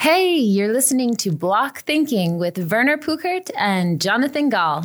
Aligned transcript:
Hey, 0.00 0.36
you're 0.36 0.72
listening 0.72 1.16
to 1.16 1.32
Block 1.32 1.80
Thinking 1.80 2.38
with 2.38 2.70
Werner 2.70 2.98
Pukert 2.98 3.50
and 3.56 4.00
Jonathan 4.00 4.48
Gall. 4.48 4.84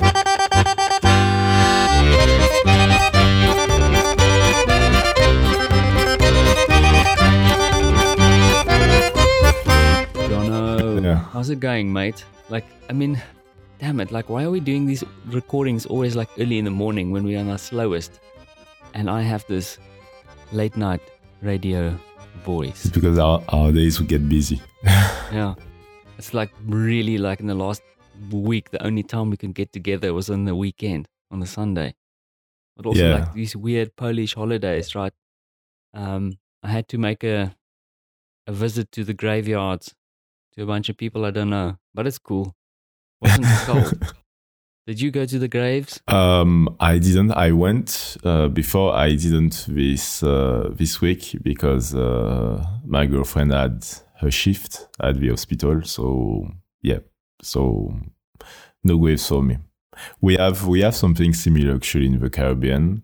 Jono, 10.29 11.01
Yeah. 11.03 11.19
how's 11.31 11.49
it 11.49 11.59
going, 11.59 11.91
mate? 11.91 12.23
Like, 12.49 12.65
I 12.89 12.93
mean, 12.93 13.21
damn 13.79 13.99
it, 13.99 14.11
like, 14.11 14.29
why 14.29 14.43
are 14.43 14.51
we 14.51 14.59
doing 14.59 14.85
these 14.85 15.03
recordings 15.27 15.85
always 15.85 16.15
like 16.15 16.29
early 16.39 16.57
in 16.57 16.65
the 16.65 16.71
morning 16.71 17.11
when 17.11 17.23
we're 17.23 17.39
on 17.39 17.49
our 17.49 17.57
slowest? 17.57 18.19
And 18.93 19.09
I 19.09 19.21
have 19.21 19.45
this 19.47 19.77
late 20.51 20.77
night 20.77 21.01
radio 21.41 21.97
voice. 22.45 22.85
It's 22.85 22.93
because 22.93 23.17
our, 23.17 23.41
our 23.49 23.71
days 23.71 23.99
will 23.99 24.07
get 24.07 24.27
busy. 24.29 24.61
Yeah. 25.31 25.55
It's 26.17 26.33
like 26.33 26.51
really 26.65 27.17
like 27.17 27.39
in 27.39 27.47
the 27.47 27.55
last 27.55 27.81
week, 28.31 28.69
the 28.69 28.85
only 28.85 29.03
time 29.03 29.29
we 29.31 29.37
could 29.37 29.53
get 29.55 29.71
together 29.73 30.13
was 30.13 30.29
on 30.29 30.45
the 30.45 30.55
weekend, 30.55 31.07
on 31.31 31.39
the 31.39 31.47
Sunday. 31.47 31.95
But 32.77 32.85
also 32.85 33.01
Yeah. 33.07 33.15
like 33.15 33.33
these 33.33 33.55
weird 33.55 33.95
Polish 33.95 34.35
holidays, 34.35 34.93
right? 34.95 35.13
Um, 35.93 36.33
I 36.61 36.69
had 36.69 36.87
to 36.89 36.97
make 36.97 37.23
a 37.23 37.55
a 38.45 38.51
visit 38.51 38.91
to 38.91 39.03
the 39.05 39.13
graveyards 39.13 39.95
to 40.53 40.63
a 40.63 40.65
bunch 40.65 40.89
of 40.89 40.97
people 40.97 41.23
I 41.25 41.31
don't 41.31 41.49
know, 41.49 41.77
but 41.93 42.05
it's 42.07 42.19
cool. 42.19 42.53
Wasn't 43.21 43.45
cold. 43.65 43.93
Did 44.87 44.99
you 44.99 45.11
go 45.11 45.25
to 45.25 45.39
the 45.39 45.47
graves? 45.47 46.01
Um, 46.09 46.75
I 46.81 46.97
didn't. 46.99 47.31
I 47.31 47.51
went 47.53 48.17
uh, 48.25 48.49
before. 48.49 48.93
I 48.93 49.15
didn't 49.15 49.65
this 49.69 50.21
uh, 50.21 50.69
this 50.75 50.99
week 50.99 51.37
because 51.41 51.95
uh, 51.95 52.61
my 52.85 53.05
girlfriend 53.05 53.53
had 53.53 53.85
her 54.23 54.31
shift 54.31 54.87
at 54.99 55.19
the 55.19 55.29
hospital. 55.29 55.83
So 55.83 56.47
yeah. 56.81 56.99
So 57.41 57.93
no 58.83 58.97
graves 58.97 59.27
for 59.27 59.43
me. 59.43 59.57
We 60.21 60.35
have 60.35 60.65
we 60.67 60.81
have 60.81 60.95
something 60.95 61.33
similar 61.33 61.75
actually 61.75 62.07
in 62.07 62.19
the 62.19 62.29
Caribbean, 62.29 63.03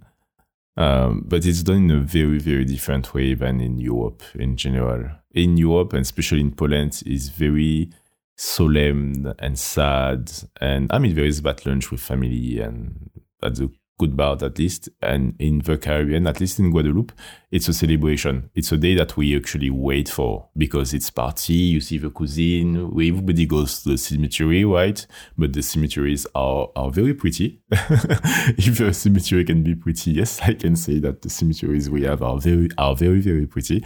um, 0.75 1.23
but 1.25 1.45
it's 1.45 1.63
done 1.63 1.89
in 1.89 1.91
a 1.91 1.99
very 1.99 2.39
very 2.39 2.65
different 2.65 3.13
way 3.13 3.35
than 3.35 3.61
in 3.61 3.77
Europe 3.77 4.23
in 4.35 4.57
general. 4.57 5.11
In 5.31 5.57
Europe 5.57 5.93
and 5.93 6.01
especially 6.01 6.41
in 6.41 6.51
Poland, 6.51 7.03
is 7.05 7.29
very 7.29 7.91
solemn 8.35 9.31
and 9.37 9.59
sad. 9.59 10.31
And 10.59 10.91
I 10.91 10.97
mean, 10.97 11.15
there 11.15 11.25
is 11.25 11.41
that 11.43 11.65
lunch 11.65 11.91
with 11.91 12.01
family, 12.01 12.59
and 12.59 13.11
at 13.43 13.59
a 13.59 13.69
good 13.99 14.17
part 14.17 14.41
at 14.41 14.57
least. 14.57 14.89
And 15.01 15.35
in 15.37 15.59
the 15.59 15.77
Caribbean, 15.77 16.25
at 16.25 16.39
least 16.39 16.57
in 16.57 16.71
Guadeloupe, 16.71 17.11
it's 17.51 17.67
a 17.67 17.73
celebration. 17.73 18.49
It's 18.55 18.71
a 18.71 18.77
day 18.77 18.95
that 18.95 19.15
we 19.17 19.35
actually 19.35 19.69
wait 19.69 20.09
for 20.09 20.47
because 20.57 20.93
it's 20.93 21.11
party. 21.11 21.53
You 21.53 21.81
see 21.81 21.99
the 21.99 22.09
cuisine. 22.09 22.77
Everybody 22.77 23.45
goes 23.45 23.83
to 23.83 23.89
the 23.89 23.97
cemetery, 23.97 24.65
right? 24.65 25.05
But 25.37 25.53
the 25.53 25.61
cemeteries 25.61 26.25
are 26.33 26.69
are 26.75 26.89
very 26.89 27.13
pretty. 27.13 27.61
if 27.71 28.79
a 28.79 28.93
cemetery 28.93 29.43
can 29.45 29.63
be 29.63 29.75
pretty, 29.75 30.11
yes, 30.11 30.39
I 30.41 30.53
can 30.53 30.75
say 30.75 30.99
that 30.99 31.21
the 31.21 31.29
cemeteries 31.29 31.89
we 31.89 32.03
have 32.03 32.23
are 32.23 32.39
very 32.39 32.69
are 32.77 32.95
very 32.95 33.19
very 33.19 33.45
pretty 33.45 33.83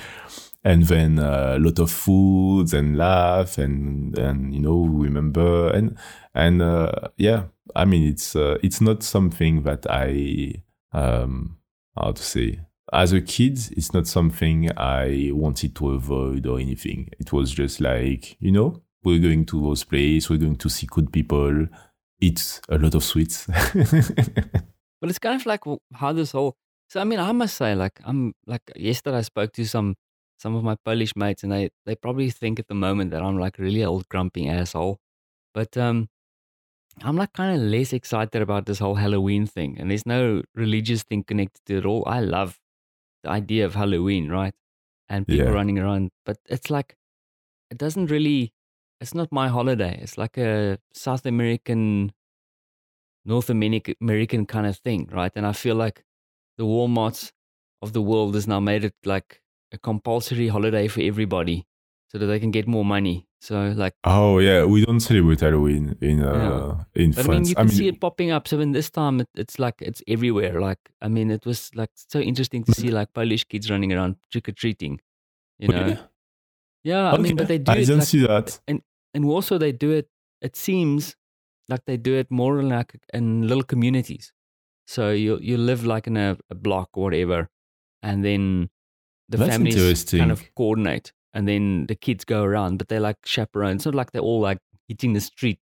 and 0.65 0.83
then 0.83 1.19
uh, 1.19 1.55
a 1.57 1.59
lot 1.59 1.77
of 1.79 1.91
foods 1.91 2.73
and 2.73 2.97
laugh 2.97 3.57
and 3.57 4.17
and 4.17 4.53
you 4.53 4.61
know 4.61 4.85
remember 4.85 5.69
and 5.71 5.97
and 6.33 6.61
uh, 6.61 6.91
yeah 7.17 7.43
i 7.75 7.85
mean 7.85 8.03
it's 8.03 8.35
uh, 8.35 8.57
it's 8.63 8.81
not 8.81 9.03
something 9.03 9.63
that 9.63 9.85
i 9.89 10.53
um 10.91 11.57
how 11.97 12.11
to 12.11 12.23
say 12.23 12.59
as 12.91 13.13
a 13.13 13.21
kid 13.21 13.57
it's 13.71 13.93
not 13.93 14.07
something 14.07 14.69
i 14.77 15.29
wanted 15.33 15.75
to 15.75 15.91
avoid 15.91 16.45
or 16.45 16.59
anything 16.59 17.09
it 17.19 17.31
was 17.31 17.51
just 17.51 17.79
like 17.79 18.37
you 18.39 18.51
know 18.51 18.81
we're 19.03 19.19
going 19.19 19.45
to 19.45 19.61
those 19.61 19.83
places 19.83 20.29
we're 20.29 20.37
going 20.37 20.55
to 20.55 20.69
see 20.69 20.87
good 20.89 21.11
people 21.11 21.67
eat 22.19 22.61
a 22.69 22.77
lot 22.77 22.95
of 22.95 23.03
sweets 23.03 23.47
But 25.03 25.09
it's 25.09 25.19
kind 25.19 25.35
of 25.35 25.45
like 25.45 25.59
how 25.95 26.13
this 26.13 26.31
whole. 26.31 26.55
So 26.87 27.01
I 27.01 27.03
mean, 27.03 27.19
I 27.19 27.33
must 27.33 27.57
say, 27.57 27.75
like 27.75 27.99
I'm 28.05 28.33
like 28.47 28.61
yesterday 28.73 29.17
I 29.17 29.21
spoke 29.23 29.51
to 29.51 29.65
some 29.65 29.95
some 30.39 30.55
of 30.55 30.63
my 30.63 30.75
Polish 30.85 31.13
mates, 31.17 31.43
and 31.43 31.51
they 31.51 31.71
they 31.85 31.93
probably 31.93 32.29
think 32.29 32.57
at 32.57 32.69
the 32.69 32.73
moment 32.73 33.11
that 33.11 33.21
I'm 33.21 33.37
like 33.37 33.57
really 33.59 33.83
old 33.83 34.07
grumpy 34.07 34.47
asshole, 34.47 34.99
but 35.53 35.75
um, 35.75 36.07
I'm 37.01 37.17
like 37.17 37.33
kind 37.33 37.55
of 37.55 37.61
less 37.67 37.91
excited 37.93 38.41
about 38.41 38.65
this 38.65 38.79
whole 38.79 38.95
Halloween 38.95 39.45
thing, 39.45 39.77
and 39.79 39.89
there's 39.89 40.05
no 40.05 40.43
religious 40.55 41.03
thing 41.03 41.23
connected 41.23 41.61
to 41.65 41.77
it 41.77 41.85
all. 41.85 42.03
I 42.07 42.19
love 42.21 42.59
the 43.23 43.29
idea 43.31 43.65
of 43.65 43.75
Halloween, 43.75 44.29
right? 44.29 44.55
And 45.09 45.27
people 45.27 45.51
Yeah. 45.51 45.53
running 45.53 45.79
around, 45.79 46.11
but 46.25 46.37
it's 46.49 46.69
like 46.69 46.97
it 47.71 47.77
doesn't 47.79 48.07
really. 48.11 48.53
It's 49.01 49.15
not 49.15 49.31
my 49.31 49.49
holiday. 49.49 49.99
It's 50.01 50.17
like 50.17 50.37
a 50.37 50.79
South 50.93 51.25
American 51.25 52.13
North 53.25 53.49
American 53.49 53.95
American 54.01 54.45
kind 54.45 54.67
of 54.67 54.77
thing, 54.77 55.07
right? 55.11 55.31
And 55.35 55.45
I 55.45 55.53
feel 55.53 55.75
like 55.75 56.03
the 56.57 56.65
Walmarts 56.65 57.31
of 57.81 57.93
the 57.93 58.01
world 58.01 58.35
has 58.35 58.47
now 58.47 58.59
made 58.59 58.83
it 58.83 58.95
like 59.05 59.41
a 59.71 59.77
compulsory 59.77 60.47
holiday 60.49 60.87
for 60.87 61.01
everybody, 61.01 61.65
so 62.09 62.17
that 62.17 62.27
they 62.27 62.39
can 62.39 62.51
get 62.51 62.67
more 62.67 62.85
money. 62.85 63.27
So 63.43 63.73
like, 63.75 63.95
oh 64.05 64.39
yeah 64.39 64.63
we 64.63 64.85
don't 64.85 65.01
celebrate 65.01 65.41
halloween 65.41 65.97
in 65.99 66.23
uh 66.23 66.85
in 66.95 67.11
but 67.11 67.25
I 67.25 67.31
mean, 67.33 67.45
you 67.45 67.55
can 67.55 67.67
see 67.67 67.89
it 67.89 67.99
popping 67.99 68.31
up. 68.31 68.47
So 68.47 68.61
in 68.61 68.71
this 68.71 68.89
time, 68.89 69.19
it, 69.19 69.27
it's 69.35 69.59
like 69.59 69.81
it's 69.81 70.01
everywhere. 70.07 70.61
Like, 70.61 70.79
I 71.01 71.09
mean, 71.09 71.29
it 71.29 71.45
was 71.45 71.69
like 71.75 71.89
so 71.93 72.19
interesting 72.21 72.63
to 72.63 72.71
see 72.71 72.89
like 72.89 73.13
Polish 73.13 73.43
kids 73.43 73.69
running 73.69 73.91
around 73.91 74.15
trick 74.31 74.47
or 74.47 74.53
treating. 74.53 75.01
You 75.59 75.67
know, 75.67 75.75
Okay. 75.75 75.99
yeah. 76.85 77.11
I 77.11 77.17
mean, 77.17 77.35
but 77.35 77.49
they 77.49 77.57
do 77.57 77.71
I 77.73 77.79
didn't 77.79 77.99
like, 77.99 78.07
see 78.07 78.25
that. 78.25 78.59
and 78.65 78.81
and 79.13 79.25
also 79.25 79.57
they 79.57 79.73
do 79.73 79.91
it. 79.91 80.07
It 80.41 80.55
seems 80.55 81.17
like 81.67 81.83
they 81.85 81.97
do 81.97 82.13
it 82.15 82.31
more 82.31 82.61
in 82.61 82.69
like 82.69 82.95
in 83.13 83.45
little 83.49 83.63
communities. 83.63 84.31
So 84.87 85.11
you 85.11 85.37
you 85.41 85.57
live 85.57 85.85
like 85.85 86.07
in 86.07 86.15
a, 86.15 86.37
a 86.49 86.55
block 86.55 86.89
or 86.93 87.03
whatever, 87.03 87.49
and 88.01 88.23
then 88.23 88.69
the 89.27 89.37
That's 89.37 89.51
families 89.51 90.05
kind 90.05 90.31
of 90.31 90.43
coordinate, 90.55 91.11
and 91.33 91.47
then 91.47 91.87
the 91.87 91.95
kids 91.95 92.25
go 92.25 92.43
around, 92.43 92.77
but 92.77 92.87
they're 92.87 92.99
like 92.99 93.17
chaperones. 93.25 93.81
It's 93.81 93.85
not 93.85 93.95
like 93.95 94.11
they're 94.11 94.21
all 94.21 94.41
like 94.41 94.59
hitting 94.87 95.13
the 95.13 95.21
street, 95.21 95.59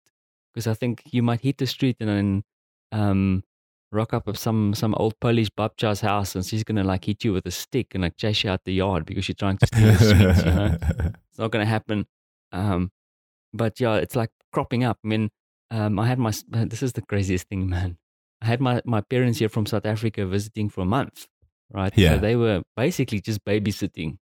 because 0.53 0.67
I 0.67 0.73
think 0.73 1.01
you 1.11 1.23
might 1.23 1.41
hit 1.41 1.57
the 1.57 1.67
street 1.67 1.97
and 1.99 2.09
then 2.09 2.43
um, 2.91 3.43
rock 3.91 4.13
up 4.13 4.27
at 4.27 4.37
some 4.37 4.73
some 4.73 4.95
old 4.95 5.19
Polish 5.19 5.49
babcha's 5.49 6.01
house, 6.01 6.35
and 6.35 6.45
she's 6.45 6.63
gonna 6.63 6.83
like 6.83 7.05
hit 7.05 7.23
you 7.23 7.33
with 7.33 7.45
a 7.45 7.51
stick 7.51 7.93
and 7.93 8.03
like 8.03 8.17
chase 8.17 8.43
you 8.43 8.49
out 8.49 8.61
the 8.65 8.73
yard 8.73 9.05
because 9.05 9.27
you're 9.27 9.35
trying 9.35 9.57
to 9.57 9.67
steal 9.67 9.87
the 9.87 9.97
sweets. 9.97 10.45
You 10.45 10.51
know, 10.51 10.77
it's 11.29 11.39
not 11.39 11.51
going 11.51 11.65
to 11.65 11.69
happen. 11.69 12.05
Um, 12.51 12.91
but 13.53 13.79
yeah, 13.79 13.95
it's 13.95 14.15
like 14.15 14.29
cropping 14.51 14.83
up. 14.83 14.99
I 15.03 15.07
mean, 15.07 15.29
um, 15.71 15.99
I 15.99 16.07
had 16.07 16.19
my, 16.19 16.33
this 16.49 16.83
is 16.83 16.93
the 16.93 17.01
craziest 17.01 17.47
thing, 17.47 17.69
man. 17.69 17.97
I 18.41 18.45
had 18.45 18.59
my, 18.59 18.81
my 18.85 19.01
parents 19.01 19.39
here 19.39 19.49
from 19.49 19.65
South 19.65 19.85
Africa 19.85 20.25
visiting 20.25 20.69
for 20.69 20.81
a 20.81 20.85
month, 20.85 21.27
right? 21.71 21.95
Yeah. 21.95 22.15
So 22.15 22.17
they 22.19 22.35
were 22.35 22.63
basically 22.75 23.21
just 23.21 23.43
babysitting, 23.45 24.17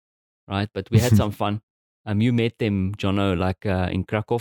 right? 0.49 0.69
But 0.73 0.89
we 0.91 0.99
had 0.99 1.17
some 1.23 1.31
fun. 1.31 1.61
Um, 2.07 2.21
you 2.21 2.33
met 2.33 2.59
them, 2.59 2.95
Jono, 2.97 3.37
like 3.37 3.67
uh, 3.67 3.89
in 3.93 4.05
Krakow. 4.05 4.41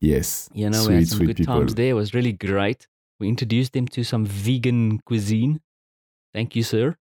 yes. 0.00 0.48
You 0.52 0.70
know, 0.70 0.82
sweet, 0.82 0.88
we 0.88 0.94
had 0.96 1.08
some 1.08 1.26
good 1.26 1.36
people. 1.36 1.54
times 1.54 1.74
there. 1.74 1.90
It 1.90 1.94
was 1.94 2.12
really 2.12 2.32
great. 2.32 2.88
We 3.20 3.28
introduced 3.28 3.72
them 3.72 3.86
to 3.88 4.04
some 4.04 4.24
vegan 4.26 5.00
cuisine. 5.00 5.60
Thank 6.34 6.56
you, 6.56 6.62
sir. 6.62 6.96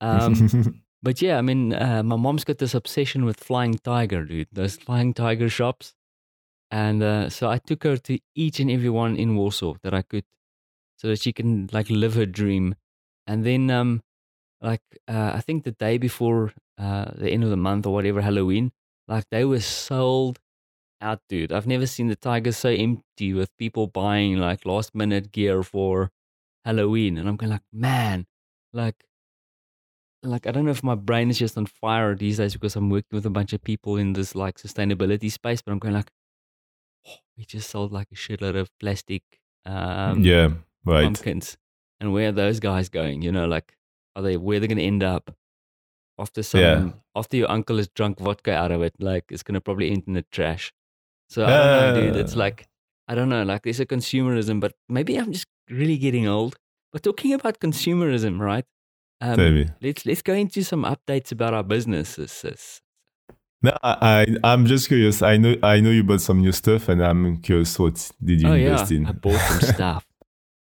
Um, 0.00 0.82
but 1.02 1.22
yeah, 1.22 1.38
I 1.38 1.42
mean, 1.42 1.72
uh, 1.74 2.02
my 2.02 2.16
mom's 2.16 2.44
got 2.44 2.58
this 2.58 2.74
obsession 2.74 3.24
with 3.24 3.40
Flying 3.40 3.74
Tiger, 3.74 4.24
dude. 4.24 4.48
Those 4.52 4.76
Flying 4.76 5.14
Tiger 5.14 5.48
shops. 5.48 5.94
And 6.70 7.02
uh, 7.02 7.28
so 7.28 7.50
I 7.50 7.58
took 7.58 7.84
her 7.84 7.96
to 7.98 8.18
each 8.34 8.58
and 8.60 8.70
every 8.70 8.88
one 8.88 9.16
in 9.16 9.36
Warsaw 9.36 9.74
that 9.82 9.92
I 9.92 10.02
could 10.02 10.24
so 10.96 11.08
that 11.08 11.20
she 11.20 11.32
can 11.32 11.68
like 11.72 11.90
live 11.90 12.14
her 12.14 12.26
dream. 12.26 12.74
And 13.26 13.44
then, 13.44 13.70
um, 13.70 14.02
like, 14.62 14.80
uh, 15.08 15.32
I 15.34 15.40
think 15.40 15.64
the 15.64 15.72
day 15.72 15.98
before 15.98 16.52
uh, 16.78 17.10
the 17.14 17.30
end 17.30 17.44
of 17.44 17.50
the 17.50 17.56
month 17.56 17.84
or 17.84 17.92
whatever, 17.92 18.20
Halloween, 18.22 18.72
like 19.08 19.24
they 19.30 19.44
were 19.44 19.60
sold 19.60 20.38
out, 21.00 21.20
dude. 21.28 21.52
I've 21.52 21.66
never 21.66 21.86
seen 21.86 22.06
the 22.06 22.16
Tigers 22.16 22.56
so 22.56 22.68
empty 22.70 23.34
with 23.34 23.56
people 23.58 23.88
buying 23.88 24.38
like 24.38 24.64
last 24.64 24.94
minute 24.94 25.32
gear 25.32 25.62
for 25.62 26.10
Halloween. 26.64 27.18
And 27.18 27.28
I'm 27.28 27.36
going 27.36 27.50
like, 27.50 27.62
man, 27.72 28.26
like, 28.72 29.04
like 30.22 30.46
I 30.46 30.52
don't 30.52 30.64
know 30.64 30.70
if 30.70 30.84
my 30.84 30.94
brain 30.94 31.30
is 31.30 31.38
just 31.38 31.58
on 31.58 31.66
fire 31.66 32.14
these 32.14 32.36
days 32.36 32.52
because 32.54 32.76
I'm 32.76 32.88
working 32.88 33.16
with 33.16 33.26
a 33.26 33.30
bunch 33.30 33.52
of 33.52 33.64
people 33.64 33.96
in 33.96 34.12
this 34.12 34.36
like 34.36 34.58
sustainability 34.58 35.30
space, 35.30 35.60
but 35.60 35.72
I'm 35.72 35.80
going 35.80 35.94
like, 35.94 36.10
oh, 37.08 37.16
we 37.36 37.44
just 37.44 37.68
sold 37.68 37.92
like 37.92 38.06
a 38.12 38.14
shitload 38.14 38.56
of 38.56 38.70
plastic 38.78 39.22
um, 39.66 40.22
yeah, 40.22 40.50
right. 40.84 41.02
pumpkins, 41.02 41.56
and 42.00 42.12
where 42.12 42.28
are 42.28 42.32
those 42.32 42.60
guys 42.60 42.88
going? 42.88 43.22
You 43.22 43.32
know, 43.32 43.46
like 43.46 43.76
are 44.16 44.22
they 44.22 44.36
where 44.36 44.60
they're 44.60 44.68
going 44.68 44.78
to 44.78 44.84
end 44.84 45.02
up 45.02 45.34
after 46.18 46.42
some 46.42 46.60
Yeah. 46.60 46.90
after 47.14 47.36
your 47.36 47.50
uncle 47.50 47.76
has 47.78 47.88
drunk 47.88 48.18
vodka 48.18 48.52
out 48.52 48.70
of 48.72 48.82
it? 48.82 48.94
Like 48.98 49.24
it's 49.30 49.42
going 49.42 49.54
to 49.54 49.60
probably 49.60 49.90
end 49.90 50.04
in 50.06 50.14
the 50.14 50.24
trash. 50.30 50.72
So 51.28 51.44
I 51.44 51.48
don't 51.48 51.94
know, 51.94 52.00
dude. 52.00 52.16
It's 52.16 52.36
like 52.44 52.66
I 53.08 53.14
don't 53.14 53.28
know. 53.28 53.42
Like 53.42 53.62
there's 53.62 53.80
a 53.80 53.86
consumerism, 53.86 54.60
but 54.60 54.74
maybe 54.88 55.16
I'm 55.16 55.32
just 55.32 55.46
really 55.70 55.98
getting 55.98 56.26
old. 56.28 56.56
But 56.92 57.02
talking 57.02 57.32
about 57.32 57.58
consumerism, 57.58 58.38
right? 58.38 58.64
Um, 59.20 59.36
me. 59.38 59.68
let's 59.80 60.04
let's 60.04 60.22
go 60.22 60.34
into 60.34 60.62
some 60.62 60.84
updates 60.84 61.30
about 61.32 61.54
our 61.54 61.62
businesses. 61.62 62.80
No, 63.62 63.78
I, 63.84 64.26
I 64.42 64.52
am 64.52 64.66
just 64.66 64.88
curious. 64.88 65.22
I 65.22 65.36
know 65.36 65.54
I 65.62 65.80
know 65.80 65.90
you 65.90 66.02
bought 66.02 66.20
some 66.20 66.40
new 66.40 66.50
stuff, 66.52 66.88
and 66.88 67.00
I'm 67.02 67.40
curious 67.40 67.78
what 67.78 68.10
did 68.22 68.42
you 68.42 68.48
oh 68.48 68.54
invest 68.54 68.90
yeah, 68.90 68.96
in? 68.98 69.06
I 69.06 69.12
bought 69.12 69.40
some 69.40 69.60
stuff. 69.74 70.06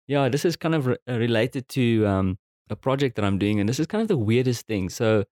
Yeah, 0.08 0.30
this 0.30 0.46
is 0.46 0.56
kind 0.56 0.76
of 0.76 0.86
re- 0.88 0.98
uh, 1.10 1.18
related 1.18 1.68
to 1.70 2.06
um, 2.06 2.38
a 2.72 2.76
project 2.76 3.16
that 3.18 3.26
I'm 3.26 3.38
doing, 3.38 3.60
and 3.60 3.70
this 3.70 3.80
is 3.80 3.86
kind 3.86 4.02
of 4.02 4.08
the 4.08 4.18
weirdest 4.18 4.66
thing. 4.66 4.90
So, 4.90 5.26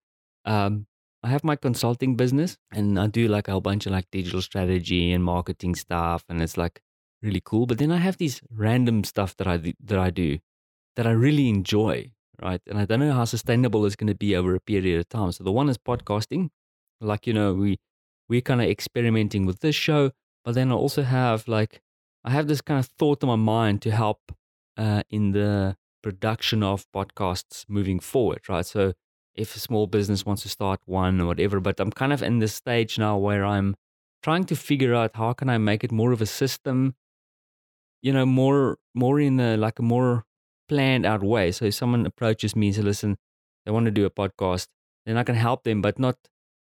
um, 0.44 0.86
I 1.22 1.28
have 1.28 1.42
my 1.44 1.56
consulting 1.56 2.14
business, 2.16 2.56
and 2.72 2.98
I 2.98 3.06
do 3.08 3.26
like 3.28 3.48
a 3.48 3.52
whole 3.52 3.60
bunch 3.60 3.86
of 3.86 3.92
like 3.92 4.06
digital 4.12 4.42
strategy 4.42 5.12
and 5.12 5.24
marketing 5.24 5.74
stuff, 5.74 6.24
and 6.28 6.40
it's 6.40 6.56
like 6.56 6.80
really 7.22 7.42
cool. 7.44 7.66
But 7.66 7.78
then 7.78 7.90
I 7.90 7.96
have 7.96 8.18
these 8.18 8.40
random 8.50 9.04
stuff 9.04 9.36
that 9.38 9.46
I 9.46 9.56
do, 9.56 9.72
that 9.84 9.98
I 9.98 10.10
do 10.10 10.38
that 10.96 11.06
I 11.06 11.12
really 11.12 11.48
enjoy, 11.48 12.12
right? 12.42 12.60
And 12.66 12.78
I 12.78 12.84
don't 12.84 13.00
know 13.00 13.12
how 13.12 13.24
sustainable 13.24 13.84
it's 13.86 13.96
going 13.96 14.08
to 14.08 14.14
be 14.14 14.36
over 14.36 14.54
a 14.54 14.60
period 14.60 15.00
of 15.00 15.08
time. 15.08 15.32
So 15.32 15.44
the 15.44 15.52
one 15.52 15.68
is 15.68 15.78
podcasting, 15.78 16.50
like 17.00 17.26
you 17.26 17.32
know 17.32 17.54
we 17.54 17.78
we're 18.28 18.40
kind 18.40 18.62
of 18.62 18.68
experimenting 18.68 19.46
with 19.46 19.60
this 19.60 19.74
show, 19.74 20.12
but 20.44 20.54
then 20.54 20.70
I 20.70 20.74
also 20.74 21.02
have 21.02 21.48
like 21.48 21.80
I 22.24 22.30
have 22.30 22.48
this 22.48 22.60
kind 22.60 22.78
of 22.78 22.86
thought 22.86 23.22
in 23.22 23.28
my 23.28 23.36
mind 23.36 23.82
to 23.82 23.90
help 23.90 24.32
uh, 24.76 25.02
in 25.10 25.32
the 25.32 25.76
production 26.02 26.62
of 26.62 26.86
podcasts 26.94 27.64
moving 27.68 28.00
forward, 28.00 28.40
right? 28.48 28.66
So 28.66 28.92
if 29.34 29.56
a 29.56 29.60
small 29.60 29.86
business 29.86 30.26
wants 30.26 30.42
to 30.42 30.48
start 30.48 30.80
one 30.86 31.20
or 31.20 31.26
whatever, 31.26 31.60
but 31.60 31.78
I'm 31.80 31.90
kind 31.90 32.12
of 32.12 32.22
in 32.22 32.38
this 32.38 32.54
stage 32.54 32.98
now 32.98 33.16
where 33.16 33.44
I'm 33.44 33.74
trying 34.22 34.44
to 34.44 34.56
figure 34.56 34.94
out 34.94 35.12
how 35.14 35.32
can 35.32 35.48
I 35.48 35.58
make 35.58 35.84
it 35.84 35.92
more 35.92 36.12
of 36.12 36.20
a 36.20 36.26
system, 36.26 36.94
you 38.02 38.12
know, 38.12 38.26
more 38.26 38.78
more 38.94 39.20
in 39.20 39.38
a 39.40 39.56
like 39.56 39.78
a 39.78 39.82
more 39.82 40.24
planned 40.68 41.06
out 41.06 41.22
way. 41.22 41.52
So 41.52 41.66
if 41.66 41.74
someone 41.74 42.06
approaches 42.06 42.54
me 42.56 42.68
and 42.68 42.76
says, 42.76 42.84
listen, 42.84 43.16
they 43.64 43.72
want 43.72 43.86
to 43.86 43.90
do 43.90 44.04
a 44.06 44.10
podcast, 44.10 44.66
then 45.06 45.16
I 45.16 45.22
can 45.24 45.34
help 45.34 45.64
them, 45.64 45.80
but 45.82 45.98
not 45.98 46.16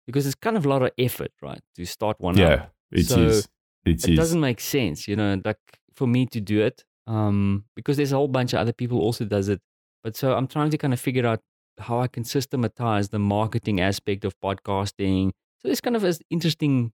because 0.05 0.25
it's 0.25 0.35
kind 0.35 0.57
of 0.57 0.65
a 0.65 0.69
lot 0.69 0.81
of 0.81 0.91
effort, 0.97 1.31
right? 1.41 1.61
To 1.75 1.85
start 1.85 2.19
one 2.19 2.37
yeah, 2.37 2.47
up. 2.47 2.73
it 2.91 3.05
So, 3.07 3.19
is. 3.21 3.47
It 3.85 4.03
It 4.03 4.09
is. 4.11 4.17
doesn't 4.17 4.39
make 4.39 4.59
sense, 4.59 5.07
you 5.07 5.15
know, 5.15 5.41
like 5.43 5.59
for 5.95 6.07
me 6.07 6.25
to 6.27 6.39
do 6.39 6.61
it. 6.61 6.83
Um, 7.07 7.65
because 7.75 7.98
there's 7.98 8.12
a 8.12 8.15
whole 8.15 8.27
bunch 8.27 8.53
of 8.53 8.59
other 8.59 8.74
people 8.74 9.00
also 9.00 9.25
does 9.25 9.50
it. 9.50 9.62
But 10.03 10.15
so 10.15 10.36
I'm 10.36 10.48
trying 10.48 10.69
to 10.71 10.77
kind 10.77 10.94
of 10.94 11.00
figure 11.00 11.25
out 11.25 11.42
how 11.80 12.00
I 12.00 12.07
can 12.07 12.24
systematize 12.24 13.09
the 13.09 13.19
marketing 13.19 13.80
aspect 13.81 14.25
of 14.25 14.39
podcasting. 14.39 15.31
So 15.59 15.68
there's 15.68 15.81
kind 15.81 15.95
of 15.95 16.03
an 16.03 16.13
interesting 16.30 16.94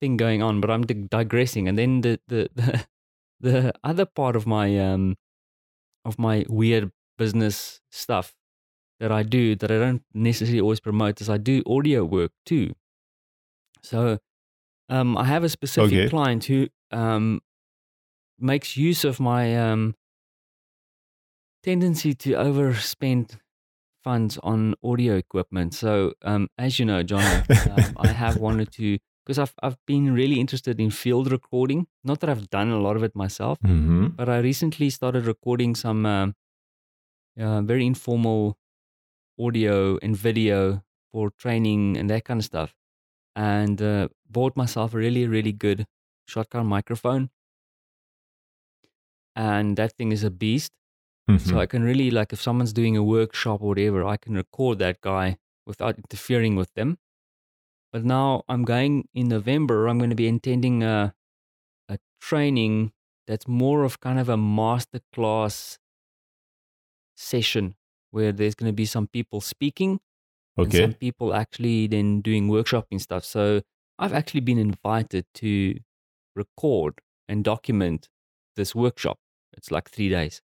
thing 0.00 0.16
going 0.16 0.42
on, 0.42 0.60
but 0.60 0.70
I'm 0.70 0.82
digressing. 0.82 1.68
And 1.68 1.78
then 1.78 2.00
the, 2.02 2.20
the 2.28 2.48
the 2.54 2.86
the 3.40 3.74
other 3.84 4.06
part 4.06 4.36
of 4.36 4.46
my 4.46 4.78
um 4.78 5.16
of 6.04 6.18
my 6.18 6.44
weird 6.48 6.90
business 7.18 7.80
stuff 7.90 8.34
that 9.00 9.12
I 9.12 9.22
do 9.22 9.56
that 9.56 9.70
I 9.70 9.78
don't 9.78 10.02
necessarily 10.14 10.60
always 10.60 10.80
promote 10.80 11.20
is 11.20 11.30
I 11.30 11.38
do 11.38 11.62
audio 11.66 12.04
work 12.04 12.32
too. 12.46 12.74
So 13.82 14.18
um, 14.88 15.16
I 15.16 15.24
have 15.24 15.44
a 15.44 15.48
specific 15.48 16.04
Okay. 16.04 16.08
client 16.08 16.44
who 16.44 16.68
um, 16.90 17.40
makes 18.44 18.76
use 18.76 19.04
of 19.04 19.18
my 19.18 19.56
um, 19.56 19.94
tendency 21.62 22.14
to 22.14 22.30
overspend 22.32 23.38
funds 24.04 24.38
on 24.42 24.74
audio 24.84 25.16
equipment. 25.16 25.74
So 25.74 26.12
um, 26.22 26.48
as 26.58 26.78
you 26.78 26.84
know, 26.84 27.02
John, 27.02 27.24
um, 27.70 27.96
I 27.96 28.08
have 28.08 28.36
wanted 28.36 28.70
to 28.72 28.98
because 29.24 29.38
I've 29.38 29.54
I've 29.62 29.78
been 29.86 30.12
really 30.12 30.38
interested 30.38 30.78
in 30.78 30.90
field 30.90 31.32
recording. 31.32 31.86
Not 32.04 32.20
that 32.20 32.30
I've 32.30 32.50
done 32.50 32.70
a 32.70 32.78
lot 32.78 32.96
of 32.96 33.02
it 33.02 33.16
myself, 33.16 33.58
hmm 33.62 34.06
but 34.16 34.28
I 34.28 34.38
recently 34.38 34.90
started 34.90 35.26
recording 35.26 35.74
some 35.74 36.06
um 36.06 36.34
uh, 37.40 37.62
very 37.62 37.86
informal 37.86 38.56
audio 39.40 39.98
and 40.02 40.16
video 40.16 40.82
for 41.10 41.30
training 41.30 41.96
and 41.96 42.08
that 42.10 42.24
kind 42.24 42.40
of 42.40 42.44
stuff. 42.44 42.74
And 43.34 43.82
uh, 43.82 44.08
bought 44.30 44.56
myself 44.56 44.94
a 44.94 44.98
really, 44.98 45.26
really 45.26 45.52
good 45.52 45.86
shotgun 46.28 46.66
microphone. 46.66 47.30
And 49.36 49.76
that 49.76 49.92
thing 49.92 50.12
is 50.12 50.24
a 50.24 50.30
beast. 50.30 50.72
Mm-hmm. 51.28 51.50
So 51.50 51.58
I 51.58 51.66
can 51.66 51.82
really, 51.82 52.10
like, 52.10 52.32
if 52.32 52.40
someone's 52.40 52.72
doing 52.72 52.96
a 52.96 53.02
workshop 53.02 53.62
or 53.62 53.68
whatever, 53.68 54.04
I 54.04 54.16
can 54.16 54.34
record 54.34 54.78
that 54.80 55.00
guy 55.00 55.38
without 55.66 55.96
interfering 55.96 56.54
with 56.54 56.72
them. 56.74 56.98
But 57.92 58.04
now 58.04 58.42
I'm 58.48 58.64
going 58.64 59.08
in 59.14 59.28
November, 59.28 59.86
I'm 59.86 59.98
going 59.98 60.10
to 60.10 60.16
be 60.16 60.28
attending 60.28 60.82
a, 60.82 61.14
a 61.88 61.98
training 62.20 62.92
that's 63.26 63.48
more 63.48 63.84
of 63.84 64.00
kind 64.00 64.18
of 64.18 64.28
a 64.28 64.36
master 64.36 65.00
class 65.12 65.78
session 67.16 67.76
where 68.10 68.32
there's 68.32 68.54
going 68.54 68.68
to 68.68 68.74
be 68.74 68.84
some 68.84 69.06
people 69.06 69.40
speaking 69.40 70.00
and 70.56 70.72
some 70.72 70.94
people 70.94 71.34
actually 71.34 71.86
then 71.86 72.20
doing 72.20 72.48
workshop 72.48 72.86
and 72.90 73.00
stuff. 73.00 73.24
So 73.24 73.62
I've 73.98 74.12
actually 74.12 74.40
been 74.40 74.58
invited 74.58 75.26
to 75.34 75.78
record 76.36 77.00
and 77.28 77.42
document 77.44 78.08
this 78.56 78.74
workshop. 78.74 79.18
It's 79.56 79.70
like 79.70 79.88
three 79.90 80.08
days. 80.08 80.42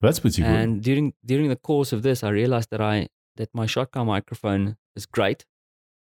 That's 0.00 0.20
pretty 0.20 0.42
good. 0.42 0.50
And 0.50 0.82
during 0.82 1.12
during 1.24 1.48
the 1.48 1.56
course 1.56 1.92
of 1.92 2.02
this, 2.02 2.22
I 2.22 2.30
realized 2.30 2.70
that 2.70 2.80
I 2.80 3.08
that 3.36 3.48
my 3.54 3.66
shotgun 3.66 4.06
microphone 4.06 4.76
is 4.96 5.06
great, 5.06 5.44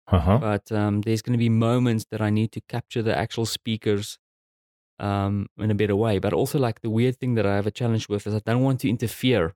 Uh-huh. 0.07 0.37
but 0.39 0.71
um, 0.71 1.01
there's 1.01 1.21
going 1.21 1.33
to 1.39 1.43
be 1.45 1.49
moments 1.49 2.05
that 2.11 2.21
I 2.21 2.29
need 2.29 2.51
to 2.53 2.61
capture 2.67 3.03
the 3.03 3.15
actual 3.17 3.45
speakers 3.45 4.17
um, 4.99 5.47
in 5.57 5.71
a 5.71 5.75
better 5.75 5.95
way. 5.95 6.19
But 6.19 6.33
also, 6.33 6.59
like 6.59 6.81
the 6.81 6.89
weird 6.89 7.17
thing 7.19 7.35
that 7.35 7.45
I 7.45 7.55
have 7.55 7.67
a 7.67 7.71
challenge 7.71 8.09
with 8.09 8.27
is 8.27 8.33
I 8.35 8.39
don't 8.45 8.63
want 8.63 8.79
to 8.81 8.89
interfere. 8.89 9.53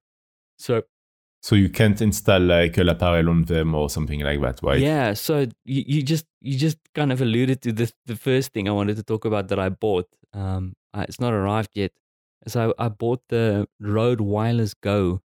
So 0.57 0.83
So 1.41 1.55
you 1.55 1.69
can't 1.69 2.01
install 2.01 2.39
like 2.41 2.77
a 2.77 2.83
lapel 2.83 3.29
on 3.29 3.43
them 3.45 3.75
or 3.75 3.89
something 3.89 4.21
like 4.21 4.39
that, 4.41 4.61
right? 4.63 4.79
yeah, 4.79 5.13
so 5.13 5.39
you, 5.65 5.83
you 5.87 6.01
just 6.03 6.25
you 6.41 6.57
just 6.57 6.77
kind 6.95 7.11
of 7.11 7.21
alluded 7.21 7.61
to 7.61 7.71
the 7.73 7.91
the 8.05 8.15
first 8.15 8.51
thing 8.53 8.67
I 8.67 8.71
wanted 8.71 8.95
to 8.97 9.03
talk 9.03 9.25
about 9.25 9.47
that 9.49 9.59
I 9.59 9.69
bought. 9.69 10.07
Um, 10.33 10.73
I, 10.93 11.03
it's 11.03 11.19
not 11.19 11.33
arrived 11.33 11.71
yet. 11.75 11.91
So 12.47 12.73
I 12.77 12.89
bought 12.89 13.21
the 13.29 13.67
Rode 13.79 14.21
Wireless 14.21 14.73
Go 14.73 15.21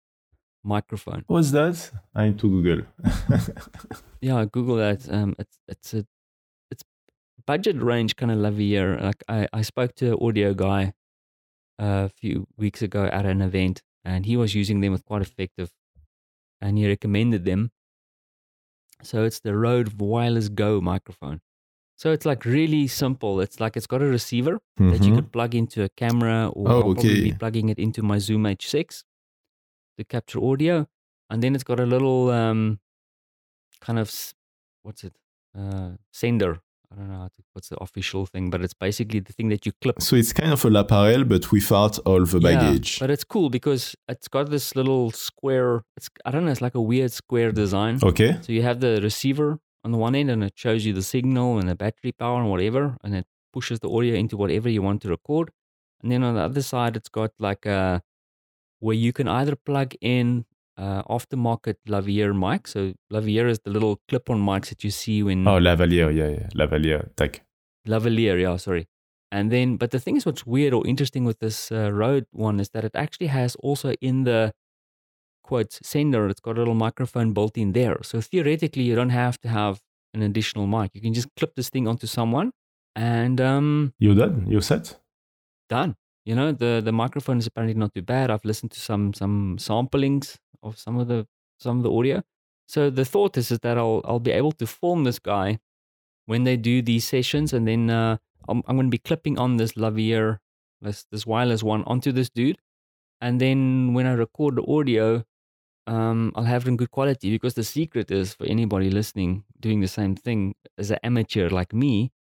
microphone. 0.62 1.24
What's 1.28 1.50
that? 1.52 1.90
I 2.14 2.26
need 2.28 2.38
to 2.40 2.48
Google. 2.48 2.86
Yeah, 4.20 4.44
Google 4.50 4.76
that. 4.76 5.08
Um, 5.12 5.34
it's 5.38 5.58
it's 5.68 5.94
a 5.94 6.06
it's 6.70 6.82
budget 7.46 7.80
range 7.80 8.16
kind 8.16 8.32
of 8.32 8.38
Lavalier. 8.38 9.00
Like 9.00 9.22
I 9.28 9.46
I 9.52 9.62
spoke 9.62 9.94
to 9.96 10.12
an 10.14 10.18
audio 10.20 10.54
guy 10.54 10.94
a 11.78 12.08
few 12.08 12.46
weeks 12.56 12.82
ago 12.82 13.04
at 13.04 13.26
an 13.26 13.40
event, 13.42 13.82
and 14.04 14.26
he 14.26 14.36
was 14.36 14.54
using 14.54 14.80
them 14.80 14.92
with 14.92 15.04
quite 15.04 15.22
effective, 15.22 15.70
and 16.60 16.78
he 16.78 16.88
recommended 16.88 17.44
them. 17.44 17.70
So 19.02 19.24
it's 19.24 19.40
the 19.40 19.56
Rode 19.56 20.00
Wireless 20.00 20.48
Go 20.48 20.80
microphone. 20.80 21.40
So 21.96 22.12
it's 22.12 22.26
like 22.26 22.44
really 22.44 22.86
simple. 22.88 23.40
It's 23.40 23.58
like 23.58 23.76
it's 23.76 23.86
got 23.86 24.02
a 24.02 24.06
receiver 24.06 24.58
that 24.76 25.00
you 25.04 25.12
Mhm. 25.12 25.14
could 25.16 25.32
plug 25.32 25.54
into 25.54 25.82
a 25.82 25.88
camera, 25.88 26.48
or 26.48 26.68
Oh, 26.70 26.76
I'll 26.76 26.94
probably 26.94 27.22
be 27.22 27.32
plugging 27.32 27.68
it 27.70 27.78
into 27.78 28.02
my 28.02 28.18
Zoom 28.18 28.44
H6 28.46 29.02
to 29.98 30.04
capture 30.04 30.40
audio, 30.44 30.86
and 31.30 31.42
then 31.42 31.54
it's 31.54 31.64
got 31.64 31.80
a 31.80 31.86
little 31.86 32.30
um, 32.30 32.80
kind 33.80 33.98
of 33.98 34.12
what's 34.82 35.04
it 35.04 35.14
uh, 35.58 35.92
sender. 36.12 36.60
I 36.92 36.96
don't 36.96 37.08
know 37.08 37.18
how 37.18 37.28
to, 37.28 37.42
what's 37.52 37.68
the 37.70 37.76
official 37.82 38.26
thing, 38.26 38.48
but 38.50 38.62
it's 38.62 38.74
basically 38.74 39.18
the 39.20 39.32
thing 39.32 39.48
that 39.48 39.66
you 39.66 39.72
clip. 39.82 40.00
So 40.00 40.14
it's 40.16 40.32
kind 40.32 40.52
of 40.52 40.64
a 40.64 40.70
lapel, 40.70 41.24
but 41.24 41.50
without 41.50 41.98
all 42.00 42.24
the 42.24 42.38
Yeah, 42.38 42.60
baggage. 42.60 43.00
but 43.00 43.10
it's 43.10 43.24
cool 43.24 43.48
because 43.50 43.96
it's 44.08 44.28
got 44.28 44.50
this 44.50 44.76
little 44.76 45.10
square. 45.10 45.82
It's 45.96 46.08
I 46.26 46.30
don't 46.30 46.44
know. 46.44 46.52
It's 46.52 46.60
like 46.60 46.74
a 46.76 46.80
weird 46.80 47.10
square 47.12 47.50
design. 47.52 47.98
Okay. 48.02 48.36
So 48.42 48.52
you 48.52 48.62
have 48.62 48.80
the 48.80 49.00
receiver 49.02 49.58
on 49.86 49.92
the 49.92 49.98
one 50.06 50.14
end, 50.20 50.30
and 50.34 50.42
it 50.48 50.54
shows 50.64 50.84
you 50.86 50.92
the 51.00 51.02
signal 51.14 51.58
and 51.58 51.68
the 51.72 51.76
battery 51.84 52.12
power 52.22 52.38
and 52.42 52.50
whatever, 52.50 52.82
and 53.04 53.14
it 53.20 53.26
pushes 53.56 53.78
the 53.84 53.88
audio 53.96 54.14
into 54.22 54.36
whatever 54.42 54.68
you 54.76 54.82
want 54.88 55.00
to 55.02 55.08
record. 55.08 55.46
And 56.02 56.10
then 56.12 56.22
on 56.28 56.34
the 56.34 56.42
other 56.48 56.62
side, 56.72 56.96
it's 56.96 57.08
got 57.20 57.30
like 57.38 57.64
a 57.66 58.02
where 58.80 58.96
you 59.06 59.12
can 59.18 59.28
either 59.28 59.54
plug 59.68 59.94
in 60.00 60.44
uh, 60.76 61.02
aftermarket 61.16 61.76
lavalier 61.88 62.30
mic. 62.44 62.66
So 62.68 62.80
lavalier 63.12 63.48
is 63.48 63.60
the 63.60 63.70
little 63.70 63.94
clip-on 64.08 64.40
mics 64.50 64.68
that 64.72 64.84
you 64.84 64.90
see 64.90 65.22
when 65.22 65.46
Oh, 65.48 65.58
lavalier. 65.68 66.08
Yeah, 66.20 66.28
yeah. 66.38 66.48
Lavalier. 66.60 67.00
Tac. 67.16 67.42
lavalier. 67.86 68.36
Yeah, 68.40 68.56
sorry. 68.56 68.84
And 69.32 69.50
then, 69.50 69.76
but 69.76 69.90
the 69.90 69.98
thing 70.00 70.16
is, 70.16 70.26
what's 70.26 70.44
weird 70.46 70.74
or 70.74 70.86
interesting 70.86 71.24
with 71.24 71.38
this 71.38 71.72
uh, 71.72 71.90
Rode 71.92 72.26
one 72.32 72.60
is 72.60 72.68
that 72.74 72.84
it 72.84 72.94
actually 72.94 73.28
has 73.28 73.56
also 73.56 73.92
in 74.10 74.24
the 74.24 74.52
quote 75.48 75.72
sender, 75.92 76.22
it's 76.30 76.40
got 76.46 76.56
a 76.56 76.60
little 76.62 76.74
microphone 76.86 77.28
built 77.32 77.56
in 77.64 77.72
there. 77.72 77.98
So 78.10 78.20
theoretically, 78.30 78.82
you 78.88 78.94
don't 79.00 79.16
have 79.24 79.36
to 79.44 79.48
have 79.48 79.74
an 80.14 80.22
additional 80.22 80.66
mic. 80.66 80.90
You 80.94 81.00
can 81.06 81.14
just 81.14 81.28
clip 81.38 81.52
this 81.56 81.70
thing 81.70 81.86
onto 81.88 82.06
someone, 82.18 82.48
and 82.94 83.40
um, 83.40 83.68
You're 83.98 84.14
done? 84.24 84.36
You're 84.52 84.62
set? 84.72 84.84
done. 85.68 85.92
You 86.28 86.34
know, 86.38 86.48
the 86.62 86.72
the 86.88 86.92
microphone 86.92 87.38
is 87.38 87.46
apparently 87.46 87.78
not 87.82 87.92
too 87.94 88.02
bad. 88.14 88.30
I've 88.30 88.44
listened 88.50 88.72
to 88.76 88.80
some 88.80 89.04
some 89.14 89.56
samplings 89.58 90.26
of 90.62 90.78
some 90.84 90.96
of 91.02 91.06
the 91.08 91.20
some 91.64 91.76
of 91.78 91.82
the 91.86 91.92
audio. 91.98 92.22
So 92.74 92.90
the 92.90 93.04
thought 93.04 93.36
is, 93.40 93.50
is 93.50 93.60
that 93.60 93.76
I'll 93.78 94.00
I'll 94.08 94.24
be 94.30 94.32
able 94.40 94.52
to 94.60 94.66
film 94.66 95.04
this 95.04 95.20
guy 95.20 95.58
when 96.26 96.44
they 96.44 96.56
do 96.56 96.82
these 96.82 97.04
sessions, 97.06 97.52
and 97.52 97.66
then 97.70 97.90
uh, 97.90 98.16
I'm 98.48 98.62
I'm 98.66 98.76
going 98.76 98.90
to 98.90 98.96
be 98.98 99.06
clipping 99.08 99.38
on 99.38 99.56
this 99.56 99.72
lavalier, 99.82 100.38
this 100.80 101.06
this 101.12 101.24
wireless 101.26 101.62
one 101.62 101.82
onto 101.84 102.10
this 102.12 102.30
dude, 102.38 102.58
and 103.20 103.40
then 103.40 103.94
when 103.94 104.06
I 104.06 104.14
record 104.14 104.56
the 104.56 104.66
audio, 104.76 105.22
um, 105.86 106.32
I'll 106.34 106.44
have 106.44 106.66
it 106.66 106.68
in 106.68 106.76
good 106.76 106.90
quality 106.90 107.30
because 107.30 107.54
the 107.54 107.64
secret 107.64 108.10
is 108.10 108.34
for 108.34 108.44
anybody 108.46 108.90
listening 108.90 109.44
doing 109.60 109.80
the 109.80 109.88
same 109.88 110.16
thing 110.16 110.54
as 110.78 110.90
an 110.90 110.98
amateur 111.02 111.48
like 111.48 111.72
me 111.72 112.12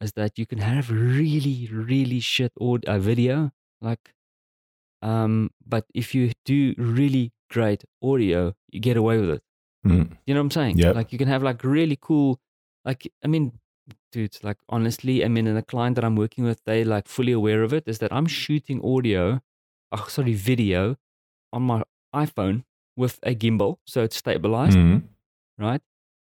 is 0.00 0.12
that 0.14 0.38
you 0.38 0.46
can 0.46 0.58
have 0.58 0.90
really 0.90 1.68
really 1.72 2.20
shit 2.20 2.52
audio, 2.60 2.92
uh, 2.92 2.98
video 2.98 3.50
like 3.80 4.14
um, 5.02 5.50
but 5.66 5.84
if 5.94 6.14
you 6.14 6.32
do 6.44 6.74
really 6.78 7.32
great 7.50 7.84
audio 8.02 8.54
you 8.70 8.80
get 8.80 8.96
away 8.96 9.18
with 9.18 9.30
it 9.30 9.42
Mm. 9.84 10.16
you 10.26 10.34
know 10.34 10.40
what 10.40 10.44
I'm 10.44 10.50
saying? 10.52 10.78
Yeah. 10.78 10.92
Like 10.92 11.12
you 11.12 11.18
can 11.18 11.26
have 11.26 11.42
like 11.42 11.64
really 11.64 11.98
cool, 12.00 12.38
like 12.84 13.10
I 13.24 13.26
mean, 13.26 13.58
dude, 14.12 14.38
like 14.44 14.58
honestly, 14.68 15.24
I 15.24 15.28
mean, 15.28 15.48
and 15.48 15.56
the 15.56 15.62
client 15.62 15.96
that 15.96 16.04
I'm 16.04 16.14
working 16.14 16.44
with, 16.44 16.62
they 16.64 16.84
like 16.84 17.08
fully 17.08 17.32
aware 17.32 17.64
of 17.64 17.72
it. 17.72 17.84
Is 17.86 17.98
that 17.98 18.12
I'm 18.12 18.26
shooting 18.26 18.80
audio, 18.84 19.40
oh 19.90 20.06
sorry, 20.08 20.34
video, 20.34 20.96
on 21.52 21.62
my 21.62 21.82
iPhone 22.14 22.62
with 22.96 23.18
a 23.22 23.34
gimbal, 23.34 23.76
so 23.86 24.02
it's 24.02 24.16
stabilized, 24.16 24.76
Mhm. 24.78 25.02
right? 25.58 25.80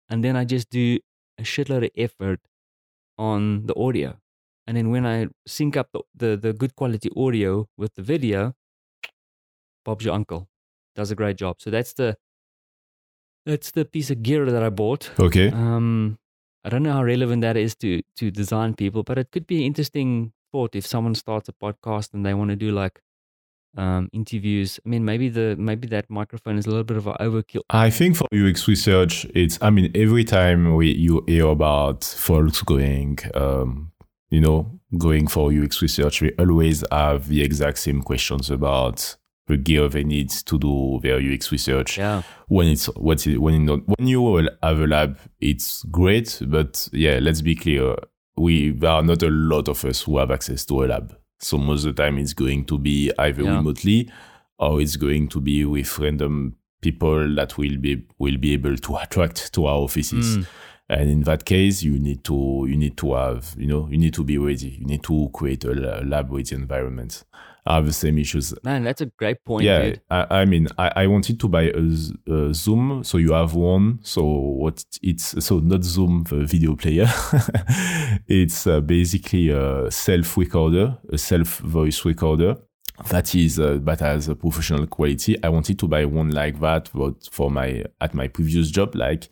And 0.08 0.22
then 0.24 0.36
I 0.36 0.44
just 0.44 0.68
do 0.70 0.98
a 1.38 1.42
shitload 1.42 1.84
of 1.84 1.90
effort 1.96 2.40
on 3.18 3.66
the 3.66 3.74
audio, 3.76 4.18
and 4.66 4.76
then 4.76 4.90
when 4.90 5.06
I 5.06 5.28
sync 5.46 5.76
up 5.76 5.88
the 5.92 6.02
the, 6.14 6.36
the 6.36 6.52
good 6.52 6.74
quality 6.76 7.10
audio 7.16 7.68
with 7.76 7.94
the 7.94 8.02
video, 8.02 8.54
Bob's 9.84 10.04
your 10.04 10.14
uncle, 10.14 10.48
does 10.96 11.10
a 11.10 11.14
great 11.14 11.36
job. 11.36 11.56
So 11.60 11.70
that's 11.70 11.92
the 11.94 12.16
that's 13.44 13.70
the 13.70 13.84
piece 13.84 14.10
of 14.10 14.22
gear 14.22 14.50
that 14.50 14.62
I 14.62 14.70
bought. 14.70 15.10
Okay. 15.20 15.50
Um, 15.50 16.18
I 16.64 16.68
don't 16.68 16.82
know 16.82 16.92
how 16.92 17.04
relevant 17.04 17.42
that 17.42 17.56
is 17.56 17.76
to 17.76 18.02
to 18.16 18.30
design 18.30 18.74
people, 18.74 19.02
but 19.04 19.18
it 19.18 19.30
could 19.30 19.46
be 19.46 19.58
an 19.58 19.62
interesting 19.62 20.32
thought 20.52 20.74
if 20.74 20.86
someone 20.86 21.14
starts 21.14 21.48
a 21.48 21.52
podcast 21.52 22.12
and 22.14 22.24
they 22.26 22.34
want 22.34 22.50
to 22.50 22.56
do 22.56 22.70
like 22.72 23.00
um, 23.76 24.08
interviews. 24.12 24.80
I 24.84 24.88
mean, 24.88 25.04
maybe 25.04 25.28
the 25.28 25.56
maybe 25.58 25.86
that 25.88 26.08
microphone 26.10 26.58
is 26.58 26.66
a 26.66 26.70
little 26.70 26.84
bit 26.84 26.96
of 26.96 27.06
an 27.06 27.16
overkill. 27.20 27.62
I 27.70 27.90
think 27.90 28.16
for 28.16 28.26
UX 28.32 28.66
research, 28.68 29.24
it's, 29.34 29.58
I 29.60 29.70
mean, 29.70 29.90
every 29.94 30.24
time 30.24 30.74
we, 30.74 30.92
you 30.92 31.24
hear 31.26 31.46
about 31.46 32.04
folks 32.04 32.62
going, 32.62 33.18
um, 33.34 33.92
you 34.30 34.40
know, 34.40 34.78
going 34.98 35.26
for 35.26 35.52
UX 35.52 35.82
research, 35.82 36.20
we 36.20 36.32
always 36.38 36.84
have 36.90 37.28
the 37.28 37.42
exact 37.42 37.78
same 37.78 38.02
questions 38.02 38.50
about 38.50 39.16
the 39.46 39.56
gear 39.56 39.88
they 39.88 40.02
need 40.02 40.30
to 40.30 40.58
do 40.58 40.98
their 41.02 41.18
UX 41.18 41.52
research. 41.52 41.98
Yeah, 41.98 42.22
When 42.48 42.68
it's, 42.68 42.86
what's 42.96 43.26
it, 43.26 43.40
when, 43.40 43.68
you 43.68 43.76
when 43.86 44.08
you 44.08 44.48
have 44.62 44.80
a 44.80 44.86
lab, 44.86 45.18
it's 45.40 45.84
great. 45.84 46.42
But 46.44 46.88
yeah, 46.92 47.18
let's 47.22 47.42
be 47.42 47.54
clear. 47.54 47.96
We, 48.36 48.72
there 48.72 48.90
are 48.90 49.02
not 49.02 49.22
a 49.22 49.30
lot 49.30 49.68
of 49.68 49.84
us 49.84 50.02
who 50.02 50.18
have 50.18 50.30
access 50.30 50.64
to 50.66 50.84
a 50.84 50.86
lab. 50.86 51.16
So 51.38 51.58
most 51.58 51.84
of 51.84 51.94
the 51.96 52.02
time 52.02 52.18
it's 52.18 52.32
going 52.32 52.64
to 52.66 52.78
be 52.78 53.12
either 53.18 53.42
Yeah. 53.42 53.56
remotely 53.56 54.10
or 54.58 54.80
it's 54.80 54.96
going 54.96 55.28
to 55.28 55.40
be 55.40 55.64
with 55.64 55.98
random 55.98 56.56
people 56.80 57.34
that 57.34 57.58
will 57.58 57.76
be 57.78 58.06
will 58.18 58.38
be 58.38 58.52
able 58.52 58.76
to 58.76 58.96
attract 58.96 59.52
to 59.54 59.66
our 59.66 59.76
offices. 59.78 60.38
Mm. 60.38 60.46
And 60.88 61.10
in 61.10 61.20
that 61.22 61.44
case, 61.44 61.82
you 61.82 61.98
need 61.98 62.22
to 62.24 62.64
you 62.68 62.76
need 62.76 62.96
to 62.98 63.14
have 63.14 63.54
you 63.58 63.66
know 63.66 63.88
you 63.90 63.98
need 63.98 64.14
to 64.14 64.24
be 64.24 64.38
ready. 64.38 64.78
You 64.80 64.86
need 64.86 65.02
to 65.04 65.28
create 65.32 65.64
a 65.64 65.72
la- 65.74 66.00
lab 66.04 66.30
ready 66.30 66.54
environment. 66.54 67.24
Have 67.66 67.86
the 67.86 67.92
same 67.92 68.18
issues. 68.18 68.54
man, 68.62 68.84
that's 68.84 69.00
a 69.00 69.06
great 69.06 69.44
point. 69.44 69.64
yeah, 69.64 69.82
dude. 69.82 70.00
I, 70.10 70.26
I 70.30 70.44
mean, 70.44 70.68
I, 70.78 70.92
I 70.96 71.06
wanted 71.06 71.40
to 71.40 71.48
buy 71.48 71.64
a 71.64 72.52
Zoom, 72.52 73.02
so 73.04 73.18
you 73.18 73.32
have 73.32 73.54
one. 73.54 73.98
So 74.02 74.24
what 74.24 74.84
it's 75.02 75.44
so 75.44 75.58
not 75.58 75.84
Zoom 75.84 76.24
the 76.28 76.44
video 76.44 76.76
player. 76.76 77.06
it's 78.28 78.66
uh, 78.66 78.80
basically 78.80 79.50
a 79.50 79.90
self 79.90 80.36
recorder, 80.36 80.98
a 81.10 81.18
self 81.18 81.58
voice 81.58 82.04
recorder 82.04 82.56
that 83.08 83.34
is 83.34 83.60
uh, 83.60 83.78
that 83.82 84.00
has 84.00 84.28
a 84.28 84.34
professional 84.34 84.86
quality. 84.86 85.36
I 85.42 85.48
wanted 85.48 85.78
to 85.80 85.88
buy 85.88 86.04
one 86.04 86.30
like 86.30 86.60
that, 86.60 86.90
but 86.94 87.28
for 87.30 87.50
my 87.50 87.84
at 88.00 88.14
my 88.14 88.28
previous 88.28 88.70
job, 88.70 88.94
like 88.94 89.28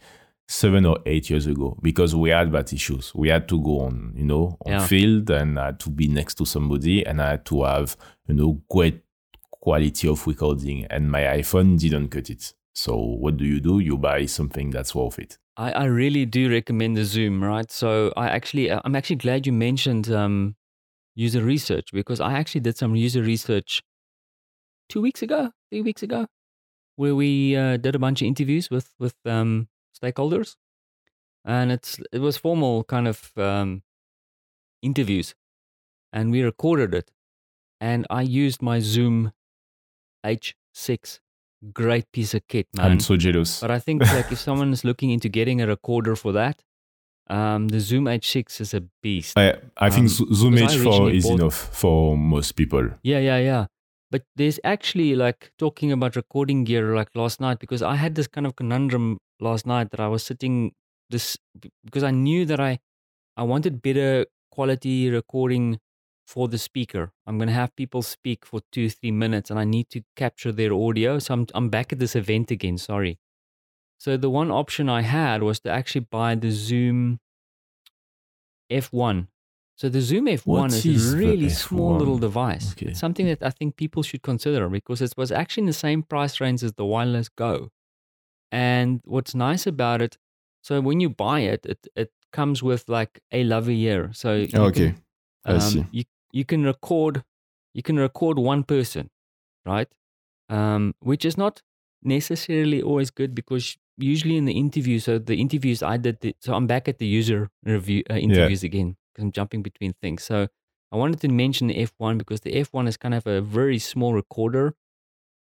seven 0.46 0.84
or 0.84 0.98
eight 1.06 1.30
years 1.30 1.46
ago, 1.46 1.78
because 1.82 2.14
we 2.14 2.30
had 2.30 2.52
that 2.52 2.72
issues. 2.72 3.12
We 3.14 3.28
had 3.28 3.48
to 3.48 3.60
go 3.60 3.80
on, 3.80 4.12
you 4.16 4.24
know, 4.24 4.56
on 4.66 4.72
Yeah. 4.72 4.86
field, 4.86 5.30
and 5.30 5.58
I 5.58 5.66
had 5.66 5.80
to 5.80 5.90
be 5.90 6.06
next 6.08 6.34
to 6.36 6.44
somebody, 6.44 7.04
and 7.06 7.20
I 7.20 7.30
had 7.30 7.44
to 7.46 7.64
have, 7.64 7.96
you 8.28 8.34
know, 8.34 8.62
great 8.70 9.00
quality 9.50 10.06
of 10.08 10.26
recording, 10.26 10.84
and 10.90 11.10
my 11.10 11.22
iPhone 11.22 11.78
didn't 11.78 12.08
cut 12.08 12.28
it. 12.28 12.52
So 12.74 12.96
what 12.96 13.36
do 13.36 13.44
you 13.44 13.60
do? 13.60 13.78
You 13.78 13.96
buy 13.96 14.26
something 14.26 14.70
that's 14.70 14.94
worth 14.94 15.18
it. 15.18 15.38
I, 15.56 15.70
I 15.72 15.84
really 15.84 16.26
do 16.26 16.50
recommend 16.50 16.96
the 16.96 17.04
Zoom, 17.04 17.42
right? 17.42 17.70
So 17.70 18.12
I 18.16 18.26
actually, 18.28 18.70
uh, 18.70 18.80
I'm 18.84 18.96
actually 18.96 19.16
glad 19.16 19.46
you 19.46 19.52
mentioned 19.52 20.10
um, 20.10 20.56
user 21.14 21.42
research 21.42 21.90
because 21.92 22.20
I 22.20 22.32
actually 22.34 22.60
did 22.62 22.76
some 22.76 22.96
user 22.96 23.22
research 23.22 23.80
two 24.88 25.00
weeks 25.00 25.22
ago, 25.22 25.52
three 25.70 25.80
weeks 25.80 26.02
ago, 26.02 26.26
where 26.96 27.14
we 27.14 27.56
uh, 27.56 27.76
did 27.76 27.94
a 27.94 27.98
bunch 27.98 28.20
of 28.20 28.26
interviews 28.26 28.68
with 28.70 28.90
with 28.98 29.14
um, 29.24 29.68
stakeholders, 30.00 30.56
and 31.44 31.70
it's 31.72 31.98
it 32.12 32.20
was 32.20 32.36
formal 32.36 32.84
kind 32.84 33.08
of 33.08 33.32
um, 33.36 33.82
interviews, 34.82 35.34
and 36.12 36.30
we 36.30 36.42
recorded 36.42 36.94
it, 36.94 37.10
and 37.80 38.06
I 38.10 38.22
used 38.22 38.62
my 38.62 38.80
Zoom 38.80 39.32
H6, 40.24 41.20
great 41.72 42.10
piece 42.12 42.34
of 42.34 42.46
kit, 42.48 42.66
man. 42.76 42.92
I'm 42.92 43.00
so 43.00 43.16
jealous. 43.16 43.60
But 43.60 43.70
I 43.70 43.78
think 43.78 44.02
like 44.02 44.30
if 44.32 44.38
someone 44.48 44.72
is 44.72 44.84
looking 44.84 45.10
into 45.10 45.28
getting 45.28 45.60
a 45.60 45.66
recorder 45.66 46.16
for 46.16 46.32
that, 46.32 46.62
um, 47.28 47.68
the 47.68 47.80
Zoom 47.80 48.04
H6 48.04 48.60
is 48.60 48.74
a 48.74 48.82
beast. 49.02 49.38
I, 49.38 49.54
I 49.76 49.90
think 49.90 50.04
Um, 50.04 50.08
Zo- 50.08 50.26
Zoom 50.32 50.54
because 50.54 50.74
I 50.74 50.78
H4 50.84 51.14
is 51.14 51.24
bought- 51.24 51.40
enough 51.40 51.54
for 51.54 52.16
most 52.16 52.52
people. 52.52 52.90
Yeah, 53.02 53.18
yeah, 53.18 53.38
yeah. 53.38 53.66
But 54.10 54.22
there's 54.36 54.60
actually 54.62 55.14
like 55.16 55.50
talking 55.58 55.90
about 55.90 56.14
recording 56.16 56.64
gear 56.64 56.94
like 56.94 57.08
last 57.14 57.40
night 57.40 57.58
because 57.58 57.82
I 57.82 57.96
had 57.96 58.14
this 58.14 58.28
kind 58.28 58.46
of 58.46 58.54
conundrum 58.54 59.18
last 59.40 59.66
night 59.66 59.90
that 59.90 60.00
I 60.00 60.08
was 60.08 60.22
sitting 60.22 60.72
this 61.10 61.36
because 61.84 62.02
I 62.02 62.10
knew 62.10 62.44
that 62.46 62.60
I 62.60 62.78
I 63.36 63.42
wanted 63.42 63.82
better 63.82 64.26
quality 64.50 65.10
recording 65.10 65.80
for 66.26 66.48
the 66.48 66.58
speaker. 66.58 67.12
I'm 67.26 67.38
going 67.38 67.48
to 67.48 67.54
have 67.54 67.76
people 67.76 68.02
speak 68.02 68.46
for 68.46 68.60
2 68.72 68.88
3 68.88 69.10
minutes 69.10 69.50
and 69.50 69.58
I 69.58 69.64
need 69.64 69.90
to 69.90 70.02
capture 70.16 70.52
their 70.52 70.72
audio. 70.72 71.18
So 71.18 71.34
I'm 71.34 71.46
I'm 71.54 71.68
back 71.68 71.92
at 71.92 71.98
this 71.98 72.16
event 72.16 72.50
again, 72.50 72.78
sorry. 72.78 73.18
So 73.98 74.16
the 74.16 74.30
one 74.30 74.50
option 74.50 74.88
I 74.88 75.02
had 75.02 75.42
was 75.42 75.60
to 75.60 75.70
actually 75.70 76.06
buy 76.10 76.34
the 76.34 76.50
Zoom 76.50 77.20
F1. 78.70 79.28
So 79.76 79.88
the 79.88 80.00
Zoom 80.00 80.26
F1 80.26 80.46
What 80.46 80.72
is, 80.72 80.86
is 80.86 81.12
a 81.12 81.16
really 81.16 81.48
small 81.48 81.96
little 81.96 82.18
device. 82.18 82.72
Okay. 82.72 82.86
It's 82.86 83.00
something 83.00 83.26
that 83.26 83.42
I 83.42 83.50
think 83.50 83.76
people 83.76 84.02
should 84.02 84.22
consider 84.22 84.68
because 84.68 85.02
it 85.02 85.14
was 85.16 85.32
actually 85.32 85.62
in 85.62 85.66
the 85.66 85.72
same 85.72 86.02
price 86.02 86.40
range 86.40 86.62
as 86.62 86.72
the 86.74 86.84
wireless 86.84 87.28
Go. 87.28 87.70
And 88.54 89.00
what's 89.04 89.34
nice 89.34 89.66
about 89.66 90.00
it, 90.02 90.18
so 90.62 90.80
when 90.80 91.00
you 91.00 91.10
buy 91.10 91.40
it, 91.40 91.66
it, 91.66 91.86
it 91.96 92.12
comes 92.32 92.62
with 92.62 92.88
like 92.88 93.20
a 93.32 93.44
lavalier. 93.44 94.14
So 94.16 94.34
you 94.34 94.48
Okay, 94.54 94.94
can, 94.94 95.04
I 95.44 95.58
see. 95.58 95.80
um, 95.80 95.88
You 95.92 96.04
you 96.32 96.44
can 96.44 96.64
record 96.64 97.24
you 97.74 97.82
can 97.82 97.96
record 97.98 98.38
one 98.38 98.62
person, 98.64 99.10
right? 99.66 99.88
Um, 100.48 100.94
which 101.00 101.24
is 101.24 101.36
not 101.38 101.62
necessarily 102.02 102.82
always 102.82 103.10
good 103.10 103.34
because 103.34 103.76
usually 103.96 104.36
in 104.36 104.44
the 104.44 104.52
interview, 104.52 104.98
so 104.98 105.18
the 105.18 105.40
interviews 105.40 105.82
I 105.82 105.96
did, 105.96 106.20
the, 106.20 106.36
so 106.40 106.54
I'm 106.54 106.66
back 106.66 106.88
at 106.88 106.98
the 106.98 107.06
user 107.06 107.50
review 107.64 108.02
uh, 108.10 108.14
interviews 108.14 108.62
again 108.62 108.96
because 109.12 109.24
I'm 109.24 109.32
jumping 109.32 109.62
between 109.62 109.94
things. 110.02 110.22
So 110.24 110.48
I 110.92 110.96
wanted 110.96 111.20
to 111.22 111.28
mention 111.28 111.68
the 111.68 111.78
F1 111.78 112.18
because 112.18 112.40
the 112.42 112.54
F1 112.54 112.88
is 112.88 112.96
kind 112.96 113.14
of 113.14 113.26
a 113.26 113.40
very 113.40 113.78
small 113.78 114.12
recorder, 114.14 114.74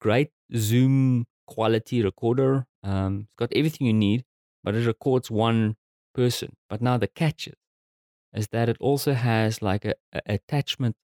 great 0.02 0.32
Zoom 0.56 1.26
quality 1.54 2.04
recorder. 2.04 2.68
Um, 2.84 3.12
it's 3.22 3.36
got 3.42 3.52
everything 3.60 3.88
you 3.88 3.94
need, 4.08 4.24
but 4.64 4.76
it 4.76 4.86
records 4.86 5.32
one 5.32 5.76
person. 6.14 6.56
But 6.70 6.82
now 6.82 6.98
the 6.98 7.08
catch 7.08 7.48
is, 7.48 7.56
is 8.34 8.48
that 8.50 8.70
it 8.70 8.78
also 8.80 9.14
has 9.14 9.62
like 9.62 9.86
a, 9.86 9.96
a 10.14 10.22
attachment 10.38 10.96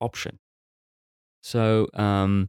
option. 0.00 0.38
So 1.42 1.88
um, 1.94 2.48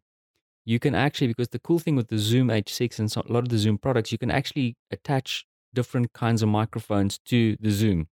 you 0.66 0.80
can 0.80 0.96
actually, 0.96 1.28
because 1.28 1.50
the 1.50 1.60
cool 1.60 1.80
thing 1.80 1.96
with 1.96 2.10
the 2.10 2.18
Zoom 2.18 2.48
H6 2.50 3.00
and 3.00 3.12
so, 3.12 3.24
a 3.28 3.34
lot 3.34 3.44
of 3.44 3.50
the 3.50 3.58
Zoom 3.58 3.78
products, 3.78 4.12
you 4.12 4.18
can 4.18 4.32
actually 4.32 4.78
attach 4.92 5.46
different 5.74 6.14
kinds 6.14 6.42
of 6.42 6.50
microphones 6.50 7.18
to 7.32 7.58
the 7.60 7.72
Zoom, 7.72 8.08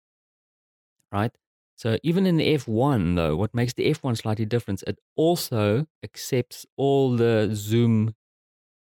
right? 1.11 1.31
So 1.75 1.97
even 2.01 2.25
in 2.25 2.37
the 2.37 2.55
F1, 2.55 3.15
though, 3.15 3.35
what 3.35 3.53
makes 3.53 3.73
the 3.73 3.85
F1 3.89 4.17
slightly 4.17 4.45
different, 4.45 4.83
it 4.87 4.99
also 5.15 5.85
accepts 6.03 6.65
all 6.75 7.15
the 7.15 7.49
Zoom 7.53 8.15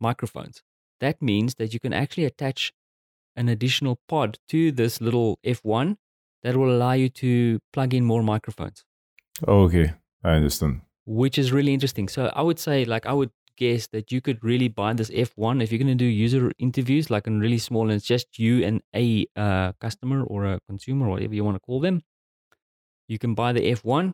microphones. 0.10 0.62
That 1.03 1.22
means 1.31 1.55
that 1.60 1.74
you 1.74 1.79
can 1.86 1.93
actually 2.03 2.25
attach 2.31 2.72
an 3.36 3.50
additional 3.55 3.95
pod 4.07 4.38
to 4.53 4.60
this 4.72 5.01
little 5.01 5.39
F1 5.57 5.95
that 6.43 6.55
will 6.57 6.72
allow 6.77 6.93
you 7.03 7.10
to 7.24 7.60
plug 7.75 7.93
in 7.98 8.03
more 8.05 8.24
microphones 8.33 8.83
Okay, 9.48 9.88
I 10.24 10.31
understand. 10.39 10.81
which 11.05 11.38
is 11.43 11.51
really 11.57 11.74
interesting. 11.77 12.07
So 12.15 12.22
I 12.36 12.41
would 12.48 12.60
say, 12.60 12.86
like, 12.86 13.05
I 13.05 13.13
would 13.19 13.31
guess 13.63 13.88
that 13.95 14.12
you 14.13 14.19
could 14.25 14.39
really 14.43 14.67
buy 14.81 14.91
this 14.93 15.10
F1 15.12 15.62
if 15.63 15.72
you're 15.72 15.83
going 15.83 15.98
to 15.98 16.03
do 16.05 16.12
user 16.25 16.51
interviews, 16.67 17.10
like 17.10 17.27
in 17.27 17.39
really 17.45 17.57
small, 17.69 17.83
and 17.89 17.93
it's 17.98 18.05
just 18.15 18.39
you 18.45 18.53
and 18.67 18.81
a 19.03 19.05
uh, 19.36 19.72
customer 19.86 20.24
or 20.24 20.45
a 20.45 20.60
consumer, 20.69 21.07
or 21.07 21.12
whatever 21.12 21.36
you 21.36 21.43
want 21.48 21.55
to 21.55 21.65
call 21.69 21.79
them. 21.88 22.01
You 23.07 23.17
can 23.19 23.33
buy 23.36 23.51
the 23.53 23.65
F1 23.75 24.13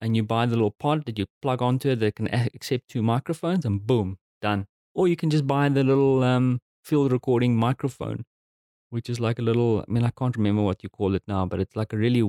and 0.00 0.16
you 0.16 0.22
buy 0.34 0.46
the 0.46 0.56
little 0.56 0.76
pod 0.84 1.04
that 1.06 1.18
you 1.18 1.26
plug 1.40 1.62
onto 1.62 1.90
it 1.90 2.00
that 2.00 2.16
can 2.16 2.28
accept 2.58 2.88
two 2.88 3.02
microphones, 3.02 3.64
and 3.64 3.86
boom, 3.86 4.18
done. 4.40 4.66
Or 4.94 5.08
you 5.08 5.16
can 5.16 5.30
just 5.30 5.46
buy 5.46 5.68
the 5.68 5.84
little 5.84 6.22
um, 6.22 6.60
field 6.84 7.12
recording 7.12 7.56
microphone, 7.56 8.24
which 8.90 9.08
is 9.10 9.20
like 9.20 9.38
a 9.38 9.42
little. 9.42 9.80
I 9.80 9.92
mean, 9.92 10.04
I 10.04 10.10
can't 10.10 10.36
remember 10.36 10.62
what 10.62 10.82
you 10.82 10.88
call 10.88 11.14
it 11.14 11.22
now, 11.26 11.46
but 11.46 11.60
it's 11.60 11.76
like 11.76 11.92
a 11.92 11.96
really. 11.96 12.28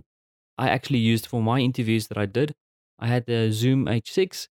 I 0.58 0.70
actually 0.70 1.00
used 1.00 1.26
for 1.26 1.42
my 1.42 1.60
interviews 1.60 2.08
that 2.08 2.18
I 2.18 2.26
did. 2.26 2.54
I 3.00 3.08
had 3.08 3.26
the 3.26 3.52
Zoom 3.52 3.88
H6 3.88 4.48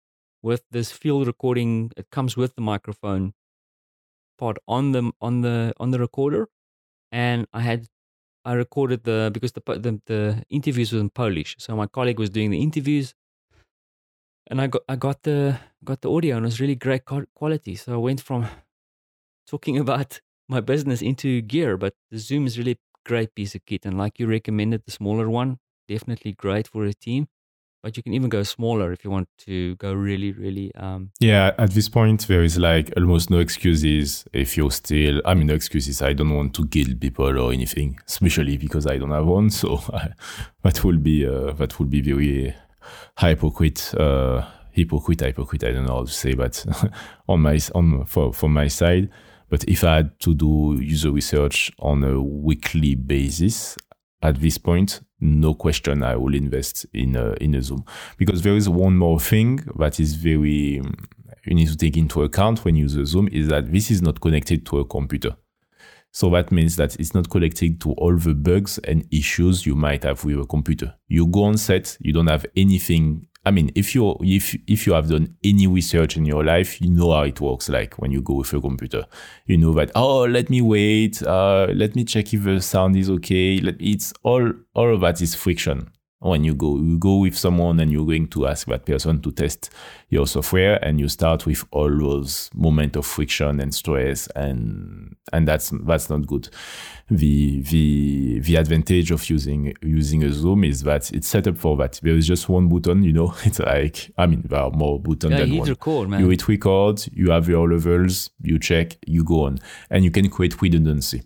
with 0.42 0.62
this 0.70 0.92
field 0.92 1.26
recording. 1.26 1.90
It 1.96 2.10
comes 2.10 2.36
with 2.36 2.54
the 2.54 2.60
microphone 2.62 3.32
pod 4.38 4.58
on 4.68 4.92
the 4.92 5.12
on 5.20 5.40
the 5.40 5.72
on 5.78 5.90
the 5.90 5.98
recorder, 5.98 6.48
and 7.12 7.46
I 7.52 7.60
had 7.62 7.86
I 8.44 8.54
recorded 8.54 9.04
the 9.04 9.30
because 9.32 9.52
the 9.52 9.62
the, 9.66 10.00
the 10.06 10.44
interviews 10.50 10.92
were 10.92 11.00
in 11.00 11.10
Polish, 11.10 11.56
so 11.58 11.76
my 11.76 11.86
colleague 11.86 12.18
was 12.18 12.30
doing 12.30 12.50
the 12.50 12.62
interviews, 12.62 13.14
and 14.48 14.60
I 14.60 14.66
got 14.66 14.82
I 14.88 14.96
got 14.96 15.22
the 15.22 15.58
got 15.84 16.00
the 16.00 16.10
audio, 16.10 16.36
and 16.36 16.44
it 16.44 16.48
was 16.48 16.60
really 16.60 16.74
great 16.74 17.04
quality. 17.04 17.76
So 17.76 17.94
I 17.94 17.96
went 17.96 18.20
from 18.20 18.46
talking 19.50 19.78
about 19.78 20.20
my 20.48 20.60
business 20.60 21.02
into 21.02 21.40
gear, 21.42 21.76
but 21.76 21.94
the 22.10 22.18
Zoom 22.18 22.46
is 22.46 22.58
really 22.58 22.78
great 23.04 23.34
piece 23.34 23.54
of 23.54 23.64
kit, 23.66 23.86
and 23.86 23.98
like 23.98 24.18
you 24.18 24.26
recommended, 24.26 24.82
the 24.84 24.92
smaller 24.92 25.28
one 25.30 25.58
definitely 25.88 26.32
great 26.32 26.66
for 26.66 26.84
a 26.84 26.92
team 26.92 27.28
but 27.86 27.96
you 27.96 28.02
can 28.02 28.12
even 28.14 28.28
go 28.28 28.42
smaller 28.42 28.90
if 28.90 29.04
you 29.04 29.10
want 29.12 29.28
to 29.38 29.76
go 29.76 29.92
really 29.92 30.32
really 30.32 30.74
um 30.74 31.10
yeah 31.20 31.52
at 31.56 31.70
this 31.70 31.88
point 31.88 32.26
there 32.26 32.42
is 32.42 32.58
like 32.58 32.92
almost 32.96 33.30
no 33.30 33.38
excuses 33.38 34.24
if 34.32 34.56
you're 34.56 34.72
still 34.72 35.22
i 35.24 35.34
mean 35.34 35.46
no 35.46 35.54
excuses. 35.54 36.02
I 36.02 36.12
don't 36.12 36.34
want 36.34 36.52
to 36.54 36.64
guilt 36.64 36.98
people 36.98 37.38
or 37.38 37.52
anything 37.52 38.00
especially 38.08 38.56
because 38.56 38.88
i 38.88 38.98
don't 38.98 39.12
have 39.12 39.26
one. 39.26 39.50
So 39.56 39.80
I, 39.92 40.08
that 40.64 40.82
will 40.84 40.98
be 40.98 41.24
uh, 41.26 41.52
that 41.52 41.78
will 41.78 41.86
be 41.86 42.00
very 42.00 42.54
hypocrite 43.18 43.94
uh 43.98 44.44
hypocrite 44.72 45.20
hypocrite 45.20 45.64
i 45.64 45.72
don't 45.72 45.86
know 45.86 45.96
how 45.96 46.04
to 46.04 46.12
say 46.12 46.34
but 46.34 46.64
on 47.28 47.40
my 47.40 47.58
on 47.74 48.04
for 48.04 48.32
from 48.32 48.52
my 48.52 48.68
side 48.68 49.08
but 49.48 49.64
if 49.64 49.84
i 49.84 49.96
had 49.96 50.18
to 50.20 50.34
do 50.34 50.78
user 50.80 51.10
research 51.10 51.70
on 51.78 52.04
a 52.04 52.20
weekly 52.20 52.94
basis 52.94 53.76
at 54.22 54.40
this 54.40 54.58
point, 54.58 55.00
no 55.20 55.54
question, 55.54 56.02
I 56.02 56.16
will 56.16 56.34
invest 56.34 56.86
in 56.92 57.16
a, 57.16 57.34
in 57.34 57.54
a 57.54 57.62
Zoom 57.62 57.84
because 58.16 58.42
there 58.42 58.56
is 58.56 58.68
one 58.68 58.96
more 58.96 59.20
thing 59.20 59.60
that 59.78 60.00
is 60.00 60.14
very 60.14 60.82
you 61.44 61.54
need 61.54 61.68
to 61.68 61.76
take 61.76 61.96
into 61.96 62.22
account 62.22 62.64
when 62.64 62.74
you 62.74 62.82
use 62.82 62.96
a 62.96 63.06
Zoom 63.06 63.28
is 63.30 63.48
that 63.48 63.70
this 63.70 63.90
is 63.90 64.02
not 64.02 64.20
connected 64.20 64.66
to 64.66 64.80
a 64.80 64.84
computer. 64.84 65.36
So 66.16 66.30
that 66.30 66.50
means 66.50 66.76
that 66.76 66.98
it's 66.98 67.12
not 67.12 67.28
connected 67.28 67.78
to 67.82 67.92
all 67.92 68.16
the 68.16 68.32
bugs 68.32 68.78
and 68.78 69.06
issues 69.10 69.66
you 69.66 69.74
might 69.74 70.02
have 70.02 70.24
with 70.24 70.40
a 70.40 70.46
computer. 70.46 70.94
You 71.08 71.26
go 71.26 71.44
on 71.44 71.58
set, 71.58 71.94
you 72.00 72.14
don't 72.14 72.28
have 72.28 72.46
anything 72.56 73.26
I 73.44 73.50
mean, 73.50 73.70
if 73.74 73.94
you 73.94 74.16
if 74.22 74.56
if 74.66 74.86
you 74.86 74.94
have 74.94 75.10
done 75.10 75.36
any 75.44 75.66
research 75.66 76.16
in 76.16 76.24
your 76.24 76.42
life, 76.42 76.80
you 76.80 76.90
know 76.90 77.12
how 77.12 77.24
it 77.24 77.38
works. 77.40 77.68
Like 77.68 77.96
when 77.98 78.12
you 78.12 78.22
go 78.22 78.34
with 78.36 78.52
a 78.54 78.60
computer, 78.62 79.04
you 79.44 79.58
know 79.58 79.74
that 79.74 79.92
oh, 79.94 80.24
let 80.24 80.48
me 80.48 80.62
wait, 80.62 81.22
uh, 81.22 81.66
let 81.74 81.94
me 81.94 82.02
check 82.02 82.32
if 82.32 82.44
the 82.44 82.62
sound 82.62 82.96
is 82.96 83.10
okay. 83.10 83.58
Let, 83.58 83.76
it's 83.78 84.14
all 84.22 84.52
all 84.74 84.94
of 84.94 85.02
that 85.02 85.20
is 85.20 85.34
friction 85.34 85.90
when 86.26 86.44
you 86.44 86.54
go 86.54 86.76
you 86.76 86.98
go 86.98 87.18
with 87.18 87.36
someone 87.36 87.80
and 87.80 87.90
you're 87.90 88.06
going 88.06 88.26
to 88.28 88.46
ask 88.46 88.66
that 88.66 88.84
person 88.84 89.20
to 89.22 89.32
test 89.32 89.70
your 90.08 90.26
software 90.26 90.82
and 90.84 91.00
you 91.00 91.08
start 91.08 91.46
with 91.46 91.64
all 91.70 91.90
those 91.98 92.50
moments 92.54 92.96
of 92.96 93.06
friction 93.06 93.60
and 93.60 93.74
stress 93.74 94.28
and 94.36 95.16
and 95.32 95.48
that's 95.48 95.70
that's 95.84 96.10
not 96.10 96.26
good. 96.26 96.48
The 97.08 97.62
the 97.62 98.40
the 98.40 98.56
advantage 98.56 99.10
of 99.10 99.28
using 99.28 99.74
using 99.82 100.22
a 100.24 100.32
zoom 100.32 100.64
is 100.64 100.82
that 100.82 101.12
it's 101.12 101.28
set 101.28 101.46
up 101.46 101.56
for 101.56 101.76
that. 101.78 102.00
There 102.02 102.14
is 102.14 102.26
just 102.26 102.48
one 102.48 102.68
button 102.68 103.02
you 103.02 103.12
know 103.12 103.34
it's 103.44 103.58
like 103.58 104.10
i 104.18 104.26
mean 104.26 104.42
there 104.48 104.60
are 104.60 104.70
more 104.70 105.00
buttons 105.00 105.32
yeah, 105.32 105.40
than 105.40 105.56
one. 105.58 105.68
record, 105.68 106.08
man. 106.08 106.20
you 106.20 106.28
hit 106.28 106.48
record 106.48 107.04
you 107.12 107.30
have 107.30 107.48
your 107.48 107.68
levels 107.70 108.30
you 108.42 108.58
check 108.58 108.96
you 109.06 109.24
go 109.24 109.44
on. 109.44 109.58
And 109.90 110.04
you 110.04 110.10
can 110.10 110.28
create 110.28 110.60
redundancy 110.60 111.22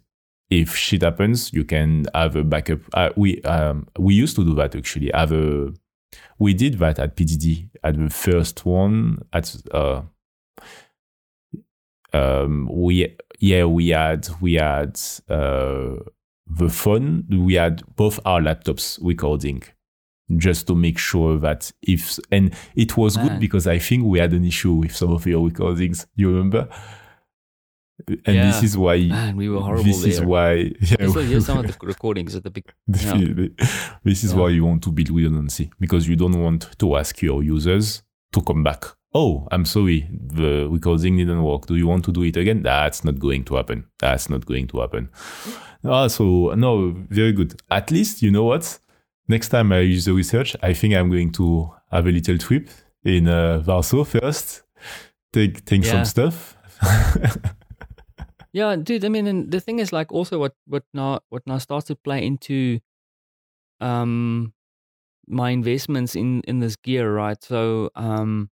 if 0.50 0.76
shit 0.76 1.02
happens, 1.02 1.52
you 1.52 1.64
can 1.64 2.06
have 2.14 2.34
a 2.36 2.42
backup. 2.42 2.80
Uh, 2.92 3.10
we 3.16 3.40
um, 3.42 3.86
we 3.98 4.14
used 4.14 4.36
to 4.36 4.44
do 4.44 4.54
that 4.54 4.74
actually. 4.74 5.10
Have 5.14 5.32
a 5.32 5.72
we 6.38 6.54
did 6.54 6.78
that 6.78 6.98
at 6.98 7.16
PDD 7.16 7.68
at 7.84 7.96
the 7.96 8.10
first 8.10 8.66
one 8.66 9.22
at 9.32 9.54
uh, 9.72 10.02
um, 12.12 12.68
we 12.72 13.16
yeah 13.38 13.64
we 13.64 13.88
had 13.88 14.28
we 14.40 14.54
had 14.54 14.98
uh, 15.28 15.94
the 16.46 16.68
phone 16.68 17.26
we 17.30 17.54
had 17.54 17.82
both 17.94 18.18
our 18.24 18.40
laptops 18.40 18.98
recording 19.00 19.62
just 20.36 20.66
to 20.66 20.74
make 20.74 20.98
sure 20.98 21.38
that 21.38 21.70
if 21.82 22.18
and 22.32 22.54
it 22.74 22.96
was 22.96 23.16
Man. 23.16 23.28
good 23.28 23.40
because 23.40 23.66
I 23.66 23.78
think 23.78 24.04
we 24.04 24.18
had 24.18 24.32
an 24.32 24.44
issue 24.44 24.74
with 24.74 24.94
some 24.94 25.12
of 25.12 25.26
your 25.26 25.44
recordings. 25.44 26.06
You 26.16 26.28
remember? 26.28 26.68
And 28.08 28.36
yeah. 28.36 28.46
this 28.46 28.62
is 28.62 28.76
why 28.76 28.98
Man, 28.98 29.36
we 29.36 29.48
were 29.48 29.60
horrible 29.60 29.84
this 29.84 30.00
there. 30.00 30.10
is 30.10 30.20
why 30.20 30.52
yeah, 30.80 30.96
here's 30.98 31.46
some 31.46 31.58
of 31.58 31.66
the 31.66 31.86
recordings 31.86 32.34
at 32.34 32.44
the 32.44 32.50
big 32.50 32.64
definitely. 32.90 33.54
This 34.04 34.24
is 34.24 34.32
yeah. 34.32 34.38
why 34.38 34.48
you 34.50 34.64
want 34.64 34.82
to 34.84 34.92
build 34.92 35.10
redundancy 35.10 35.70
because 35.78 36.08
you 36.08 36.16
don't 36.16 36.40
want 36.40 36.70
to 36.78 36.96
ask 36.96 37.20
your 37.22 37.42
users 37.42 38.02
to 38.32 38.40
come 38.42 38.62
back. 38.62 38.84
Oh 39.12 39.48
i'm 39.50 39.64
sorry 39.64 40.08
the 40.10 40.68
recording 40.70 41.16
didn't 41.16 41.42
work. 41.42 41.66
Do 41.66 41.76
you 41.76 41.86
want 41.86 42.04
to 42.04 42.12
do 42.12 42.22
it 42.22 42.36
again? 42.36 42.62
That's 42.62 43.04
not 43.04 43.18
going 43.18 43.44
to 43.44 43.56
happen. 43.56 43.86
That's 43.98 44.30
not 44.30 44.46
going 44.46 44.68
to 44.68 44.80
happen. 44.80 45.10
Ah, 45.84 46.08
so 46.08 46.54
no 46.56 46.94
very 47.08 47.32
good. 47.32 47.60
At 47.70 47.90
least 47.90 48.22
you 48.22 48.30
know 48.30 48.44
what? 48.44 48.78
Next 49.28 49.48
time 49.48 49.72
i 49.72 49.80
use 49.80 50.04
the 50.06 50.12
research 50.12 50.56
i 50.62 50.72
think 50.72 50.94
i'm 50.94 51.08
going 51.08 51.30
to 51.32 51.70
have 51.92 52.06
a 52.06 52.10
little 52.10 52.38
trip 52.38 52.68
in 53.04 53.28
uh, 53.28 53.62
warsaw 53.66 54.04
first. 54.04 54.62
Take 55.32 55.64
take 55.64 55.84
yeah. 55.84 55.92
some 55.92 56.04
stuff 56.04 56.56
Yeah, 58.52 58.76
dude. 58.76 59.04
I 59.04 59.08
mean, 59.08 59.26
and 59.26 59.50
the 59.50 59.60
thing 59.60 59.78
is, 59.78 59.92
like, 59.92 60.10
also 60.12 60.38
what 60.38 60.54
what 60.66 60.84
now 60.92 61.20
what 61.28 61.46
now 61.46 61.58
starts 61.58 61.86
to 61.86 61.96
play 61.96 62.24
into 62.26 62.80
um 63.80 64.52
my 65.28 65.50
investments 65.50 66.16
in 66.16 66.42
in 66.42 66.60
this 66.60 66.76
gear, 66.76 67.12
right? 67.14 67.42
So 67.42 67.90
um, 67.96 68.50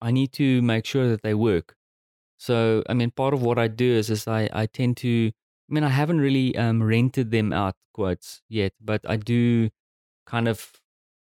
I 0.00 0.10
need 0.10 0.32
to 0.34 0.62
make 0.62 0.84
sure 0.84 1.08
that 1.08 1.22
they 1.22 1.34
work. 1.34 1.76
So 2.38 2.82
I 2.88 2.94
mean, 2.94 3.10
part 3.12 3.34
of 3.34 3.42
what 3.42 3.58
I 3.58 3.68
do 3.68 3.86
is 3.92 4.10
is 4.10 4.28
I 4.28 4.48
I 4.52 4.66
tend 4.66 4.98
to. 4.98 5.32
I 5.70 5.74
mean, 5.74 5.84
I 5.84 5.90
haven't 5.90 6.20
really 6.20 6.56
um 6.56 6.82
rented 6.82 7.30
them 7.30 7.52
out 7.52 7.76
quotes 7.94 8.42
yet, 8.48 8.74
but 8.80 9.02
I 9.08 9.16
do 9.16 9.70
kind 10.26 10.48
of 10.48 10.72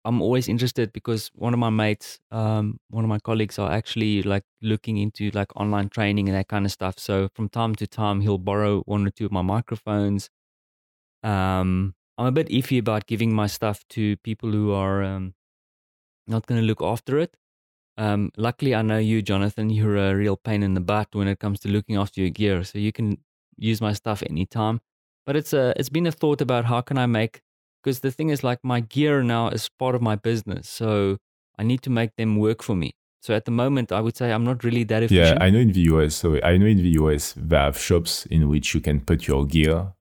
I'm 0.06 0.22
always 0.22 0.48
interested 0.48 0.94
because 0.94 1.30
one 1.34 1.54
of 1.54 1.60
my 1.60 1.70
mates, 1.70 2.20
um, 2.32 2.80
one 2.90 3.04
of 3.04 3.10
my 3.10 3.20
colleagues 3.20 3.60
are 3.60 3.72
actually 3.72 4.24
like 4.24 4.44
looking 4.62 4.98
into 4.98 5.30
like 5.32 5.56
online 5.56 5.90
training 5.90 6.30
and 6.30 6.38
that 6.38 6.48
kind 6.48 6.66
of 6.66 6.72
stuff. 6.72 6.98
So 6.98 7.30
from 7.36 7.50
time 7.50 7.76
to 7.76 7.88
time, 7.88 8.22
he'll 8.22 8.38
borrow 8.38 8.82
one 8.82 9.06
or 9.06 9.10
two 9.10 9.26
of 9.26 9.32
my 9.32 9.42
microphones. 9.42 10.30
Um, 11.24 11.96
I'm 12.18 12.28
a 12.28 12.32
bit 12.32 12.48
iffy 12.50 12.80
about 12.80 13.08
giving 13.08 13.34
my 13.34 13.48
stuff 13.48 13.86
to 13.90 14.16
people 14.18 14.52
who 14.52 14.72
are 14.72 15.04
um, 15.04 15.34
not 16.28 16.46
going 16.48 16.62
to 16.62 16.68
look 16.68 16.82
after 16.82 17.20
it. 17.20 17.36
Um, 17.98 18.32
luckily, 18.38 18.74
I 18.74 18.82
know 18.82 18.98
you, 18.98 19.22
Jonathan. 19.22 19.70
You're 19.70 19.98
a 19.98 20.16
real 20.16 20.38
pain 20.38 20.64
in 20.64 20.74
the 20.74 20.82
butt 20.82 21.10
when 21.14 21.28
it 21.28 21.40
comes 21.40 21.60
to 21.62 21.70
looking 21.70 21.98
after 21.98 22.22
your 22.22 22.30
gear, 22.30 22.64
so 22.64 22.80
you 22.80 22.94
can 22.94 23.18
use 23.58 23.82
my 23.82 23.92
stuff 23.94 24.24
anytime. 24.30 24.80
But 25.26 25.36
it's 25.36 25.52
a 25.54 25.74
it's 25.78 25.90
been 25.90 26.08
a 26.08 26.12
thought 26.12 26.40
about 26.42 26.66
how 26.66 26.80
can 26.82 26.98
I 26.98 27.06
make 27.06 27.42
because 27.84 28.00
the 28.02 28.12
thing 28.12 28.30
is 28.30 28.44
like 28.44 28.60
my 28.64 28.80
gear 28.80 29.24
now 29.24 29.50
is 29.50 29.70
part 29.70 29.96
of 29.96 30.02
my 30.02 30.16
business 30.16 30.68
so 30.68 31.18
i 31.58 31.64
need 31.64 31.82
to 31.82 31.90
make 31.90 32.16
them 32.16 32.38
work 32.38 32.64
for 32.64 32.76
me. 32.76 32.94
So 33.22 33.36
at 33.36 33.46
the 33.46 33.52
moment 33.52 33.92
i 33.92 34.00
would 34.00 34.16
say 34.16 34.32
i'm 34.32 34.46
not 34.46 34.64
really 34.64 34.84
that 34.86 35.04
efficient. 35.04 35.38
Yeah 35.40 35.44
i 35.46 35.50
know 35.50 35.60
in 35.60 35.72
the 35.74 35.82
us 35.82 36.16
so 36.16 36.40
i 36.42 36.58
know 36.58 36.66
in 36.66 36.78
the 36.78 36.92
us 36.92 37.34
they 37.36 37.58
have 37.58 37.78
shops 37.78 38.26
in 38.28 38.48
which 38.48 38.74
you 38.74 38.82
can 38.82 39.02
put 39.02 39.28
your 39.28 39.46
gear 39.46 39.94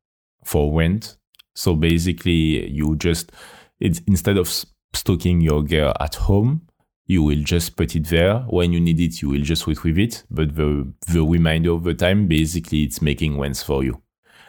for 0.44 0.72
rent. 0.78 1.16
So 1.54 1.74
basically 1.74 2.68
you 2.70 2.96
just 2.96 3.32
it's 3.80 4.00
instead 4.06 4.36
of 4.36 4.48
stocking 4.94 5.40
your 5.40 5.62
gear 5.62 5.92
at 6.00 6.14
home 6.14 6.62
you 7.06 7.22
will 7.22 7.42
just 7.42 7.74
put 7.74 7.96
it 7.96 8.06
there. 8.08 8.40
When 8.50 8.70
you 8.72 8.80
need 8.80 9.00
it 9.00 9.20
you 9.22 9.30
will 9.30 9.42
just 9.42 9.66
retrieve 9.66 9.98
it. 9.98 10.24
But 10.30 10.54
the 10.54 10.92
the 11.08 11.24
remainder 11.24 11.72
of 11.72 11.82
the 11.82 11.94
time 11.94 12.28
basically 12.28 12.82
it's 12.84 13.02
making 13.02 13.38
rents 13.40 13.62
for 13.62 13.82
you 13.82 14.00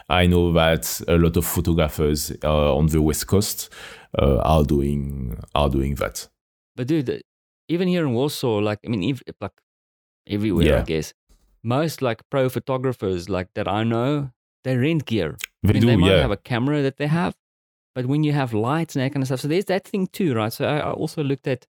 I 0.09 0.25
know 0.25 0.51
that 0.53 1.01
a 1.07 1.17
lot 1.17 1.37
of 1.37 1.45
photographers 1.45 2.31
uh, 2.43 2.75
on 2.75 2.87
the 2.87 3.01
West 3.01 3.27
Coast 3.27 3.69
uh, 4.17 4.37
are 4.37 4.63
doing 4.63 5.37
are 5.53 5.69
doing 5.69 5.95
that. 5.95 6.27
But 6.75 6.87
dude, 6.87 7.21
even 7.67 7.87
here 7.87 8.05
in 8.05 8.13
Warsaw, 8.13 8.57
like 8.57 8.79
I 8.85 8.89
mean, 8.89 9.03
if, 9.03 9.21
like 9.39 9.51
everywhere, 10.27 10.65
yeah. 10.65 10.79
I 10.79 10.83
guess 10.83 11.13
most 11.63 12.01
like 12.01 12.21
pro 12.29 12.49
photographers 12.49 13.29
like 13.29 13.49
that 13.53 13.67
I 13.67 13.83
know, 13.83 14.31
they 14.63 14.77
rent 14.77 15.05
gear. 15.05 15.37
They 15.61 15.69
I 15.69 15.73
mean, 15.73 15.81
do, 15.81 15.87
they 15.87 15.95
might 15.95 16.11
yeah. 16.11 16.21
have 16.21 16.31
a 16.31 16.37
camera 16.37 16.81
that 16.81 16.97
they 16.97 17.07
have, 17.07 17.35
but 17.93 18.05
when 18.05 18.23
you 18.23 18.31
have 18.31 18.53
lights 18.53 18.95
and 18.95 19.03
that 19.03 19.13
kind 19.13 19.21
of 19.21 19.27
stuff, 19.27 19.41
so 19.41 19.47
there's 19.47 19.65
that 19.65 19.87
thing 19.87 20.07
too, 20.07 20.33
right? 20.33 20.51
So 20.51 20.65
I, 20.65 20.79
I 20.79 20.91
also 20.91 21.23
looked 21.23 21.47
at. 21.47 21.67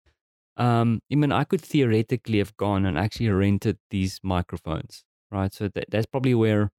Um, 0.56 1.00
I 1.10 1.16
mean, 1.16 1.32
I 1.32 1.42
could 1.42 1.60
theoretically 1.60 2.38
have 2.38 2.56
gone 2.56 2.86
and 2.86 2.96
actually 2.96 3.28
rented 3.28 3.76
these 3.90 4.20
microphones, 4.22 5.04
right? 5.32 5.52
So 5.52 5.66
that, 5.66 5.86
that's 5.90 6.06
probably 6.06 6.32
where 6.32 6.70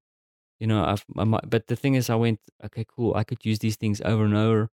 you 0.60 0.68
know, 0.68 0.84
I've, 0.86 1.04
I 1.18 1.24
might, 1.26 1.50
but 1.50 1.68
the 1.68 1.76
thing 1.76 1.96
is, 1.96 2.10
I 2.10 2.16
went, 2.16 2.40
okay, 2.66 2.86
cool. 2.88 3.14
I 3.16 3.24
could 3.24 3.46
use 3.46 3.60
these 3.60 3.76
things 3.78 4.02
over 4.06 4.24
and 4.26 4.36
over. 4.36 4.70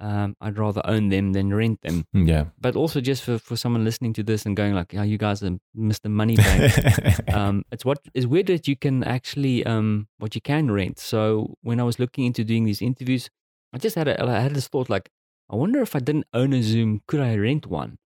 um, 0.00 0.34
I'd 0.40 0.58
rather 0.58 0.80
own 0.86 1.10
them 1.10 1.32
than 1.34 1.52
rent 1.52 1.82
them. 1.82 2.06
Yeah. 2.14 2.44
But 2.58 2.74
also 2.74 3.00
just 3.02 3.22
for, 3.22 3.38
for 3.38 3.56
someone 3.56 3.84
listening 3.84 4.14
to 4.14 4.22
this 4.22 4.46
and 4.46 4.56
going 4.56 4.74
like, 4.74 4.92
"Yeah, 4.94 5.04
you 5.04 5.18
guys 5.18 5.42
are 5.42 5.58
Mr. 5.76 6.08
Moneybank." 6.08 7.34
um, 7.34 7.64
it's 7.70 7.84
what 7.84 7.98
is 8.14 8.26
weird 8.26 8.46
that 8.46 8.66
you 8.66 8.76
can 8.76 9.04
actually 9.04 9.64
um, 9.66 10.08
what 10.18 10.34
you 10.34 10.40
can 10.40 10.70
rent. 10.70 10.98
So 10.98 11.54
when 11.62 11.78
I 11.80 11.82
was 11.84 11.98
looking 11.98 12.24
into 12.24 12.44
doing 12.44 12.64
these 12.64 12.80
interviews, 12.82 13.28
I 13.74 13.78
just 13.78 13.94
had 13.96 14.08
a, 14.08 14.22
I 14.24 14.40
had 14.40 14.54
this 14.54 14.68
thought 14.68 14.88
like, 14.88 15.10
I 15.50 15.56
wonder 15.56 15.82
if 15.82 15.94
I 15.94 15.98
didn't 16.00 16.26
own 16.32 16.52
a 16.54 16.62
Zoom, 16.62 17.02
could 17.06 17.20
I 17.20 17.36
rent 17.36 17.66
one? 17.66 17.98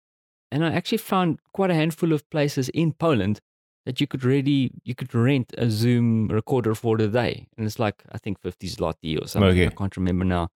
And 0.51 0.65
I 0.65 0.73
actually 0.73 0.99
found 0.99 1.41
quite 1.53 1.71
a 1.71 1.75
handful 1.75 2.13
of 2.13 2.29
places 2.31 2.69
in 2.71 2.93
Poland 2.93 3.41
that 3.87 4.01
you 4.01 4.07
could 4.07 4.25
really 4.25 4.71
you 4.85 4.95
could 4.95 5.15
rent 5.15 5.53
a 5.59 5.69
Zoom 5.71 6.29
recorder 6.29 6.75
for 6.75 6.97
the 6.97 7.09
day, 7.09 7.49
and 7.57 7.67
it's 7.67 7.79
like 7.79 8.03
I 8.13 8.19
think 8.19 8.41
fifty 8.41 8.69
zloty 8.69 9.21
or 9.21 9.27
something. 9.27 9.51
Okay. 9.51 9.67
I 9.67 9.71
can't 9.71 9.97
remember 9.97 10.25
now, 10.25 10.49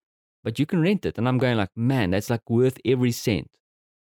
but 0.43 0.59
you 0.59 0.65
can 0.65 0.81
rent 0.81 1.05
it, 1.05 1.17
and 1.17 1.27
I'm 1.27 1.37
going 1.37 1.57
like, 1.57 1.75
man, 1.75 2.11
that's 2.11 2.29
like 2.29 2.49
worth 2.49 2.77
every 2.85 3.11
cent 3.11 3.49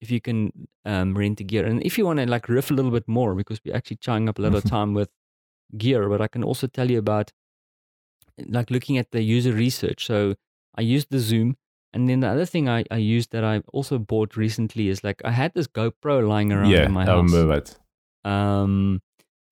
if 0.02 0.12
you 0.12 0.22
can 0.22 0.52
um, 0.86 1.18
rent 1.18 1.40
the 1.40 1.44
gear. 1.44 1.66
And 1.66 1.84
if 1.84 1.98
you 1.98 2.06
want 2.06 2.20
to 2.20 2.26
like 2.26 2.50
riff 2.50 2.72
a 2.72 2.74
little 2.74 2.92
bit 2.92 3.08
more, 3.08 3.36
because 3.36 3.60
we're 3.66 3.76
actually 3.76 3.98
chowing 3.98 4.30
up 4.30 4.40
a 4.40 4.42
lot 4.42 4.56
of 4.56 4.64
time 4.70 4.94
with 4.94 5.10
gear, 5.78 6.08
but 6.10 6.22
I 6.22 6.28
can 6.28 6.44
also 6.44 6.68
tell 6.68 6.90
you 6.90 7.00
about 7.00 7.32
like 8.38 8.70
looking 8.70 8.98
at 8.98 9.12
the 9.12 9.22
user 9.22 9.52
research. 9.52 10.06
So 10.06 10.36
I 10.76 10.82
used 10.82 11.10
the 11.10 11.20
Zoom. 11.20 11.58
And 11.94 12.08
then 12.08 12.20
the 12.20 12.28
other 12.28 12.46
thing 12.46 12.70
I, 12.70 12.84
I 12.92 12.98
used 12.98 13.32
that 13.32 13.44
I 13.44 13.64
also 13.74 13.98
bought 13.98 14.36
recently 14.36 14.90
is 14.90 15.04
like 15.04 15.22
I 15.26 15.32
had 15.32 15.54
this 15.56 15.68
GoPro 15.68 16.28
lying 16.28 16.52
around 16.52 16.70
yeah, 16.70 16.86
in 16.86 16.92
my 16.92 17.04
I 17.04 17.06
house. 17.06 17.32
remember 17.32 17.60
that. 17.60 18.30
Um, 18.30 19.02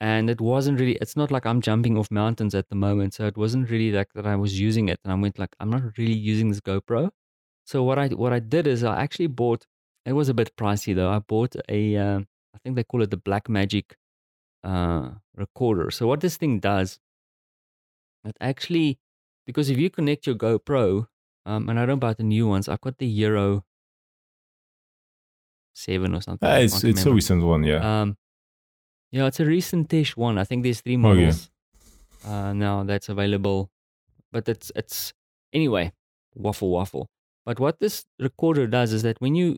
and 0.05 0.29
it 0.29 0.39
wasn't 0.39 0.79
really, 0.79 0.97
it's 1.01 1.15
not 1.15 1.31
like 1.31 1.47
I'm 1.47 1.61
jumping 1.61 1.97
off 1.97 2.11
mountains 2.11 2.53
at 2.53 2.69
the 2.69 2.75
moment. 2.75 3.15
So 3.15 3.25
it 3.25 3.35
wasn't 3.35 3.71
really 3.71 3.91
like 3.91 4.13
that 4.13 4.27
I 4.27 4.35
was 4.35 4.59
using 4.59 4.87
it. 4.87 4.99
And 5.03 5.11
I 5.11 5.15
went 5.15 5.39
like, 5.39 5.55
I'm 5.59 5.71
not 5.71 5.81
really 5.97 6.13
using 6.13 6.49
this 6.49 6.61
GoPro. 6.61 7.09
So 7.65 7.81
what 7.81 7.97
I, 7.97 8.09
what 8.09 8.31
I 8.31 8.37
did 8.37 8.67
is 8.67 8.83
I 8.83 9.01
actually 9.01 9.25
bought, 9.25 9.65
it 10.05 10.13
was 10.13 10.29
a 10.29 10.35
bit 10.35 10.55
pricey 10.55 10.93
though. 10.93 11.09
I 11.09 11.17
bought 11.17 11.55
a, 11.67 11.97
uh, 11.97 12.19
I 12.19 12.57
think 12.61 12.75
they 12.75 12.83
call 12.83 13.01
it 13.01 13.09
the 13.09 13.17
Blackmagic 13.17 13.93
uh, 14.63 15.09
recorder. 15.35 15.89
So 15.89 16.05
what 16.05 16.21
this 16.21 16.37
thing 16.37 16.59
does, 16.59 16.99
it 18.23 18.37
actually, 18.39 18.99
because 19.47 19.71
if 19.71 19.79
you 19.79 19.89
connect 19.89 20.27
your 20.27 20.35
GoPro, 20.35 21.07
um, 21.47 21.67
and 21.67 21.79
I 21.79 21.87
don't 21.87 21.97
buy 21.97 22.13
the 22.13 22.21
new 22.21 22.47
ones, 22.47 22.69
I've 22.69 22.81
got 22.81 22.99
the 22.99 23.11
Hero 23.11 23.65
7 25.73 26.13
or 26.13 26.21
something. 26.21 26.47
Ah, 26.47 26.57
it's 26.57 26.83
it's 26.83 27.07
a 27.07 27.11
recent 27.11 27.43
one, 27.43 27.63
yeah. 27.63 28.01
Um, 28.01 28.17
yeah, 29.11 29.25
it's 29.27 29.39
a 29.39 29.45
recent-ish 29.45 30.15
one. 30.17 30.37
I 30.37 30.43
think 30.43 30.63
there's 30.63 30.81
three 30.81 30.97
models 30.97 31.49
uh, 32.25 32.53
now 32.53 32.83
that's 32.83 33.09
available, 33.09 33.69
but 34.31 34.47
it's 34.49 34.71
it's 34.75 35.13
anyway 35.53 35.91
waffle 36.35 36.69
waffle. 36.69 37.07
But 37.45 37.59
what 37.59 37.79
this 37.79 38.05
recorder 38.19 38.67
does 38.67 38.91
is 38.91 39.03
that 39.03 39.17
when 39.21 39.35
you, 39.35 39.57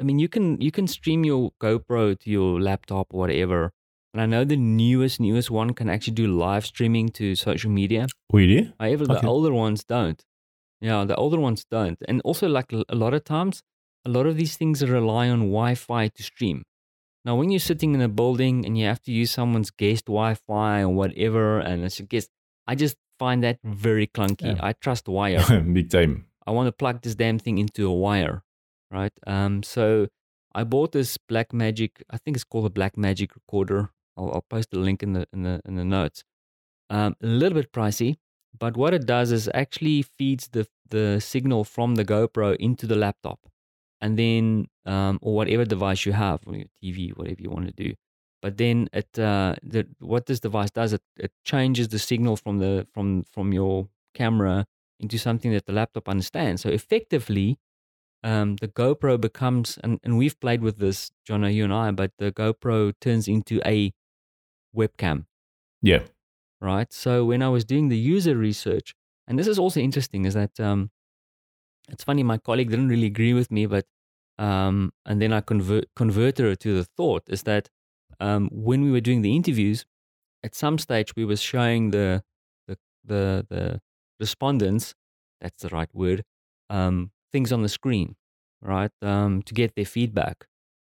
I 0.00 0.02
mean, 0.02 0.18
you 0.18 0.28
can 0.28 0.60
you 0.60 0.70
can 0.70 0.86
stream 0.86 1.24
your 1.24 1.52
GoPro 1.62 2.18
to 2.18 2.30
your 2.30 2.60
laptop 2.60 3.06
or 3.12 3.20
whatever. 3.20 3.70
And 4.14 4.22
I 4.22 4.26
know 4.26 4.42
the 4.44 4.56
newest 4.56 5.20
newest 5.20 5.50
one 5.50 5.74
can 5.74 5.88
actually 5.88 6.14
do 6.14 6.26
live 6.26 6.66
streaming 6.66 7.10
to 7.10 7.34
social 7.34 7.70
media. 7.70 8.06
We 8.32 8.46
do. 8.46 8.72
However, 8.80 9.06
the 9.06 9.16
Okay. 9.18 9.26
older 9.26 9.52
ones 9.52 9.84
don't. 9.84 10.20
Yeah, 10.80 11.04
the 11.04 11.14
older 11.16 11.38
ones 11.38 11.64
don't. 11.70 11.98
And 12.08 12.20
also, 12.24 12.48
like 12.48 12.72
a 12.72 12.94
lot 12.94 13.12
of 13.14 13.24
times, 13.24 13.62
a 14.04 14.08
lot 14.10 14.26
of 14.26 14.36
these 14.36 14.56
things 14.56 14.82
rely 14.82 15.28
on 15.28 15.40
Wi 15.40 15.74
Fi 15.74 16.08
to 16.08 16.22
stream. 16.22 16.64
Now, 17.24 17.36
when 17.36 17.50
you're 17.50 17.60
sitting 17.60 17.94
in 17.94 18.00
a 18.00 18.08
building 18.08 18.64
and 18.64 18.78
you 18.78 18.86
have 18.86 19.02
to 19.02 19.12
use 19.12 19.30
someone's 19.30 19.70
guest 19.70 20.06
Wi 20.06 20.34
Fi 20.34 20.82
or 20.82 20.88
whatever, 20.88 21.58
and 21.58 21.84
it's 21.84 22.00
a 22.00 22.04
guest, 22.04 22.30
I 22.66 22.74
just 22.74 22.96
find 23.18 23.42
that 23.44 23.58
very 23.64 24.06
clunky. 24.06 24.56
Yeah. 24.56 24.60
I 24.60 24.72
trust 24.72 25.08
wire. 25.08 25.44
Big 25.72 25.90
time. 25.90 26.26
I 26.46 26.52
want 26.52 26.68
to 26.68 26.72
plug 26.72 27.02
this 27.02 27.14
damn 27.14 27.38
thing 27.38 27.58
into 27.58 27.86
a 27.86 27.92
wire, 27.92 28.42
right? 28.90 29.12
Um, 29.26 29.62
so 29.62 30.08
I 30.54 30.64
bought 30.64 30.92
this 30.92 31.18
Blackmagic. 31.18 32.02
I 32.10 32.16
think 32.16 32.36
it's 32.36 32.44
called 32.44 32.66
a 32.66 32.70
Blackmagic 32.70 33.34
recorder. 33.34 33.90
I'll, 34.16 34.32
I'll 34.32 34.46
post 34.48 34.70
the 34.70 34.78
link 34.78 35.02
in 35.02 35.12
the 35.12 35.26
in 35.32 35.42
the 35.42 35.60
in 35.66 35.74
the 35.76 35.84
notes. 35.84 36.24
Um, 36.90 37.16
a 37.22 37.26
little 37.26 37.60
bit 37.60 37.72
pricey, 37.72 38.16
but 38.58 38.76
what 38.76 38.94
it 38.94 39.04
does 39.04 39.30
is 39.30 39.50
actually 39.52 40.02
feeds 40.02 40.48
the 40.48 40.66
the 40.88 41.20
signal 41.20 41.64
from 41.64 41.96
the 41.96 42.04
GoPro 42.04 42.56
into 42.56 42.86
the 42.86 42.96
laptop, 42.96 43.40
and 44.00 44.18
then 44.18 44.66
um, 44.86 45.18
or 45.22 45.34
whatever 45.34 45.64
device 45.64 46.06
you 46.06 46.12
have, 46.12 46.40
or 46.46 46.56
your 46.56 46.66
TV, 46.82 47.16
whatever 47.16 47.40
you 47.40 47.50
want 47.50 47.66
to 47.66 47.84
do. 47.84 47.94
But 48.40 48.56
then 48.56 48.88
it 48.92 49.18
uh, 49.18 49.56
the, 49.62 49.86
what 49.98 50.26
this 50.26 50.40
device 50.40 50.70
does 50.70 50.92
it 50.92 51.02
it 51.16 51.32
changes 51.44 51.88
the 51.88 51.98
signal 51.98 52.36
from 52.36 52.58
the 52.58 52.86
from 52.94 53.24
from 53.32 53.52
your 53.52 53.88
camera 54.14 54.66
into 55.00 55.18
something 55.18 55.52
that 55.52 55.66
the 55.66 55.72
laptop 55.72 56.08
understands. 56.08 56.62
So 56.62 56.70
effectively, 56.70 57.58
um, 58.24 58.56
the 58.56 58.68
GoPro 58.68 59.20
becomes, 59.20 59.78
and, 59.84 60.00
and 60.02 60.18
we've 60.18 60.38
played 60.40 60.60
with 60.60 60.78
this, 60.78 61.10
Jono, 61.28 61.52
you 61.52 61.64
and 61.64 61.72
I, 61.72 61.90
but 61.92 62.10
the 62.18 62.32
GoPro 62.32 62.92
turns 63.00 63.28
into 63.28 63.60
a 63.64 63.92
webcam, 64.76 65.26
Yeah. 65.82 66.02
right? 66.60 66.92
So 66.92 67.24
when 67.24 67.42
I 67.42 67.48
was 67.48 67.64
doing 67.64 67.88
the 67.88 67.96
user 67.96 68.36
research, 68.36 68.94
and 69.26 69.38
this 69.38 69.46
is 69.46 69.58
also 69.58 69.80
interesting, 69.80 70.24
is 70.24 70.34
that 70.34 70.58
um, 70.58 70.90
it's 71.88 72.04
funny, 72.04 72.22
my 72.22 72.38
colleague 72.38 72.70
didn't 72.70 72.88
really 72.88 73.06
agree 73.06 73.32
with 73.34 73.50
me, 73.50 73.66
but 73.66 73.86
um, 74.38 74.92
and 75.04 75.20
then 75.20 75.32
I 75.32 75.40
convert 75.40 75.86
converted 75.96 76.44
her 76.46 76.54
to 76.56 76.74
the 76.78 76.84
thought 76.84 77.24
is 77.28 77.42
that 77.42 77.68
um, 78.20 78.48
when 78.52 78.82
we 78.82 78.90
were 78.90 79.00
doing 79.00 79.22
the 79.22 79.34
interviews, 79.34 79.84
at 80.44 80.54
some 80.54 80.78
stage 80.78 81.14
we 81.16 81.24
were 81.24 81.36
showing 81.36 81.90
the 81.90 82.22
the 82.66 82.76
the, 83.04 83.46
the 83.48 83.80
respondents, 84.20 84.94
that's 85.40 85.62
the 85.62 85.68
right 85.68 85.92
word, 85.94 86.24
um, 86.70 87.10
things 87.32 87.52
on 87.52 87.62
the 87.62 87.68
screen, 87.68 88.16
right, 88.60 88.92
um, 89.02 89.42
to 89.42 89.54
get 89.54 89.74
their 89.74 89.84
feedback. 89.86 90.46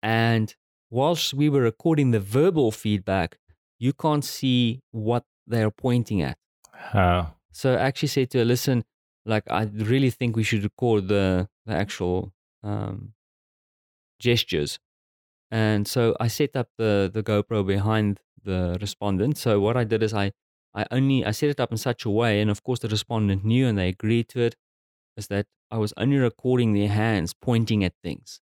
And 0.01 0.55
whilst 0.89 1.33
we 1.33 1.49
were 1.49 1.61
recording 1.61 2.11
the 2.11 2.19
verbal 2.19 2.71
feedback, 2.71 3.37
you 3.79 3.93
can't 3.93 4.23
see 4.23 4.81
what 4.91 5.23
they 5.47 5.63
are 5.63 5.71
pointing 5.71 6.21
at. 6.21 6.37
Uh, 6.93 7.25
So 7.51 7.73
I 7.75 7.81
actually 7.81 8.09
said 8.09 8.29
to 8.31 8.39
her, 8.39 8.45
listen, 8.45 8.83
like 9.25 9.43
I 9.49 9.63
really 9.63 10.09
think 10.09 10.35
we 10.35 10.43
should 10.43 10.63
record 10.63 11.07
the 11.07 11.49
the 11.65 11.73
actual 11.73 12.33
um, 12.63 13.13
gestures. 14.19 14.79
And 15.51 15.87
so 15.87 16.15
I 16.19 16.27
set 16.27 16.55
up 16.55 16.69
the 16.77 17.09
the 17.13 17.23
GoPro 17.23 17.65
behind 17.65 18.19
the 18.43 18.77
respondent. 18.81 19.37
So 19.37 19.59
what 19.59 19.77
I 19.77 19.83
did 19.83 20.03
is 20.03 20.13
I 20.13 20.31
I 20.73 20.85
only 20.91 21.25
I 21.25 21.31
set 21.31 21.49
it 21.49 21.59
up 21.59 21.71
in 21.71 21.77
such 21.77 22.05
a 22.05 22.09
way, 22.09 22.41
and 22.41 22.49
of 22.51 22.63
course 22.63 22.79
the 22.79 22.89
respondent 22.89 23.45
knew 23.45 23.67
and 23.67 23.77
they 23.77 23.89
agreed 23.89 24.29
to 24.29 24.41
it, 24.41 24.55
is 25.17 25.27
that 25.27 25.47
I 25.71 25.77
was 25.77 25.93
only 25.97 26.17
recording 26.17 26.73
their 26.73 26.89
hands 26.89 27.33
pointing 27.33 27.83
at 27.83 27.93
things. 28.03 28.41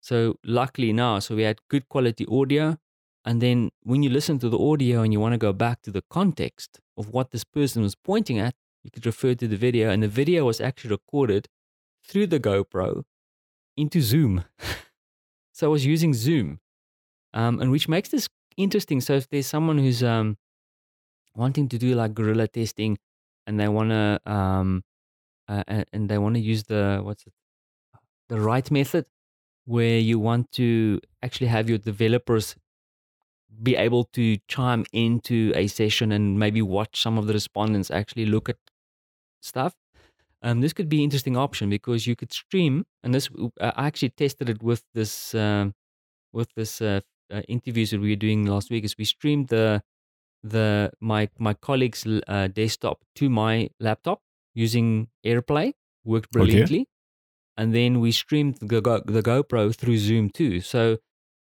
So 0.00 0.36
luckily 0.44 0.92
now, 0.92 1.18
so 1.20 1.36
we 1.36 1.42
had 1.42 1.58
good 1.70 1.88
quality 1.88 2.26
audio. 2.30 2.78
And 3.24 3.40
then 3.40 3.70
when 3.82 4.02
you 4.02 4.10
listen 4.10 4.38
to 4.40 4.48
the 4.50 4.58
audio 4.58 5.02
and 5.02 5.12
you 5.12 5.20
want 5.20 5.32
to 5.32 5.38
go 5.38 5.52
back 5.52 5.82
to 5.82 5.90
the 5.90 6.02
context 6.10 6.80
of 6.98 7.10
what 7.10 7.30
this 7.30 7.44
person 7.44 7.82
was 7.82 7.94
pointing 7.94 8.38
at, 8.38 8.54
you 8.84 8.92
could 8.92 9.06
refer 9.06 9.34
to 9.36 9.48
the 9.48 9.56
video. 9.58 9.90
And 9.90 10.04
the 10.04 10.08
video 10.08 10.46
was 10.46 10.60
actually 10.60 10.92
recorded 10.92 11.48
through 12.06 12.28
the 12.28 12.40
GoPro 12.40 13.04
into 13.76 14.00
Zoom. 14.00 14.44
so 15.52 15.68
I 15.68 15.70
was 15.70 15.86
using 15.86 16.14
Zoom, 16.14 16.60
um, 17.34 17.60
and 17.60 17.70
which 17.70 17.88
makes 17.88 18.10
this 18.10 18.28
interesting. 18.56 19.00
So 19.00 19.14
if 19.14 19.28
there's 19.30 19.46
someone 19.46 19.78
who's 19.78 20.02
um, 20.02 20.38
wanting 21.34 21.68
to 21.68 21.78
do 21.78 21.94
like 21.94 22.14
guerrilla 22.14 22.48
testing 22.48 22.98
and 23.46 23.58
they 23.60 23.68
want 23.68 23.90
to 23.90 24.20
um, 24.30 24.84
uh, 25.48 25.64
and- 25.68 25.86
and 25.92 26.08
they 26.08 26.18
want 26.18 26.34
to 26.36 26.40
use 26.40 26.64
the 26.64 27.00
what's 27.04 27.26
it 27.26 27.32
the 28.28 28.40
right 28.40 28.70
method 28.70 29.06
where 29.66 29.98
you 29.98 30.18
want 30.18 30.50
to 30.52 31.00
actually 31.22 31.48
have 31.48 31.68
your 31.68 31.78
developers 31.78 32.56
be 33.62 33.76
able 33.76 34.04
to 34.04 34.36
chime 34.48 34.84
into 34.92 35.52
a 35.54 35.66
session 35.68 36.10
and 36.12 36.38
maybe 36.38 36.60
watch 36.60 37.00
some 37.00 37.18
of 37.18 37.26
the 37.26 37.32
respondents 37.32 37.90
actually 37.90 38.26
look 38.26 38.48
at 38.48 38.56
stuff. 39.44 39.74
Um, 40.42 40.60
this 40.60 40.72
could 40.72 40.88
be 40.88 40.98
an 40.98 41.04
interesting 41.04 41.36
option 41.36 41.70
because 41.70 42.06
you 42.06 42.16
could 42.16 42.32
stream, 42.32 42.84
and 43.02 43.14
this 43.14 43.28
uh, 43.60 43.72
I 43.76 43.86
actually 43.86 44.10
tested 44.10 44.48
it 44.50 44.62
with 44.62 44.82
this 44.94 45.34
um 45.34 45.74
with 46.32 46.48
this 46.56 46.80
uh, 46.82 47.00
uh, 47.32 47.42
interviews 47.48 47.90
that 47.90 48.00
we 48.00 48.10
were 48.10 48.16
doing 48.26 48.44
last 48.46 48.70
week. 48.70 48.84
Is 48.84 48.96
we 48.98 49.04
streamed 49.06 49.48
the 49.48 49.82
the 50.42 50.92
my 51.00 51.28
my 51.38 51.54
colleague's 51.54 52.06
uh, 52.06 52.48
desktop 52.48 53.04
to 53.16 53.30
my 53.30 53.70
laptop 53.80 54.20
using 54.54 55.08
AirPlay, 55.24 55.72
worked 56.04 56.30
brilliantly, 56.30 56.80
Okay. 56.80 56.86
and 57.56 57.74
then 57.74 58.00
we 58.00 58.12
streamed 58.12 58.56
the 58.60 58.80
Go, 58.80 59.00
the 59.00 59.22
GoPro 59.22 59.74
through 59.74 59.98
Zoom 59.98 60.30
too. 60.30 60.60
So 60.60 60.98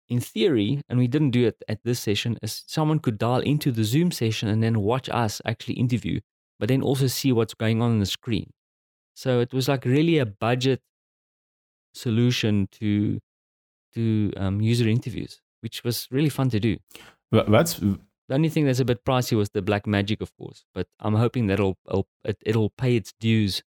in 0.10 0.20
theory, 0.20 0.82
and 0.90 1.00
we 1.00 1.08
didn't 1.08 1.32
do 1.32 1.46
it 1.48 1.64
at 1.70 1.84
this 1.84 2.00
session, 2.00 2.38
is 2.42 2.64
someone 2.68 3.00
could 3.00 3.18
dial 3.20 3.42
into 3.42 3.72
the 3.72 3.84
Zoom 3.84 4.12
session 4.12 4.50
and 4.50 4.64
then 4.64 4.82
watch 4.82 5.08
us 5.10 5.42
actually 5.46 5.76
interview, 5.76 6.20
but 6.60 6.70
then 6.70 6.82
also 6.82 7.08
see 7.08 7.32
what's 7.32 7.54
going 7.54 7.82
on 7.82 7.92
on 7.92 8.00
the 8.00 8.06
screen. 8.06 8.52
So 9.16 9.40
it 9.40 9.54
was 9.54 9.68
like 9.68 9.86
really 9.86 10.18
a 10.20 10.26
budget 10.26 10.82
solution 11.94 12.68
to 12.74 13.20
to 13.94 14.32
um, 14.38 14.62
user 14.62 14.88
interviews, 14.88 15.42
which 15.62 15.84
was 15.84 16.08
really 16.12 16.30
fun 16.30 16.50
to 16.52 16.60
do. 16.60 16.78
But 17.32 17.50
that's 17.50 17.80
The 18.30 18.36
only 18.36 18.50
thing 18.50 18.66
that's 18.66 18.80
a 18.80 18.86
bit 18.86 19.04
pricey 19.04 19.36
was 19.36 19.50
the 19.50 19.62
Blackmagic, 19.62 20.22
of 20.22 20.36
course, 20.38 20.64
but 20.74 20.88
I'm 21.00 21.16
hoping 21.16 21.48
that 21.48 21.56
it'll 21.60 21.78
it'll, 21.88 22.08
it'll 22.46 22.70
pay 22.70 22.96
its 22.96 23.14
dues 23.20 23.64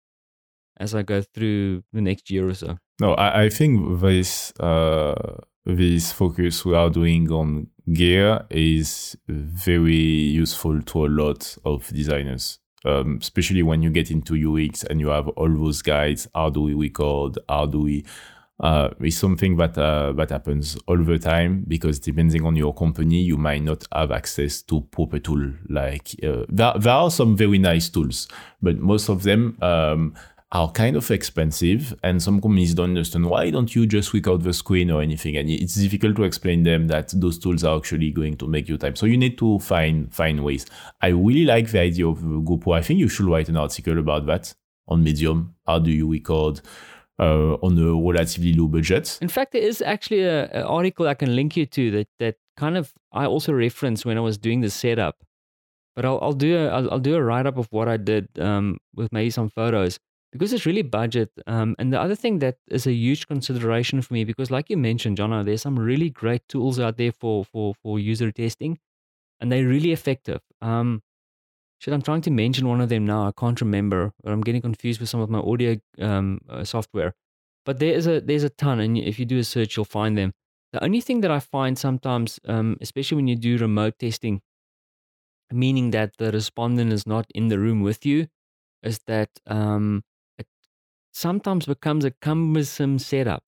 as 0.78 0.94
I 0.94 1.02
go 1.02 1.22
through 1.22 1.82
the 1.92 2.00
next 2.00 2.30
year 2.30 2.48
or 2.48 2.54
so. 2.54 2.78
No, 3.00 3.14
I, 3.14 3.44
I 3.44 3.48
think 3.48 4.00
this 4.00 4.52
uh, 4.60 5.40
this 5.66 6.12
focus 6.12 6.64
we 6.64 6.74
are 6.74 6.90
doing 6.90 7.30
on 7.30 7.68
gear 7.92 8.46
is 8.50 9.16
very 9.28 9.94
useful 10.42 10.80
to 10.82 11.06
a 11.06 11.08
lot 11.08 11.56
of 11.64 11.88
designers. 11.88 12.58
Um, 12.84 13.18
especially 13.20 13.62
when 13.62 13.82
you 13.82 13.90
get 13.90 14.10
into 14.10 14.34
UX 14.34 14.82
and 14.84 15.00
you 15.00 15.08
have 15.08 15.28
all 15.28 15.48
those 15.48 15.82
guides. 15.82 16.28
How 16.34 16.50
do 16.50 16.62
we 16.62 16.74
record? 16.74 17.38
How 17.48 17.66
do 17.66 17.80
we? 17.80 18.04
Uh, 18.60 18.90
it's 19.00 19.16
something 19.16 19.56
that 19.56 19.76
uh, 19.76 20.12
that 20.12 20.30
happens 20.30 20.78
all 20.86 20.96
the 20.96 21.18
time 21.18 21.64
because 21.66 21.98
depending 21.98 22.44
on 22.44 22.54
your 22.54 22.72
company, 22.72 23.20
you 23.20 23.36
might 23.36 23.62
not 23.62 23.84
have 23.92 24.12
access 24.12 24.62
to 24.62 24.82
proper 24.82 25.18
tool. 25.18 25.52
Like 25.68 26.14
uh, 26.22 26.44
there, 26.48 26.74
there 26.78 26.92
are 26.92 27.10
some 27.10 27.36
very 27.36 27.58
nice 27.58 27.88
tools, 27.88 28.28
but 28.60 28.78
most 28.78 29.08
of 29.08 29.24
them 29.24 29.58
um, 29.62 30.14
are 30.54 30.70
kind 30.70 30.96
of 30.96 31.10
expensive 31.10 31.94
and 32.02 32.22
some 32.22 32.38
companies 32.38 32.74
don't 32.74 32.90
understand 32.90 33.24
why 33.24 33.48
don't 33.48 33.74
you 33.74 33.86
just 33.86 34.12
record 34.12 34.42
the 34.42 34.52
screen 34.52 34.90
or 34.90 35.00
anything? 35.00 35.34
And 35.36 35.48
it's 35.48 35.74
difficult 35.76 36.14
to 36.16 36.24
explain 36.24 36.62
them 36.62 36.88
that 36.88 37.12
those 37.16 37.38
tools 37.38 37.64
are 37.64 37.78
actually 37.78 38.10
going 38.10 38.36
to 38.36 38.46
make 38.46 38.68
you 38.68 38.76
time 38.76 38.94
so 38.94 39.06
you 39.06 39.16
need 39.16 39.38
to 39.38 39.58
find 39.60 40.14
find 40.14 40.44
ways. 40.44 40.66
I 41.00 41.08
really 41.08 41.46
like 41.46 41.70
the 41.70 41.80
idea 41.80 42.06
of 42.06 42.18
gopro. 42.18 42.76
I 42.76 42.82
think 42.82 43.00
you 43.00 43.08
should 43.08 43.26
write 43.26 43.48
an 43.48 43.56
article 43.56 43.98
about 43.98 44.26
that 44.26 44.54
on 44.88 45.02
medium. 45.02 45.54
How 45.66 45.78
do 45.78 45.90
you 45.90 46.10
record 46.10 46.60
uh, 47.18 47.54
on 47.54 47.78
a 47.78 47.94
relatively 47.94 48.52
low 48.52 48.68
budget? 48.68 49.18
In 49.22 49.28
fact 49.28 49.52
there 49.52 49.62
is 49.62 49.80
actually 49.80 50.28
an 50.28 50.64
article 50.64 51.08
i 51.08 51.14
can 51.14 51.34
link 51.34 51.56
you 51.56 51.64
to 51.64 51.90
that 51.92 52.08
that 52.18 52.36
kind 52.58 52.76
of 52.76 52.92
i 53.12 53.24
also 53.24 53.54
referenced 53.54 54.04
when 54.04 54.18
i 54.18 54.20
was 54.20 54.36
doing 54.36 54.60
the 54.60 54.70
setup. 54.70 55.16
But 55.96 56.04
i'll, 56.04 56.18
I'll 56.20 56.34
do 56.34 56.58
a 56.58 56.68
I'll, 56.68 56.90
I'll 56.92 56.98
do 56.98 57.14
a 57.14 57.22
write-up 57.22 57.56
of 57.56 57.68
what 57.70 57.88
i 57.88 57.96
did 57.96 58.28
um, 58.38 58.76
with 58.94 59.10
maybe 59.12 59.30
some 59.30 59.48
photos 59.48 59.98
because 60.32 60.52
it's 60.52 60.66
really 60.66 60.82
budget. 60.82 61.30
Um, 61.46 61.76
and 61.78 61.92
the 61.92 62.00
other 62.00 62.14
thing 62.14 62.38
that 62.40 62.56
is 62.68 62.86
a 62.86 62.92
huge 62.92 63.28
consideration 63.28 64.00
for 64.02 64.14
me, 64.14 64.24
because 64.24 64.50
like 64.50 64.70
you 64.70 64.76
mentioned, 64.76 65.18
Jono, 65.18 65.44
there's 65.44 65.62
some 65.62 65.78
really 65.78 66.10
great 66.10 66.48
tools 66.48 66.80
out 66.80 66.96
there 66.96 67.12
for 67.12 67.44
for 67.44 67.74
for 67.82 67.98
user 67.98 68.32
testing, 68.32 68.78
and 69.40 69.52
they're 69.52 69.68
really 69.68 69.92
effective. 69.92 70.40
Um, 70.62 71.02
shit, 71.78 71.92
I'm 71.94 72.02
trying 72.02 72.22
to 72.22 72.30
mention 72.30 72.66
one 72.66 72.80
of 72.80 72.88
them 72.88 73.04
now. 73.04 73.26
I 73.28 73.32
can't 73.38 73.60
remember, 73.60 74.12
but 74.24 74.32
I'm 74.32 74.40
getting 74.40 74.62
confused 74.62 75.00
with 75.00 75.10
some 75.10 75.20
of 75.20 75.28
my 75.30 75.40
audio 75.40 75.76
um, 76.00 76.40
uh, 76.48 76.64
software. 76.64 77.14
But 77.64 77.78
there 77.78 77.94
is 77.94 78.06
a 78.06 78.20
there's 78.20 78.44
a 78.44 78.50
ton, 78.50 78.80
and 78.80 78.96
if 78.98 79.18
you 79.18 79.26
do 79.26 79.38
a 79.38 79.44
search, 79.44 79.76
you'll 79.76 79.84
find 79.84 80.16
them. 80.16 80.32
The 80.72 80.82
only 80.82 81.02
thing 81.02 81.20
that 81.20 81.30
I 81.30 81.38
find 81.38 81.78
sometimes, 81.78 82.40
um, 82.48 82.78
especially 82.80 83.16
when 83.16 83.28
you 83.28 83.36
do 83.36 83.58
remote 83.58 83.98
testing, 83.98 84.40
meaning 85.52 85.90
that 85.90 86.16
the 86.16 86.32
respondent 86.32 86.92
is 86.94 87.06
not 87.06 87.26
in 87.34 87.48
the 87.48 87.58
room 87.58 87.82
with 87.82 88.06
you, 88.06 88.28
is 88.82 89.00
that 89.06 89.28
um, 89.46 90.02
sometimes 91.12 91.66
becomes 91.66 92.04
a 92.04 92.10
cumbersome 92.10 92.98
setup, 92.98 93.44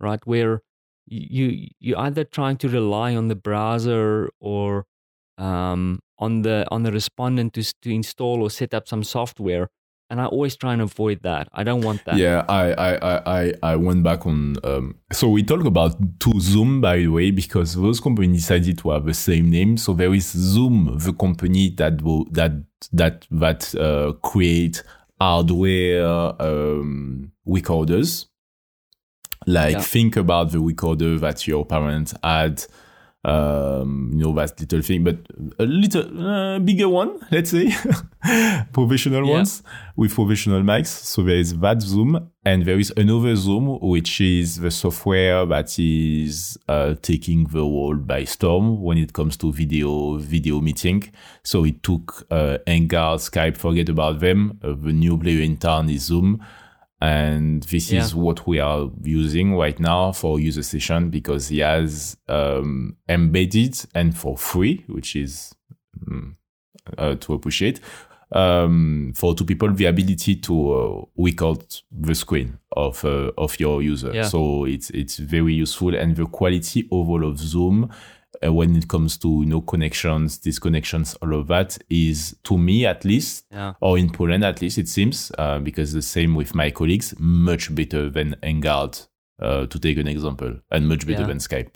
right? 0.00 0.20
Where 0.26 0.62
you 1.06 1.68
you're 1.78 1.98
either 1.98 2.24
trying 2.24 2.56
to 2.58 2.68
rely 2.68 3.14
on 3.14 3.28
the 3.28 3.34
browser 3.34 4.30
or 4.40 4.86
um, 5.38 6.00
on 6.18 6.42
the 6.42 6.66
on 6.70 6.82
the 6.82 6.92
respondent 6.92 7.54
to 7.54 7.62
to 7.82 7.90
install 7.90 8.42
or 8.42 8.50
set 8.50 8.74
up 8.74 8.88
some 8.88 9.04
software. 9.04 9.68
And 10.12 10.20
I 10.20 10.26
always 10.26 10.56
try 10.56 10.72
and 10.72 10.82
avoid 10.82 11.22
that. 11.22 11.48
I 11.52 11.62
don't 11.62 11.82
want 11.82 12.04
that. 12.04 12.16
Yeah, 12.16 12.44
I 12.48 12.72
I 12.72 13.38
I 13.38 13.54
I 13.62 13.76
went 13.76 14.02
back 14.02 14.26
on. 14.26 14.56
Um, 14.64 14.96
so 15.12 15.28
we 15.28 15.44
talk 15.44 15.64
about 15.64 15.94
to 16.20 16.40
Zoom 16.40 16.80
by 16.80 16.96
the 16.96 17.08
way 17.08 17.30
because 17.30 17.76
those 17.76 18.00
companies 18.00 18.40
decided 18.40 18.78
to 18.78 18.90
have 18.90 19.06
the 19.06 19.14
same 19.14 19.50
name. 19.50 19.76
So 19.76 19.92
there 19.92 20.12
is 20.12 20.26
Zoom, 20.32 20.98
the 20.98 21.12
company 21.12 21.70
that 21.76 22.02
will, 22.02 22.24
that 22.32 22.52
that 22.92 23.28
that 23.30 23.72
uh, 23.76 24.14
create 24.14 24.82
hardware 25.20 26.06
um, 26.40 27.32
recorders. 27.44 28.26
Like 29.46 29.74
yeah. 29.74 29.80
think 29.80 30.16
about 30.16 30.52
the 30.52 30.60
recorder 30.60 31.18
that 31.18 31.46
your 31.46 31.64
parents 31.64 32.14
had, 32.22 32.64
um, 33.22 34.10
you 34.14 34.24
know, 34.24 34.32
that 34.34 34.58
little 34.58 34.80
thing, 34.80 35.04
but 35.04 35.18
a 35.58 35.64
little 35.64 36.26
uh, 36.26 36.58
bigger 36.58 36.88
one, 36.88 37.18
let's 37.30 37.50
say, 37.50 37.70
professional 38.72 39.26
yeah. 39.26 39.32
ones 39.32 39.62
with 39.94 40.14
professional 40.14 40.62
mics. 40.62 40.86
So 40.86 41.22
there 41.22 41.36
is 41.36 41.58
that 41.58 41.82
Zoom, 41.82 42.30
and 42.44 42.64
there 42.64 42.78
is 42.78 42.92
another 42.96 43.36
Zoom, 43.36 43.78
which 43.80 44.22
is 44.22 44.56
the 44.56 44.70
software 44.70 45.44
that 45.46 45.78
is 45.78 46.58
uh, 46.68 46.94
taking 47.02 47.44
the 47.48 47.66
world 47.66 48.06
by 48.06 48.24
storm 48.24 48.80
when 48.80 48.96
it 48.96 49.12
comes 49.12 49.36
to 49.38 49.52
video 49.52 50.16
video 50.16 50.60
meeting. 50.60 51.12
So 51.42 51.64
it 51.64 51.82
took 51.82 52.26
uh, 52.30 52.58
Hangout, 52.66 53.20
Skype, 53.20 53.58
forget 53.58 53.90
about 53.90 54.20
them. 54.20 54.58
Uh, 54.62 54.68
the 54.72 54.92
new 54.92 55.18
player 55.18 55.42
in 55.42 55.58
town 55.58 55.90
is 55.90 56.04
Zoom. 56.04 56.42
And 57.00 57.62
this 57.62 57.90
yeah. 57.90 58.02
is 58.02 58.14
what 58.14 58.46
we 58.46 58.60
are 58.60 58.90
using 59.02 59.56
right 59.56 59.78
now 59.80 60.12
for 60.12 60.38
user 60.38 60.62
session 60.62 61.08
because 61.08 61.48
he 61.48 61.60
has 61.60 62.16
um, 62.28 62.96
embedded 63.08 63.82
and 63.94 64.16
for 64.16 64.36
free, 64.36 64.84
which 64.86 65.16
is 65.16 65.54
um, 66.06 66.36
uh, 66.98 67.14
to 67.14 67.32
appreciate, 67.32 67.80
um, 68.32 69.12
for 69.14 69.34
two 69.34 69.44
people 69.44 69.72
the 69.72 69.86
ability 69.86 70.36
to 70.36 70.72
uh, 70.72 71.04
record 71.16 71.64
the 71.90 72.14
screen 72.14 72.58
of 72.72 73.04
uh, 73.04 73.32
of 73.38 73.58
your 73.58 73.82
user. 73.82 74.12
Yeah. 74.12 74.24
So 74.24 74.64
it's 74.64 74.90
it's 74.90 75.16
very 75.16 75.54
useful, 75.54 75.94
and 75.94 76.16
the 76.16 76.26
quality 76.26 76.86
overall 76.90 77.30
of 77.30 77.38
Zoom. 77.38 77.90
Uh, 78.42 78.52
when 78.52 78.74
it 78.74 78.88
comes 78.88 79.18
to 79.18 79.28
you 79.28 79.46
know 79.46 79.60
connections, 79.60 80.38
disconnections, 80.38 81.16
all 81.20 81.34
of 81.34 81.46
that 81.48 81.76
is 81.90 82.36
to 82.42 82.56
me 82.56 82.86
at 82.86 83.04
least, 83.04 83.44
yeah. 83.50 83.74
or 83.80 83.98
in 83.98 84.10
Poland 84.10 84.44
at 84.44 84.62
least, 84.62 84.78
it 84.78 84.88
seems 84.88 85.30
uh, 85.38 85.58
because 85.58 85.92
the 85.92 86.02
same 86.02 86.34
with 86.34 86.54
my 86.54 86.70
colleagues, 86.70 87.14
much 87.18 87.74
better 87.74 88.08
than 88.08 88.34
Engard, 88.42 89.06
uh, 89.40 89.66
to 89.66 89.78
take 89.78 89.98
an 89.98 90.08
example, 90.08 90.54
and 90.70 90.88
much 90.88 91.06
better 91.06 91.22
yeah. 91.22 91.26
than 91.26 91.38
Skype. 91.38 91.70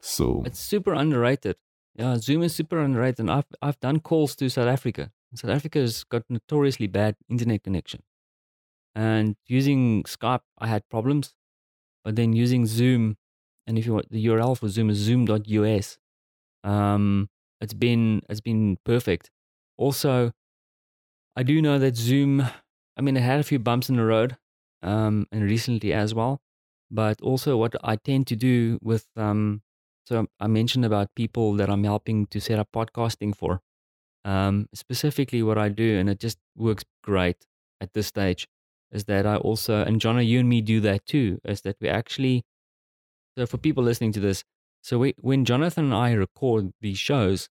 So 0.00 0.42
it's 0.46 0.60
super 0.60 0.94
underrated. 0.94 1.56
Yeah, 1.96 2.16
Zoom 2.18 2.44
is 2.44 2.54
super 2.54 2.78
underrated. 2.78 3.20
And 3.20 3.30
I've 3.30 3.46
I've 3.60 3.80
done 3.80 3.98
calls 3.98 4.36
to 4.36 4.48
South 4.48 4.68
Africa 4.68 5.10
South 5.34 5.50
Africa 5.50 5.80
has 5.80 6.04
got 6.04 6.22
notoriously 6.28 6.86
bad 6.86 7.16
internet 7.28 7.62
connection. 7.62 8.02
And 8.94 9.36
using 9.46 10.02
Skype, 10.04 10.40
I 10.58 10.66
had 10.66 10.88
problems. 10.88 11.34
But 12.04 12.16
then 12.16 12.32
using 12.32 12.66
Zoom, 12.66 13.16
and 13.68 13.78
if 13.78 13.86
you 13.86 13.94
want 13.94 14.10
the 14.10 14.26
URL 14.26 14.58
for 14.58 14.68
Zoom 14.68 14.90
is 14.90 14.98
zoom.us, 14.98 15.98
um, 16.64 17.28
it's 17.60 17.74
been 17.74 18.22
it's 18.30 18.40
been 18.40 18.78
perfect. 18.84 19.30
Also, 19.78 20.32
I 21.36 21.42
do 21.44 21.62
know 21.62 21.78
that 21.78 21.96
Zoom, 21.96 22.42
I 22.96 23.00
mean, 23.00 23.16
it 23.16 23.22
had 23.22 23.40
a 23.40 23.44
few 23.44 23.58
bumps 23.60 23.88
in 23.88 23.96
the 23.96 24.04
road, 24.04 24.36
um, 24.82 25.26
and 25.30 25.42
recently 25.44 25.92
as 25.92 26.14
well. 26.14 26.40
But 26.90 27.20
also, 27.22 27.56
what 27.56 27.76
I 27.84 27.96
tend 27.96 28.26
to 28.28 28.36
do 28.36 28.78
with, 28.82 29.06
um, 29.16 29.62
so 30.06 30.26
I 30.40 30.46
mentioned 30.48 30.84
about 30.84 31.14
people 31.14 31.54
that 31.54 31.70
I'm 31.70 31.84
helping 31.84 32.26
to 32.28 32.40
set 32.40 32.58
up 32.58 32.70
podcasting 32.74 33.36
for. 33.36 33.60
Um, 34.24 34.68
specifically, 34.74 35.42
what 35.42 35.58
I 35.58 35.68
do, 35.68 35.98
and 35.98 36.10
it 36.10 36.20
just 36.20 36.38
works 36.56 36.84
great 37.04 37.46
at 37.80 37.92
this 37.94 38.08
stage, 38.08 38.48
is 38.92 39.04
that 39.04 39.26
I 39.26 39.36
also, 39.36 39.82
and 39.84 40.00
Jono, 40.00 40.26
you 40.26 40.40
and 40.40 40.48
me 40.48 40.60
do 40.62 40.80
that 40.80 41.06
too, 41.06 41.40
is 41.44 41.62
that 41.62 41.76
we 41.80 41.88
actually, 41.88 42.44
so 43.38 43.46
for 43.46 43.56
people 43.56 43.84
listening 43.84 44.10
to 44.10 44.20
this, 44.20 44.42
so 44.82 44.98
we, 44.98 45.14
when 45.18 45.44
Jonathan 45.44 45.84
and 45.84 45.94
I 45.94 46.10
record 46.10 46.72
these 46.80 46.98
shows, 46.98 47.48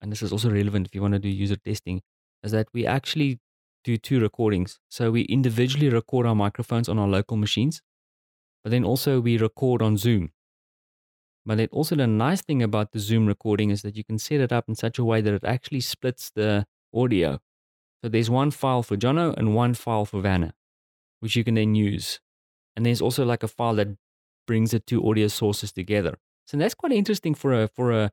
and 0.00 0.10
this 0.10 0.20
is 0.20 0.32
also 0.32 0.50
relevant 0.50 0.88
if 0.88 0.96
you 0.96 1.00
want 1.00 1.14
to 1.14 1.20
do 1.20 1.28
user 1.28 1.54
testing, 1.54 2.02
is 2.42 2.50
that 2.50 2.66
we 2.72 2.84
actually 2.84 3.38
do 3.84 3.96
two 3.96 4.18
recordings. 4.18 4.80
So 4.88 5.12
we 5.12 5.22
individually 5.22 5.88
record 5.90 6.26
our 6.26 6.34
microphones 6.34 6.88
on 6.88 6.98
our 6.98 7.06
local 7.06 7.36
machines, 7.36 7.82
but 8.64 8.70
then 8.70 8.82
also 8.82 9.20
we 9.20 9.38
record 9.38 9.80
on 9.80 9.96
Zoom. 9.96 10.32
But 11.46 11.60
it 11.60 11.70
also 11.70 11.94
the 11.94 12.08
nice 12.08 12.42
thing 12.42 12.60
about 12.60 12.90
the 12.90 12.98
Zoom 12.98 13.26
recording 13.26 13.70
is 13.70 13.82
that 13.82 13.96
you 13.96 14.02
can 14.02 14.18
set 14.18 14.40
it 14.40 14.50
up 14.50 14.68
in 14.68 14.74
such 14.74 14.98
a 14.98 15.04
way 15.04 15.20
that 15.20 15.34
it 15.34 15.44
actually 15.44 15.82
splits 15.82 16.32
the 16.34 16.66
audio. 16.92 17.38
So 18.02 18.08
there's 18.08 18.28
one 18.28 18.50
file 18.50 18.82
for 18.82 18.96
Jono 18.96 19.36
and 19.36 19.54
one 19.54 19.74
file 19.74 20.04
for 20.04 20.20
Werner, 20.20 20.50
which 21.20 21.36
you 21.36 21.44
can 21.44 21.54
then 21.54 21.76
use. 21.76 22.18
And 22.74 22.84
there's 22.84 23.00
also 23.00 23.24
like 23.24 23.44
a 23.44 23.48
file 23.48 23.76
that 23.76 23.96
brings 24.46 24.72
the 24.72 24.80
two 24.80 25.08
audio 25.08 25.28
sources 25.28 25.72
together. 25.72 26.18
So 26.46 26.56
that's 26.56 26.74
quite 26.74 26.92
interesting 26.92 27.34
for 27.34 27.52
a 27.62 27.68
for 27.68 27.92
a 27.92 28.10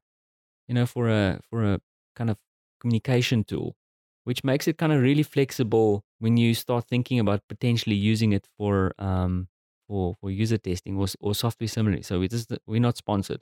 you 0.67 0.75
know 0.75 0.85
for 0.85 1.09
a 1.09 1.39
for 1.49 1.63
a 1.63 1.79
kind 2.15 2.29
of 2.29 2.37
communication 2.79 3.43
tool, 3.43 3.75
which 4.23 4.43
makes 4.43 4.67
it 4.67 4.77
kind 4.77 4.93
of 4.93 5.01
really 5.01 5.23
flexible 5.23 6.03
when 6.19 6.37
you 6.37 6.53
start 6.53 6.87
thinking 6.87 7.19
about 7.19 7.41
potentially 7.47 7.95
using 7.95 8.33
it 8.33 8.47
for 8.57 8.93
um, 8.99 9.47
for, 9.87 10.15
for 10.21 10.29
user 10.29 10.57
testing 10.57 10.97
or, 10.97 11.07
or 11.19 11.33
software 11.35 11.67
similarly. 11.67 12.03
So 12.03 12.19
we 12.19 12.27
just, 12.27 12.53
we're 12.67 12.79
not 12.79 12.95
sponsored, 12.95 13.41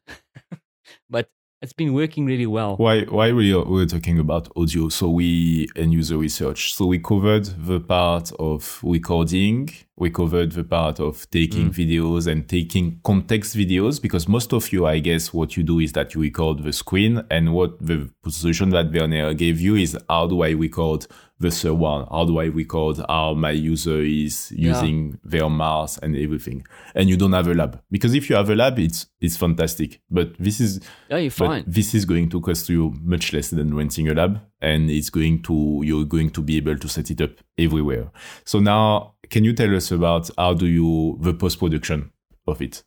but 1.09 1.29
it's 1.61 1.73
been 1.73 1.93
working 1.93 2.25
really 2.25 2.45
well. 2.45 2.77
Why 2.77 3.01
why 3.01 3.31
we 3.33 3.53
are, 3.53 3.65
we're 3.65 3.85
talking 3.85 4.19
about 4.19 4.47
audio? 4.55 4.89
So 4.89 5.09
we 5.09 5.67
and 5.75 5.91
user 5.91 6.17
research. 6.17 6.75
So 6.75 6.85
we 6.85 6.99
covered 6.99 7.45
the 7.45 7.79
part 7.79 8.31
of 8.39 8.79
recording, 8.83 9.69
we 9.99 10.09
covered 10.11 10.51
the 10.51 10.63
part 10.63 10.99
of 10.99 11.27
taking 11.31 11.69
Mm. 11.71 11.73
videos 11.73 12.27
and 12.27 12.47
taking 12.47 12.99
context 13.03 13.55
videos 13.57 13.99
because 14.01 14.27
most 14.27 14.53
of 14.53 14.71
you, 14.71 14.85
I 14.85 14.99
guess, 14.99 15.33
what 15.33 15.57
you 15.57 15.63
do 15.63 15.79
is 15.79 15.91
that 15.93 16.13
you 16.13 16.21
record 16.21 16.63
the 16.63 16.71
screen. 16.71 17.23
And 17.31 17.53
what 17.53 17.79
the 17.85 18.09
solution 18.29 18.69
that 18.69 18.91
Werner 18.93 19.33
gave 19.33 19.59
you 19.59 19.75
is 19.75 19.97
how 20.07 20.27
do 20.27 20.43
I 20.43 20.51
record 20.51 21.07
the 21.39 21.49
third 21.51 21.73
one? 21.73 22.05
How 22.11 22.25
do 22.25 22.39
I 22.39 22.45
record 22.45 22.97
how 23.09 23.33
my 23.33 23.51
user 23.51 24.01
is 24.01 24.51
Yeah. 24.55 24.73
using 24.73 25.17
their 25.23 25.49
mouse 25.49 25.97
and 25.99 26.15
everything? 26.15 26.63
And 26.93 27.09
you 27.09 27.17
don't 27.17 27.33
have 27.33 27.47
a 27.47 27.53
lab 27.55 27.79
because 27.91 28.13
if 28.13 28.29
you 28.29 28.35
have 28.35 28.49
a 28.51 28.55
lab, 28.55 28.77
it's 28.79 29.07
it's 29.19 29.35
fantastic. 29.37 29.99
But 30.11 30.35
this 30.37 30.59
is 30.61 30.79
Yeah, 31.09 31.17
you're 31.17 31.31
fine. 31.31 31.63
this 31.65 31.95
is 31.95 32.05
going 32.05 32.29
to 32.29 32.39
cost 32.39 32.69
you 32.69 32.93
much 33.03 33.33
less 33.33 33.49
than 33.49 33.73
renting 33.73 34.07
a 34.09 34.13
lab, 34.13 34.39
and 34.61 34.91
it's 34.91 35.09
going 35.09 35.41
to 35.43 35.81
you're 35.83 36.05
going 36.05 36.29
to 36.31 36.41
be 36.43 36.57
able 36.57 36.77
to 36.77 36.87
set 36.87 37.09
it 37.09 37.19
up 37.21 37.31
everywhere. 37.57 38.11
So 38.45 38.59
now, 38.59 39.15
can 39.29 39.43
you 39.43 39.53
tell 39.53 39.75
us 39.75 39.91
about 39.91 40.29
how 40.37 40.53
do 40.53 40.65
you 40.65 41.17
the 41.21 41.33
post 41.33 41.59
production 41.59 42.11
of 42.45 42.61
it? 42.61 42.83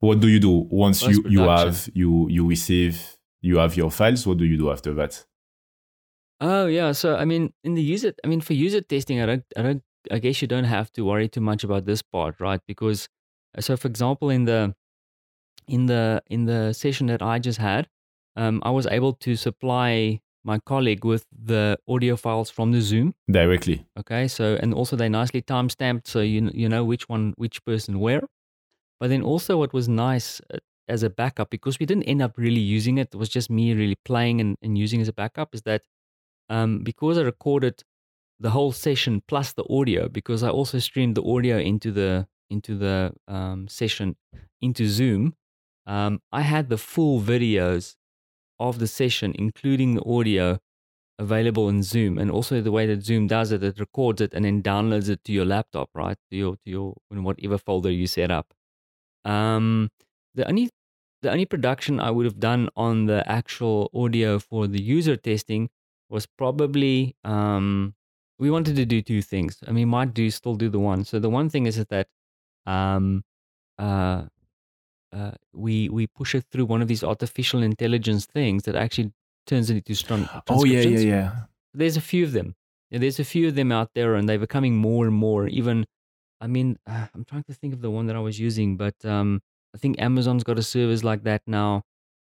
What 0.00 0.20
do 0.20 0.28
you 0.28 0.40
do 0.40 0.66
once 0.70 1.02
you 1.02 1.22
you 1.28 1.40
have 1.40 1.88
you 1.94 2.28
you 2.28 2.46
receive 2.46 3.16
you 3.42 3.58
have 3.58 3.76
your 3.76 3.90
files? 3.90 4.26
What 4.26 4.38
do 4.38 4.44
you 4.44 4.56
do 4.56 4.70
after 4.70 4.94
that? 4.94 5.24
Oh 6.40 6.66
yeah, 6.66 6.92
so 6.92 7.16
I 7.16 7.26
mean, 7.26 7.52
in 7.64 7.74
the 7.74 7.82
user, 7.82 8.14
I 8.24 8.28
mean, 8.28 8.40
for 8.40 8.54
user 8.54 8.80
testing, 8.80 9.20
I 9.20 9.26
don't, 9.26 9.44
I 9.56 9.62
don't, 9.62 9.82
I 10.10 10.18
guess 10.18 10.40
you 10.40 10.48
don't 10.48 10.64
have 10.64 10.90
to 10.92 11.04
worry 11.04 11.28
too 11.28 11.42
much 11.42 11.64
about 11.64 11.84
this 11.84 12.00
part, 12.00 12.40
right? 12.40 12.60
Because, 12.66 13.10
so 13.58 13.76
for 13.76 13.88
example, 13.88 14.30
in 14.30 14.46
the, 14.46 14.74
in 15.68 15.84
the 15.84 16.22
in 16.28 16.46
the 16.46 16.72
session 16.72 17.08
that 17.08 17.20
I 17.20 17.38
just 17.40 17.58
had, 17.58 17.88
um, 18.36 18.62
I 18.64 18.70
was 18.70 18.86
able 18.86 19.12
to 19.14 19.36
supply 19.36 20.22
my 20.44 20.58
colleague 20.58 21.04
with 21.04 21.26
the 21.30 21.78
audio 21.88 22.16
files 22.16 22.50
from 22.50 22.72
the 22.72 22.80
Zoom. 22.80 23.14
Directly. 23.30 23.86
Okay, 23.98 24.28
so 24.28 24.56
and 24.62 24.72
also 24.74 24.96
they 24.96 25.08
nicely 25.08 25.42
time 25.42 25.68
stamped, 25.68 26.08
so 26.08 26.20
you 26.20 26.50
you 26.54 26.68
know 26.68 26.84
which 26.84 27.08
one 27.08 27.34
which 27.36 27.64
person 27.64 28.00
where. 28.00 28.22
But 28.98 29.08
then 29.08 29.22
also, 29.22 29.58
what 29.58 29.72
was 29.72 29.88
nice 29.88 30.40
uh, 30.52 30.58
as 30.88 31.02
a 31.02 31.10
backup 31.10 31.50
because 31.50 31.78
we 31.78 31.86
didn't 31.86 32.04
end 32.04 32.20
up 32.20 32.36
really 32.36 32.60
using 32.60 32.98
it. 32.98 33.08
It 33.12 33.16
was 33.16 33.28
just 33.28 33.48
me 33.50 33.72
really 33.72 33.96
playing 34.04 34.40
and, 34.40 34.56
and 34.62 34.76
using 34.76 35.00
as 35.00 35.08
a 35.08 35.12
backup. 35.12 35.54
Is 35.54 35.62
that 35.62 35.82
um, 36.48 36.82
because 36.82 37.16
I 37.16 37.22
recorded 37.22 37.82
the 38.38 38.50
whole 38.50 38.72
session 38.72 39.22
plus 39.28 39.52
the 39.52 39.64
audio 39.70 40.08
because 40.08 40.42
I 40.42 40.48
also 40.48 40.78
streamed 40.78 41.14
the 41.16 41.22
audio 41.22 41.58
into 41.58 41.92
the 41.92 42.26
into 42.50 42.76
the 42.76 43.12
um, 43.28 43.68
session 43.68 44.16
into 44.60 44.86
Zoom. 44.86 45.34
Um, 45.86 46.20
I 46.32 46.42
had 46.42 46.68
the 46.68 46.78
full 46.78 47.20
videos 47.20 47.96
of 48.60 48.78
the 48.78 48.86
session, 48.86 49.34
including 49.36 49.94
the 49.94 50.04
audio, 50.04 50.58
available 51.18 51.68
in 51.68 51.82
Zoom, 51.82 52.18
and 52.18 52.30
also 52.30 52.60
the 52.60 52.72
way 52.72 52.86
that 52.86 53.04
Zoom 53.04 53.26
does 53.26 53.52
it, 53.52 53.62
it 53.62 53.78
records 53.80 54.20
it 54.20 54.32
and 54.34 54.44
then 54.44 54.62
downloads 54.62 55.08
it 55.08 55.24
to 55.24 55.32
your 55.32 55.44
laptop, 55.44 55.90
right? 55.94 56.16
To 56.30 56.36
your 56.36 56.56
to 56.56 56.70
your 56.70 56.96
in 57.10 57.24
whatever 57.24 57.58
folder 57.58 57.90
you 57.90 58.06
set 58.06 58.30
up. 58.30 58.54
Um, 59.24 59.90
the 60.34 60.46
only 60.48 60.70
the 61.22 61.30
only 61.30 61.44
production 61.44 62.00
I 62.00 62.10
would 62.10 62.24
have 62.24 62.40
done 62.40 62.70
on 62.76 63.06
the 63.06 63.28
actual 63.30 63.90
audio 63.94 64.38
for 64.38 64.66
the 64.66 64.80
user 64.80 65.16
testing 65.16 65.68
was 66.08 66.26
probably 66.26 67.14
um, 67.24 67.94
we 68.38 68.50
wanted 68.50 68.76
to 68.76 68.86
do 68.86 69.02
two 69.02 69.22
things. 69.22 69.58
I 69.68 69.72
mean, 69.72 69.88
might 69.88 70.14
do 70.14 70.30
still 70.30 70.56
do 70.56 70.70
the 70.70 70.78
one. 70.80 71.04
So 71.04 71.18
the 71.18 71.28
one 71.28 71.50
thing 71.50 71.66
is 71.66 71.84
that 71.84 72.08
um, 72.66 73.22
uh, 73.78 74.24
uh, 75.12 75.32
we 75.52 75.88
we 75.88 76.06
push 76.06 76.34
it 76.34 76.44
through 76.50 76.66
one 76.66 76.82
of 76.82 76.88
these 76.88 77.02
artificial 77.04 77.62
intelligence 77.62 78.26
things 78.26 78.64
that 78.64 78.76
actually 78.76 79.12
turns 79.46 79.70
it 79.70 79.76
into 79.76 79.94
strong. 79.94 80.28
Oh 80.48 80.64
yeah, 80.64 80.80
yeah, 80.80 80.98
yeah. 80.98 81.30
There's 81.74 81.96
a 81.96 82.00
few 82.00 82.24
of 82.24 82.32
them. 82.32 82.54
Yeah, 82.90 82.98
there's 82.98 83.20
a 83.20 83.24
few 83.24 83.48
of 83.48 83.54
them 83.54 83.72
out 83.72 83.90
there, 83.94 84.14
and 84.14 84.28
they're 84.28 84.38
becoming 84.38 84.76
more 84.76 85.06
and 85.06 85.14
more. 85.14 85.46
Even, 85.46 85.86
I 86.40 86.46
mean, 86.46 86.78
uh, 86.86 87.06
I'm 87.14 87.24
trying 87.24 87.44
to 87.44 87.54
think 87.54 87.74
of 87.74 87.80
the 87.80 87.90
one 87.90 88.06
that 88.06 88.16
I 88.16 88.20
was 88.20 88.38
using, 88.38 88.76
but 88.76 88.96
um, 89.04 89.40
I 89.74 89.78
think 89.78 90.00
Amazon's 90.00 90.44
got 90.44 90.58
a 90.58 90.62
service 90.62 91.04
like 91.04 91.22
that 91.24 91.42
now. 91.46 91.84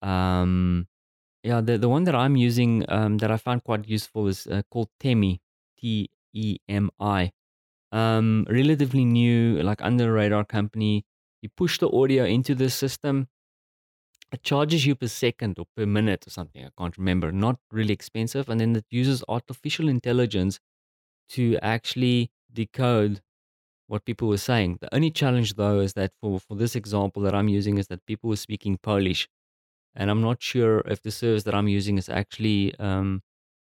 Um, 0.02 0.88
yeah, 1.42 1.60
the 1.60 1.78
the 1.78 1.88
one 1.88 2.04
that 2.04 2.14
I'm 2.14 2.36
using 2.36 2.84
um, 2.88 3.18
that 3.18 3.30
I 3.30 3.36
found 3.36 3.64
quite 3.64 3.88
useful 3.88 4.28
is 4.28 4.46
uh, 4.46 4.62
called 4.70 4.88
Temi, 5.00 5.40
T 5.78 6.08
E 6.32 6.58
M 6.68 6.90
I. 7.00 7.32
Um, 7.92 8.46
relatively 8.48 9.04
new, 9.04 9.60
like 9.62 9.82
under 9.82 10.04
the 10.04 10.12
radar 10.12 10.44
company. 10.44 11.04
You 11.42 11.50
push 11.56 11.78
the 11.78 11.90
audio 11.90 12.24
into 12.24 12.54
the 12.54 12.70
system. 12.70 13.28
It 14.32 14.42
charges 14.42 14.86
you 14.86 14.94
per 14.94 15.08
second 15.08 15.58
or 15.58 15.66
per 15.76 15.84
minute 15.84 16.26
or 16.26 16.30
something. 16.30 16.64
I 16.64 16.70
can't 16.78 16.96
remember. 16.96 17.32
Not 17.32 17.58
really 17.70 17.92
expensive, 17.92 18.48
and 18.48 18.60
then 18.60 18.74
it 18.76 18.86
uses 18.90 19.22
artificial 19.28 19.88
intelligence 19.88 20.58
to 21.30 21.58
actually 21.60 22.30
decode 22.52 23.20
what 23.88 24.04
people 24.04 24.28
were 24.28 24.38
saying. 24.38 24.78
The 24.80 24.94
only 24.94 25.10
challenge 25.10 25.54
though 25.54 25.80
is 25.80 25.92
that 25.94 26.12
for 26.20 26.40
for 26.40 26.56
this 26.56 26.74
example 26.74 27.22
that 27.22 27.34
I'm 27.34 27.48
using 27.48 27.76
is 27.78 27.88
that 27.88 28.06
people 28.06 28.30
were 28.30 28.36
speaking 28.36 28.78
Polish 28.78 29.28
and 29.94 30.10
I'm 30.10 30.22
not 30.22 30.42
sure 30.42 30.80
if 30.86 31.02
the 31.02 31.10
service 31.10 31.42
that 31.44 31.54
I'm 31.54 31.68
using 31.68 31.98
is 31.98 32.08
actually 32.08 32.74
um, 32.78 33.22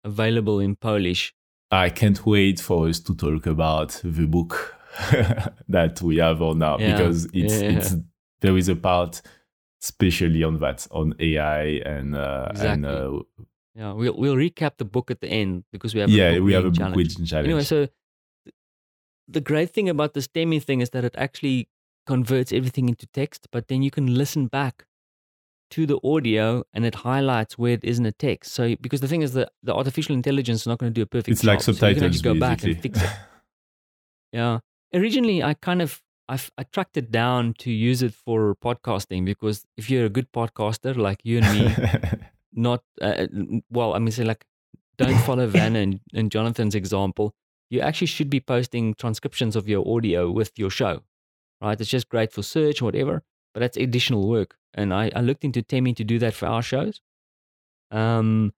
available 0.03 0.59
in 0.59 0.75
Polish. 0.75 1.33
I 1.69 1.89
can't 1.89 2.25
wait 2.25 2.59
for 2.59 2.87
us 2.87 2.99
to 3.01 3.15
talk 3.15 3.45
about 3.45 4.01
the 4.03 4.25
book 4.25 4.76
that 5.69 6.01
we 6.01 6.17
have 6.17 6.41
on 6.41 6.59
now 6.59 6.77
Yeah, 6.77 6.97
because 6.97 7.25
it's 7.33 7.53
it's 7.53 7.95
there 8.41 8.57
is 8.57 8.69
a 8.69 8.75
part 8.75 9.21
especially 9.81 10.43
on 10.43 10.59
that 10.59 10.87
on 10.91 11.13
AI 11.19 11.63
and 11.85 12.15
uh, 12.15 12.51
and 12.55 12.85
uh, 12.85 13.19
Yeah, 13.75 13.93
we'll 13.93 14.17
we'll 14.17 14.35
recap 14.35 14.77
the 14.77 14.85
book 14.85 15.11
at 15.11 15.21
the 15.21 15.27
end 15.27 15.63
because 15.71 15.93
we 15.93 16.01
have 16.01 16.09
yeah 16.09 16.39
we 16.39 16.53
have 16.53 16.65
a 16.65 16.69
reading 16.69 16.71
book 16.71 16.77
challenge. 16.77 16.97
reading 16.97 17.25
challenge. 17.25 17.47
Anyway, 17.47 17.63
so 17.63 17.87
th- 18.45 18.55
the 19.27 19.41
great 19.41 19.69
thing 19.71 19.87
about 19.89 20.13
the 20.13 20.21
Temi 20.21 20.59
thing 20.59 20.81
is 20.81 20.89
that 20.91 21.03
it 21.05 21.15
actually 21.17 21.69
converts 22.05 22.51
everything 22.51 22.89
into 22.89 23.05
text, 23.07 23.47
but 23.51 23.67
then 23.67 23.83
you 23.83 23.91
can 23.91 24.15
listen 24.15 24.47
back 24.47 24.85
to 25.69 25.85
the 25.85 25.99
audio 26.03 26.63
and 26.73 26.85
it 26.85 26.95
highlights 26.95 27.57
where 27.57 27.73
it 27.73 27.83
isn't 27.83 28.05
a 28.05 28.11
text. 28.11 28.53
So 28.53 28.75
because 28.79 29.01
the 29.01 29.07
thing 29.07 29.21
is 29.21 29.33
that 29.33 29.51
the 29.61 29.75
artificial 29.75 30.15
intelligence 30.15 30.61
is 30.61 30.67
not 30.67 30.79
going 30.79 30.91
to 30.91 30.93
do 30.93 31.01
a 31.01 31.05
perfect 31.05 31.29
it's 31.29 31.43
like 31.43 31.59
job. 31.63 31.75
So 31.75 31.87
you 31.87 31.95
can 31.95 32.05
actually 32.05 32.21
go 32.21 32.39
back 32.39 32.63
and 32.63 32.79
fix 32.79 33.01
it. 33.01 33.09
Yeah. 34.33 34.59
Originally, 34.93 35.43
I 35.43 35.53
kind 35.53 35.81
of 35.81 36.01
I, 36.29 36.39
I 36.57 36.63
tracked 36.63 36.97
it 36.97 37.11
down 37.11 37.53
to 37.59 37.71
use 37.71 38.01
it 38.01 38.13
for 38.13 38.55
podcasting 38.55 39.25
because 39.25 39.65
if 39.77 39.89
you're 39.89 40.05
a 40.05 40.09
good 40.09 40.31
podcaster 40.31 40.95
like 40.95 41.19
you 41.23 41.39
and 41.39 41.57
me, 41.57 42.19
not 42.53 42.83
uh, 43.01 43.27
well, 43.69 43.93
I 43.93 43.99
mean, 43.99 44.11
say 44.11 44.23
like, 44.23 44.45
don't 44.97 45.17
follow 45.19 45.47
Vanna 45.55 45.79
and, 45.79 45.99
and 46.13 46.31
Jonathan's 46.31 46.75
example. 46.75 47.33
You 47.69 47.81
actually 47.81 48.07
should 48.07 48.29
be 48.29 48.39
posting 48.39 48.93
transcriptions 48.93 49.55
of 49.55 49.67
your 49.67 49.87
audio 49.87 50.31
with 50.31 50.51
your 50.57 50.69
show, 50.69 51.03
right? 51.61 51.79
It's 51.79 51.89
just 51.89 52.09
great 52.09 52.31
for 52.31 52.41
search 52.43 52.81
or 52.81 52.85
whatever, 52.85 53.23
but 53.53 53.59
that's 53.59 53.77
additional 53.77 54.27
work. 54.27 54.55
And 54.73 54.93
I, 54.93 55.11
I 55.15 55.21
looked 55.21 55.43
into 55.43 55.61
Temi 55.61 55.93
to 55.93 56.03
do 56.03 56.19
that 56.19 56.33
for 56.33 56.45
our 56.45 56.61
shows. 56.61 57.01
Um, 57.91 58.53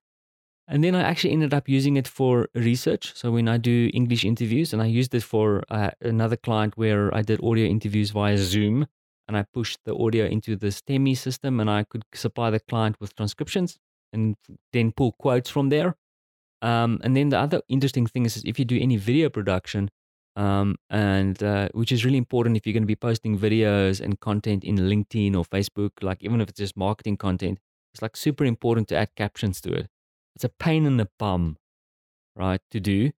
and 0.69 0.83
then 0.83 0.93
I 0.93 1.01
actually 1.01 1.33
ended 1.33 1.53
up 1.53 1.67
using 1.67 1.97
it 1.97 2.07
for 2.07 2.47
research. 2.53 3.15
So 3.15 3.31
when 3.31 3.47
I 3.47 3.57
do 3.57 3.89
English 3.91 4.23
interviews, 4.23 4.71
and 4.71 4.81
I 4.81 4.85
used 4.85 5.15
it 5.15 5.23
for 5.23 5.63
uh, 5.71 5.89
another 6.01 6.37
client 6.37 6.77
where 6.77 7.13
I 7.13 7.23
did 7.23 7.43
audio 7.43 7.65
interviews 7.65 8.11
via 8.11 8.37
Zoom, 8.37 8.85
and 9.27 9.35
I 9.35 9.45
pushed 9.51 9.79
the 9.85 9.95
audio 9.95 10.25
into 10.25 10.55
the 10.55 10.71
Temi 10.85 11.15
system, 11.15 11.59
and 11.59 11.69
I 11.69 11.83
could 11.83 12.03
supply 12.13 12.51
the 12.51 12.59
client 12.59 12.97
with 13.01 13.15
transcriptions 13.15 13.79
and 14.13 14.35
then 14.71 14.91
pull 14.91 15.13
quotes 15.13 15.49
from 15.49 15.69
there. 15.69 15.95
Um, 16.61 16.99
and 17.03 17.15
then 17.15 17.29
the 17.29 17.39
other 17.39 17.61
interesting 17.67 18.05
thing 18.05 18.25
is, 18.25 18.37
is 18.37 18.43
if 18.45 18.59
you 18.59 18.65
do 18.65 18.79
any 18.79 18.97
video 18.97 19.29
production, 19.29 19.89
um, 20.35 20.75
and 20.89 21.41
uh, 21.41 21.69
which 21.73 21.91
is 21.91 22.05
really 22.05 22.17
important 22.17 22.57
if 22.57 22.67
you're 22.67 22.73
going 22.73 22.83
to 22.83 22.87
be 22.87 22.95
posting 22.95 23.39
videos 23.39 23.99
and 24.01 24.19
content 24.19 24.63
in 24.63 24.77
LinkedIn 24.77 25.35
or 25.35 25.45
Facebook, 25.45 25.91
like 26.01 26.21
even 26.21 26.41
if 26.41 26.49
it's 26.49 26.59
just 26.59 26.77
marketing 26.77 27.17
content, 27.17 27.59
it's 27.93 28.03
like 28.03 28.15
super 28.15 28.45
important 28.45 28.87
to 28.89 28.95
add 28.95 29.09
captions 29.15 29.59
to 29.61 29.73
it. 29.73 29.87
It's 30.35 30.43
a 30.43 30.49
pain 30.49 30.85
in 30.85 30.97
the 30.97 31.09
bum, 31.17 31.57
right, 32.35 32.61
to 32.71 32.79
do. 32.79 33.11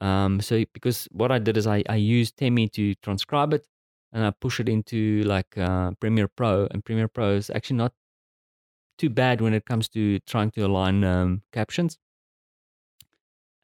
Um, 0.00 0.40
so 0.40 0.64
because 0.72 1.08
what 1.12 1.30
I 1.30 1.38
did 1.38 1.56
is 1.56 1.66
I, 1.66 1.84
I 1.88 1.96
used 1.96 2.36
Temi 2.36 2.68
to 2.70 2.94
transcribe 2.96 3.52
it 3.52 3.66
and 4.12 4.24
I 4.24 4.30
push 4.30 4.60
it 4.60 4.68
into 4.68 5.22
like 5.22 5.56
uh, 5.56 5.92
Premiere 6.00 6.28
Pro, 6.28 6.68
and 6.70 6.84
Premiere 6.84 7.08
Pro 7.08 7.34
is 7.34 7.50
actually 7.50 7.76
not 7.76 7.92
too 8.98 9.10
bad 9.10 9.40
when 9.40 9.54
it 9.54 9.64
comes 9.64 9.88
to 9.90 10.18
trying 10.20 10.50
to 10.52 10.62
align 10.62 11.02
um, 11.04 11.42
captions. 11.52 11.98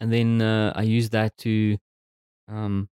And 0.01 0.13
then 0.13 0.41
uh, 0.41 0.73
I 0.75 0.83
use 0.83 1.11
that 1.11 1.37
to 1.39 1.77
um, 2.49 2.89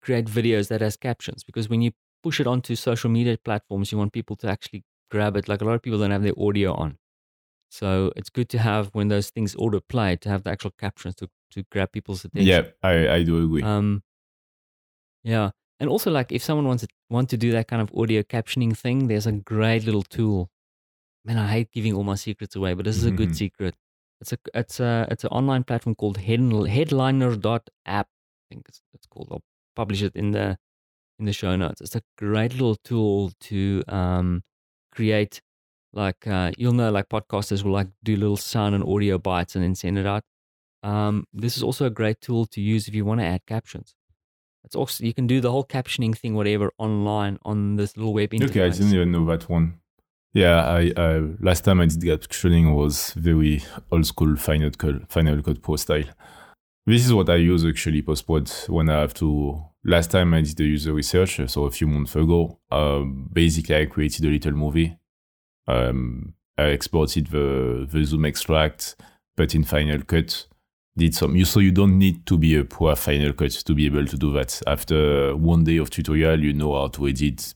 create 0.00 0.26
videos 0.26 0.68
that 0.68 0.80
has 0.80 0.96
captions 0.96 1.42
because 1.44 1.68
when 1.68 1.82
you 1.82 1.90
push 2.22 2.40
it 2.40 2.46
onto 2.46 2.76
social 2.76 3.10
media 3.10 3.36
platforms, 3.44 3.92
you 3.92 3.98
want 3.98 4.12
people 4.12 4.36
to 4.36 4.48
actually 4.48 4.84
grab 5.10 5.36
it. 5.36 5.48
Like 5.48 5.60
a 5.60 5.64
lot 5.64 5.74
of 5.74 5.82
people 5.82 5.98
don't 5.98 6.12
have 6.12 6.22
their 6.22 6.38
audio 6.38 6.72
on. 6.74 6.98
So 7.70 8.12
it's 8.16 8.30
good 8.30 8.48
to 8.50 8.58
have 8.58 8.88
when 8.94 9.08
those 9.08 9.30
things 9.30 9.54
auto 9.56 9.80
play 9.80 10.16
to 10.16 10.28
have 10.28 10.44
the 10.44 10.50
actual 10.50 10.72
captions 10.78 11.14
to, 11.16 11.28
to 11.50 11.64
grab 11.70 11.92
people's 11.92 12.24
attention. 12.24 12.46
yeah, 12.46 12.62
I, 12.82 13.08
I 13.08 13.22
do 13.22 13.42
agree. 13.44 13.62
Um, 13.62 14.02
yeah, 15.24 15.50
and 15.80 15.90
also 15.90 16.10
like 16.10 16.32
if 16.32 16.42
someone 16.42 16.66
wants 16.66 16.82
to 16.86 16.88
want 17.10 17.28
to 17.30 17.36
do 17.36 17.52
that 17.52 17.68
kind 17.68 17.82
of 17.82 17.90
audio 17.96 18.22
captioning 18.22 18.76
thing, 18.76 19.08
there's 19.08 19.26
a 19.26 19.32
great 19.32 19.84
little 19.84 20.02
tool. 20.02 20.50
Man, 21.24 21.38
I 21.38 21.48
hate 21.48 21.72
giving 21.72 21.94
all 21.94 22.04
my 22.04 22.14
secrets 22.14 22.56
away, 22.56 22.74
but 22.74 22.84
this 22.84 22.96
is 22.96 23.04
a 23.06 23.10
Mhm. 23.12 23.16
good 23.16 23.36
secret. 23.36 23.74
It's 24.20 24.32
a 24.32 24.38
it's 24.54 24.80
a 24.80 25.06
it's 25.10 25.24
an 25.24 25.30
online 25.30 25.64
platform 25.64 25.94
called 25.96 26.18
Head, 26.18 26.40
Headliner.app. 26.40 28.06
I 28.08 28.44
think 28.48 28.66
it's, 28.68 28.80
it's 28.94 29.06
called. 29.06 29.28
I'll 29.30 29.42
publish 29.74 30.02
it 30.02 30.14
in 30.16 30.30
the 30.32 30.58
in 31.18 31.26
the 31.26 31.32
show 31.32 31.56
notes. 31.56 31.80
It's 31.80 31.96
a 31.96 32.02
great 32.18 32.52
little 32.52 32.76
tool 32.76 33.32
to 33.40 33.82
um, 33.88 34.42
create 34.92 35.42
like 35.96 36.26
uh, 36.26 36.52
you'll 36.56 36.72
know 36.72 36.90
like 36.90 37.08
podcasters 37.08 37.64
will 37.64 37.72
like 37.72 37.88
do 38.04 38.16
little 38.16 38.36
sound 38.36 38.74
and 38.74 38.84
audio 38.84 39.18
bites 39.18 39.54
and 39.56 39.64
then 39.64 39.74
send 39.74 39.98
it 39.98 40.06
out. 40.06 40.22
Um, 40.82 41.24
this 41.32 41.56
is 41.56 41.62
also 41.62 41.86
a 41.86 41.90
great 41.90 42.20
tool 42.20 42.46
to 42.46 42.60
use 42.60 42.86
if 42.86 42.94
you 42.94 43.04
want 43.04 43.20
to 43.20 43.26
add 43.26 43.46
captions. 43.46 43.96
It's 44.64 44.76
also 44.76 45.04
you 45.04 45.14
can 45.14 45.26
do 45.26 45.40
the 45.40 45.50
whole 45.50 45.64
captioning 45.64 46.16
thing, 46.16 46.34
whatever, 46.34 46.72
online 46.78 47.38
on 47.44 47.76
this 47.76 47.96
little 47.96 48.12
web 48.12 48.30
interface. 48.30 48.50
Okay, 48.50 48.64
I 48.64 48.68
didn't 48.68 48.92
even 48.92 49.12
know 49.12 49.24
that 49.26 49.48
one. 49.48 49.80
Yeah, 50.34 50.66
I 50.66 50.90
uh, 50.96 51.22
last 51.40 51.64
time 51.64 51.80
I 51.80 51.86
did 51.86 52.00
captioning 52.02 52.74
was 52.74 53.12
very 53.14 53.62
old 53.90 54.06
school 54.06 54.36
Final 54.36 54.70
Cut, 54.70 55.10
Final 55.10 55.42
Cut 55.42 55.62
Pro 55.62 55.76
style. 55.76 56.04
This 56.84 57.06
is 57.06 57.12
what 57.12 57.30
I 57.30 57.36
use 57.36 57.64
actually 57.64 58.02
post 58.02 58.26
prod 58.26 58.48
when 58.68 58.90
I 58.90 59.00
have 59.00 59.14
to. 59.14 59.62
Last 59.84 60.10
time 60.10 60.34
I 60.34 60.40
did 60.40 60.56
the 60.56 60.64
user 60.64 60.92
research, 60.92 61.40
so 61.46 61.64
a 61.64 61.70
few 61.70 61.86
months 61.86 62.14
ago. 62.16 62.58
Uh, 62.70 63.00
basically, 63.32 63.76
I 63.76 63.86
created 63.86 64.24
a 64.24 64.28
little 64.28 64.52
movie. 64.52 64.96
Um, 65.68 66.34
I 66.58 66.64
exported 66.66 67.28
the 67.28 67.86
the 67.90 68.04
Zoom 68.04 68.24
extract, 68.24 68.96
but 69.36 69.54
in 69.54 69.64
Final 69.64 70.02
Cut, 70.02 70.46
did 70.96 71.14
some. 71.14 71.36
You 71.36 71.44
so 71.44 71.60
you 71.60 71.72
don't 71.72 71.98
need 71.98 72.26
to 72.26 72.38
be 72.38 72.56
a 72.56 72.64
pro 72.64 72.94
Final 72.94 73.32
Cut 73.32 73.50
to 73.50 73.74
be 73.74 73.86
able 73.86 74.06
to 74.06 74.16
do 74.16 74.32
that. 74.32 74.60
After 74.66 75.36
one 75.36 75.64
day 75.64 75.76
of 75.76 75.90
tutorial, 75.90 76.40
you 76.40 76.52
know 76.52 76.74
how 76.74 76.88
to 76.88 77.08
edit 77.08 77.54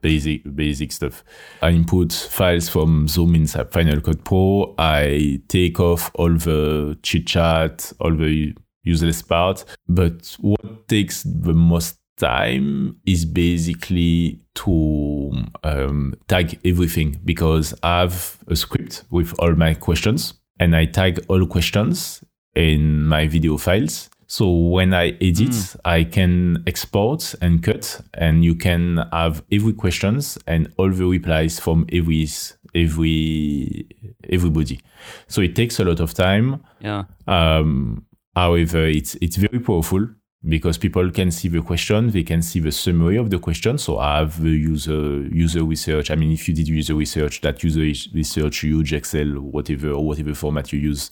basic 0.00 0.42
basic 0.54 0.92
stuff. 0.92 1.24
I 1.62 1.70
input 1.70 2.12
files 2.12 2.68
from 2.68 3.08
Zoom 3.08 3.34
inside 3.34 3.70
Final 3.72 4.00
Cut 4.00 4.24
Pro. 4.24 4.74
I 4.78 5.42
take 5.48 5.80
off 5.80 6.10
all 6.14 6.32
the 6.32 6.98
chit 7.02 7.26
chat, 7.26 7.92
all 8.00 8.14
the 8.14 8.54
useless 8.82 9.22
part. 9.22 9.64
But 9.88 10.36
what 10.40 10.88
takes 10.88 11.22
the 11.22 11.54
most 11.54 11.99
time 12.20 12.96
is 13.06 13.24
basically 13.24 14.40
to 14.54 15.32
um, 15.64 16.14
tag 16.28 16.58
everything 16.64 17.18
because 17.24 17.74
I 17.82 18.00
have 18.00 18.38
a 18.46 18.54
script 18.54 19.04
with 19.10 19.34
all 19.38 19.54
my 19.54 19.74
questions 19.74 20.34
and 20.58 20.76
I 20.76 20.84
tag 20.84 21.24
all 21.28 21.46
questions 21.46 22.22
in 22.54 23.06
my 23.06 23.26
video 23.26 23.56
files. 23.56 24.10
So 24.26 24.48
when 24.48 24.94
I 24.94 25.08
edit, 25.20 25.50
mm. 25.50 25.76
I 25.84 26.04
can 26.04 26.62
export 26.68 27.34
and 27.42 27.60
cut, 27.64 28.00
and 28.14 28.44
you 28.44 28.54
can 28.54 28.98
have 29.12 29.42
every 29.50 29.72
questions 29.72 30.38
and 30.46 30.72
all 30.76 30.88
the 30.88 31.04
replies 31.04 31.58
from 31.58 31.84
every 31.92 32.28
every 32.72 33.88
everybody. 34.28 34.80
So 35.26 35.40
it 35.40 35.56
takes 35.56 35.80
a 35.80 35.84
lot 35.84 35.98
of 35.98 36.14
time. 36.14 36.62
Yeah. 36.80 37.06
Um, 37.26 38.06
however, 38.36 38.84
it's 38.84 39.16
it's 39.20 39.34
very 39.34 39.58
powerful 39.58 40.06
because 40.48 40.78
people 40.78 41.10
can 41.10 41.30
see 41.30 41.48
the 41.48 41.60
question, 41.60 42.10
they 42.10 42.22
can 42.22 42.40
see 42.42 42.60
the 42.60 42.72
summary 42.72 43.16
of 43.16 43.28
the 43.28 43.38
question. 43.38 43.76
So 43.76 43.98
I 43.98 44.18
have 44.18 44.42
the 44.42 44.50
user 44.50 45.22
user 45.28 45.64
research. 45.64 46.10
I 46.10 46.14
mean, 46.14 46.32
if 46.32 46.48
you 46.48 46.54
did 46.54 46.68
user 46.68 46.94
research, 46.94 47.42
that 47.42 47.62
user 47.62 47.80
research, 48.14 48.60
huge 48.60 48.92
Excel, 48.92 49.40
whatever 49.40 49.98
whatever 49.98 50.34
format 50.34 50.72
you 50.72 50.78
use 50.78 51.10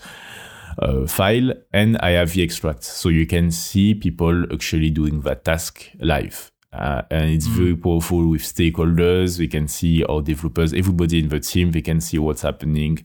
uh, 0.80 1.06
file 1.06 1.52
and 1.72 1.98
I 1.98 2.10
have 2.10 2.32
the 2.32 2.42
extract. 2.42 2.84
So 2.84 3.08
you 3.08 3.26
can 3.26 3.50
see 3.50 3.94
people 3.94 4.44
actually 4.52 4.90
doing 4.90 5.20
that 5.22 5.44
task 5.44 5.90
live. 6.00 6.50
Uh, 6.72 7.02
and 7.10 7.30
it's 7.30 7.48
mm. 7.48 7.56
very 7.56 7.76
powerful 7.76 8.28
with 8.28 8.42
stakeholders. 8.42 9.38
We 9.38 9.48
can 9.48 9.68
see 9.68 10.04
our 10.04 10.20
developers, 10.20 10.72
everybody 10.74 11.20
in 11.20 11.28
the 11.28 11.40
team, 11.40 11.72
they 11.72 11.82
can 11.82 12.00
see 12.00 12.18
what's 12.18 12.42
happening. 12.42 13.04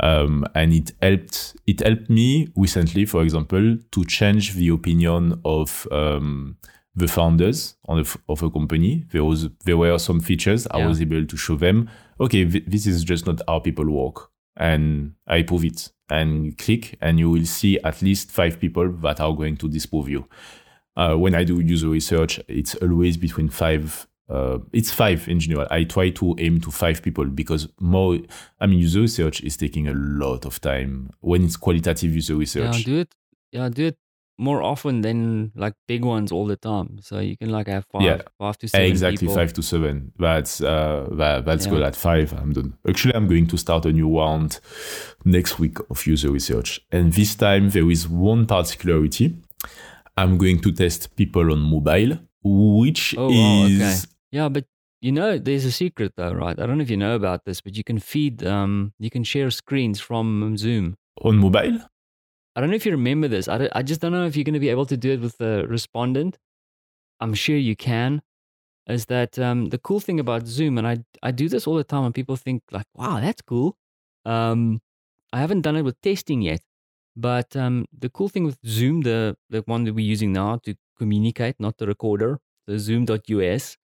Um, 0.00 0.44
and 0.54 0.72
it 0.72 0.92
helped, 1.00 1.56
it 1.66 1.80
helped 1.80 2.10
me 2.10 2.48
recently, 2.56 3.04
for 3.04 3.22
example, 3.22 3.76
to 3.92 4.04
change 4.04 4.54
the 4.54 4.68
opinion 4.68 5.40
of, 5.44 5.86
um, 5.92 6.56
the 6.96 7.08
founders 7.08 7.76
of, 7.88 8.16
of 8.28 8.42
a 8.42 8.50
company. 8.50 9.04
There 9.10 9.24
was, 9.24 9.48
there 9.64 9.76
were 9.76 9.98
some 9.98 10.20
features 10.20 10.66
I 10.70 10.86
was 10.86 11.00
able 11.00 11.26
to 11.26 11.36
show 11.36 11.56
them. 11.56 11.90
Okay, 12.20 12.44
th- 12.44 12.64
this 12.66 12.86
is 12.86 13.02
just 13.04 13.26
not 13.26 13.40
how 13.48 13.60
people 13.60 13.90
work. 13.90 14.30
And 14.56 15.14
I 15.26 15.42
prove 15.42 15.64
it 15.64 15.90
and 16.08 16.56
click 16.58 16.96
and 17.00 17.18
you 17.18 17.30
will 17.30 17.46
see 17.46 17.80
at 17.80 18.02
least 18.02 18.30
five 18.30 18.60
people 18.60 18.92
that 19.02 19.20
are 19.20 19.32
going 19.32 19.56
to 19.56 19.68
disprove 19.68 20.08
you. 20.08 20.28
Uh, 20.96 21.16
when 21.16 21.34
I 21.34 21.42
do 21.42 21.58
user 21.58 21.88
research, 21.88 22.40
it's 22.46 22.76
always 22.76 23.16
between 23.16 23.48
five. 23.48 24.06
Uh, 24.28 24.58
it's 24.72 24.90
five 24.90 25.28
in 25.28 25.38
general. 25.38 25.66
I 25.70 25.84
try 25.84 26.10
to 26.10 26.34
aim 26.38 26.60
to 26.62 26.70
five 26.70 27.02
people 27.02 27.26
because 27.26 27.68
more. 27.78 28.18
I 28.60 28.66
mean, 28.66 28.78
user 28.78 29.00
research 29.00 29.42
is 29.42 29.56
taking 29.56 29.86
a 29.86 29.92
lot 29.94 30.46
of 30.46 30.60
time 30.60 31.10
when 31.20 31.44
it's 31.44 31.56
qualitative 31.56 32.14
user 32.14 32.36
research. 32.36 32.78
Yeah, 32.78 32.84
do 32.84 32.98
it. 33.00 33.14
Yeah, 33.52 33.68
do 33.68 33.86
it 33.86 33.98
more 34.36 34.62
often 34.62 35.02
than 35.02 35.52
like 35.54 35.74
big 35.86 36.04
ones 36.04 36.32
all 36.32 36.46
the 36.46 36.56
time. 36.56 36.98
So 37.00 37.18
you 37.20 37.36
can 37.36 37.50
like 37.50 37.68
have 37.68 37.86
five, 37.86 38.02
yeah, 38.02 38.22
five 38.38 38.58
to 38.58 38.68
seven. 38.68 38.86
Exactly, 38.86 39.18
people. 39.18 39.34
five 39.34 39.52
to 39.52 39.62
seven. 39.62 40.12
That's 40.18 40.60
uh, 40.60 41.08
that, 41.12 41.44
that's 41.44 41.66
yeah. 41.66 41.72
good 41.72 41.82
at 41.82 41.96
five. 41.96 42.32
I'm 42.32 42.52
done. 42.52 42.74
Actually, 42.88 43.14
I'm 43.14 43.28
going 43.28 43.46
to 43.48 43.56
start 43.56 43.86
a 43.86 43.92
new 43.92 44.18
round 44.18 44.60
next 45.24 45.58
week 45.58 45.78
of 45.90 46.06
user 46.06 46.30
research, 46.30 46.80
and 46.90 47.12
this 47.12 47.34
time 47.34 47.70
there 47.70 47.90
is 47.90 48.08
one 48.08 48.46
particularity. 48.46 49.36
I'm 50.16 50.38
going 50.38 50.60
to 50.60 50.72
test 50.72 51.14
people 51.16 51.52
on 51.52 51.58
mobile, 51.58 52.18
which 52.42 53.14
oh, 53.18 53.30
is. 53.66 54.06
Yeah, 54.34 54.48
but 54.48 54.64
you 55.00 55.12
know, 55.12 55.38
there's 55.38 55.64
a 55.64 55.70
secret 55.70 56.14
though, 56.16 56.32
right? 56.32 56.58
I 56.58 56.66
don't 56.66 56.78
know 56.78 56.82
if 56.82 56.90
you 56.90 56.96
know 56.96 57.14
about 57.14 57.44
this, 57.44 57.60
but 57.60 57.76
you 57.76 57.84
can 57.84 58.00
feed, 58.00 58.44
um, 58.44 58.92
you 58.98 59.08
can 59.08 59.22
share 59.22 59.48
screens 59.50 60.00
from 60.00 60.56
Zoom 60.56 60.96
on 61.22 61.36
mobile. 61.36 61.78
I 62.56 62.60
don't 62.60 62.70
know 62.70 62.74
if 62.74 62.84
you 62.84 62.90
remember 62.92 63.28
this. 63.28 63.46
I, 63.46 63.68
I 63.72 63.82
just 63.82 64.00
don't 64.00 64.10
know 64.10 64.26
if 64.26 64.34
you're 64.36 64.44
going 64.44 64.54
to 64.54 64.66
be 64.68 64.70
able 64.70 64.86
to 64.86 64.96
do 64.96 65.12
it 65.12 65.20
with 65.20 65.38
the 65.38 65.66
respondent. 65.68 66.38
I'm 67.20 67.34
sure 67.34 67.56
you 67.56 67.76
can. 67.76 68.22
Is 68.88 69.06
that 69.06 69.38
um, 69.38 69.68
the 69.68 69.78
cool 69.78 70.00
thing 70.00 70.18
about 70.18 70.48
Zoom? 70.48 70.78
And 70.78 70.86
I, 70.86 70.96
I 71.22 71.30
do 71.30 71.48
this 71.48 71.66
all 71.68 71.76
the 71.76 71.84
time, 71.84 72.04
and 72.04 72.14
people 72.14 72.34
think, 72.36 72.62
like, 72.72 72.86
wow, 72.94 73.20
that's 73.20 73.42
cool. 73.42 73.76
Um, 74.24 74.80
I 75.32 75.38
haven't 75.38 75.62
done 75.62 75.76
it 75.76 75.82
with 75.82 76.00
testing 76.00 76.42
yet. 76.42 76.60
But 77.16 77.54
um, 77.54 77.86
the 77.96 78.08
cool 78.08 78.28
thing 78.28 78.44
with 78.44 78.58
Zoom, 78.66 79.02
the, 79.02 79.36
the 79.48 79.62
one 79.66 79.84
that 79.84 79.94
we're 79.94 80.12
using 80.14 80.32
now 80.32 80.58
to 80.64 80.74
communicate, 80.98 81.56
not 81.60 81.78
the 81.78 81.86
recorder, 81.86 82.40
the 82.66 82.78
Zoom.us, 82.80 83.76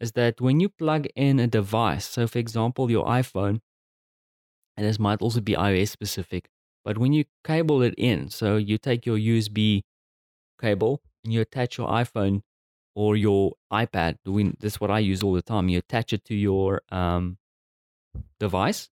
is 0.00 0.12
that 0.12 0.40
when 0.40 0.60
you 0.60 0.68
plug 0.68 1.06
in 1.14 1.38
a 1.38 1.46
device, 1.46 2.06
so 2.06 2.26
for 2.26 2.38
example, 2.38 2.90
your 2.90 3.06
iPhone, 3.06 3.60
and 4.76 4.86
this 4.86 4.98
might 4.98 5.22
also 5.22 5.40
be 5.40 5.54
iOS 5.54 5.88
specific, 5.88 6.48
but 6.84 6.98
when 6.98 7.12
you 7.12 7.24
cable 7.44 7.82
it 7.82 7.94
in, 7.96 8.28
so 8.30 8.56
you 8.56 8.78
take 8.78 9.06
your 9.06 9.16
USB 9.16 9.82
cable 10.60 11.02
and 11.24 11.32
you 11.32 11.40
attach 11.40 11.78
your 11.78 11.88
iPhone 11.88 12.42
or 12.94 13.16
your 13.16 13.54
iPad, 13.72 14.16
this 14.60 14.74
is 14.74 14.80
what 14.80 14.90
I 14.90 15.00
use 15.00 15.22
all 15.22 15.32
the 15.32 15.42
time, 15.42 15.68
you 15.68 15.78
attach 15.78 16.12
it 16.12 16.24
to 16.26 16.34
your 16.34 16.82
um, 16.90 17.38
device, 18.38 18.90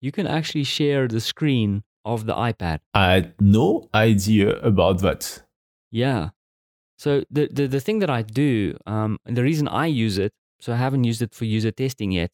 you 0.00 0.12
can 0.12 0.26
actually 0.26 0.64
share 0.64 1.08
the 1.08 1.20
screen 1.20 1.82
of 2.04 2.26
the 2.26 2.34
iPad. 2.34 2.80
I 2.94 3.12
had 3.12 3.34
no 3.40 3.88
idea 3.94 4.58
about 4.60 5.00
that. 5.00 5.42
Yeah. 5.90 6.30
So 7.00 7.24
the, 7.30 7.48
the, 7.50 7.66
the 7.66 7.80
thing 7.80 8.00
that 8.00 8.10
I 8.10 8.20
do, 8.20 8.76
um, 8.86 9.16
and 9.24 9.34
the 9.34 9.42
reason 9.42 9.66
I 9.68 9.86
use 9.86 10.18
it, 10.18 10.34
so 10.60 10.74
I 10.74 10.76
haven't 10.76 11.04
used 11.04 11.22
it 11.22 11.34
for 11.34 11.46
user 11.46 11.70
testing 11.70 12.12
yet, 12.12 12.30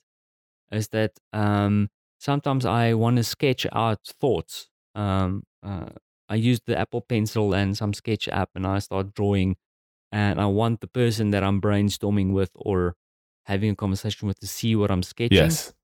is 0.73 0.89
that 0.89 1.13
um, 1.33 1.89
sometimes 2.19 2.67
I 2.67 2.95
want 2.95 3.19
to 3.19 3.23
sketch 3.23 3.65
out 3.73 4.01
thoughts. 4.21 4.69
Um, 4.97 5.45
uh, 5.63 5.91
I 6.29 6.35
use 6.35 6.59
the 6.67 6.77
Apple 6.77 7.01
Pencil 7.01 7.55
and 7.55 7.77
some 7.77 7.95
sketch 7.95 8.27
app, 8.27 8.51
and 8.57 8.67
I 8.67 8.81
start 8.81 9.15
drawing. 9.15 9.55
And 10.11 10.41
I 10.41 10.47
want 10.47 10.81
the 10.81 10.89
person 10.89 11.31
that 11.31 11.45
I'm 11.45 11.61
brainstorming 11.61 12.33
with 12.33 12.51
or 12.57 12.97
having 13.45 13.71
a 13.71 13.77
conversation 13.77 14.27
with 14.27 14.41
to 14.41 14.49
see 14.49 14.75
what 14.75 14.91
I'm 14.91 15.05
sketching. 15.05 15.37
Yes. 15.37 15.75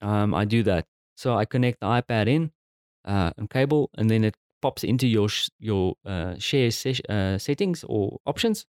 Um, 0.00 0.32
I 0.32 0.46
do 0.46 0.62
that. 0.62 0.86
So 1.18 1.36
I 1.36 1.44
connect 1.44 1.80
the 1.80 1.86
iPad 1.88 2.28
in 2.28 2.52
uh, 3.04 3.32
and 3.36 3.50
cable, 3.50 3.90
and 3.94 4.10
then 4.10 4.24
it 4.24 4.36
pops 4.62 4.84
into 4.84 5.06
your 5.06 5.28
your 5.58 5.94
uh, 6.04 6.34
share 6.38 6.70
se- 6.70 7.02
uh, 7.08 7.38
settings 7.38 7.84
or 7.88 8.18
options, 8.26 8.66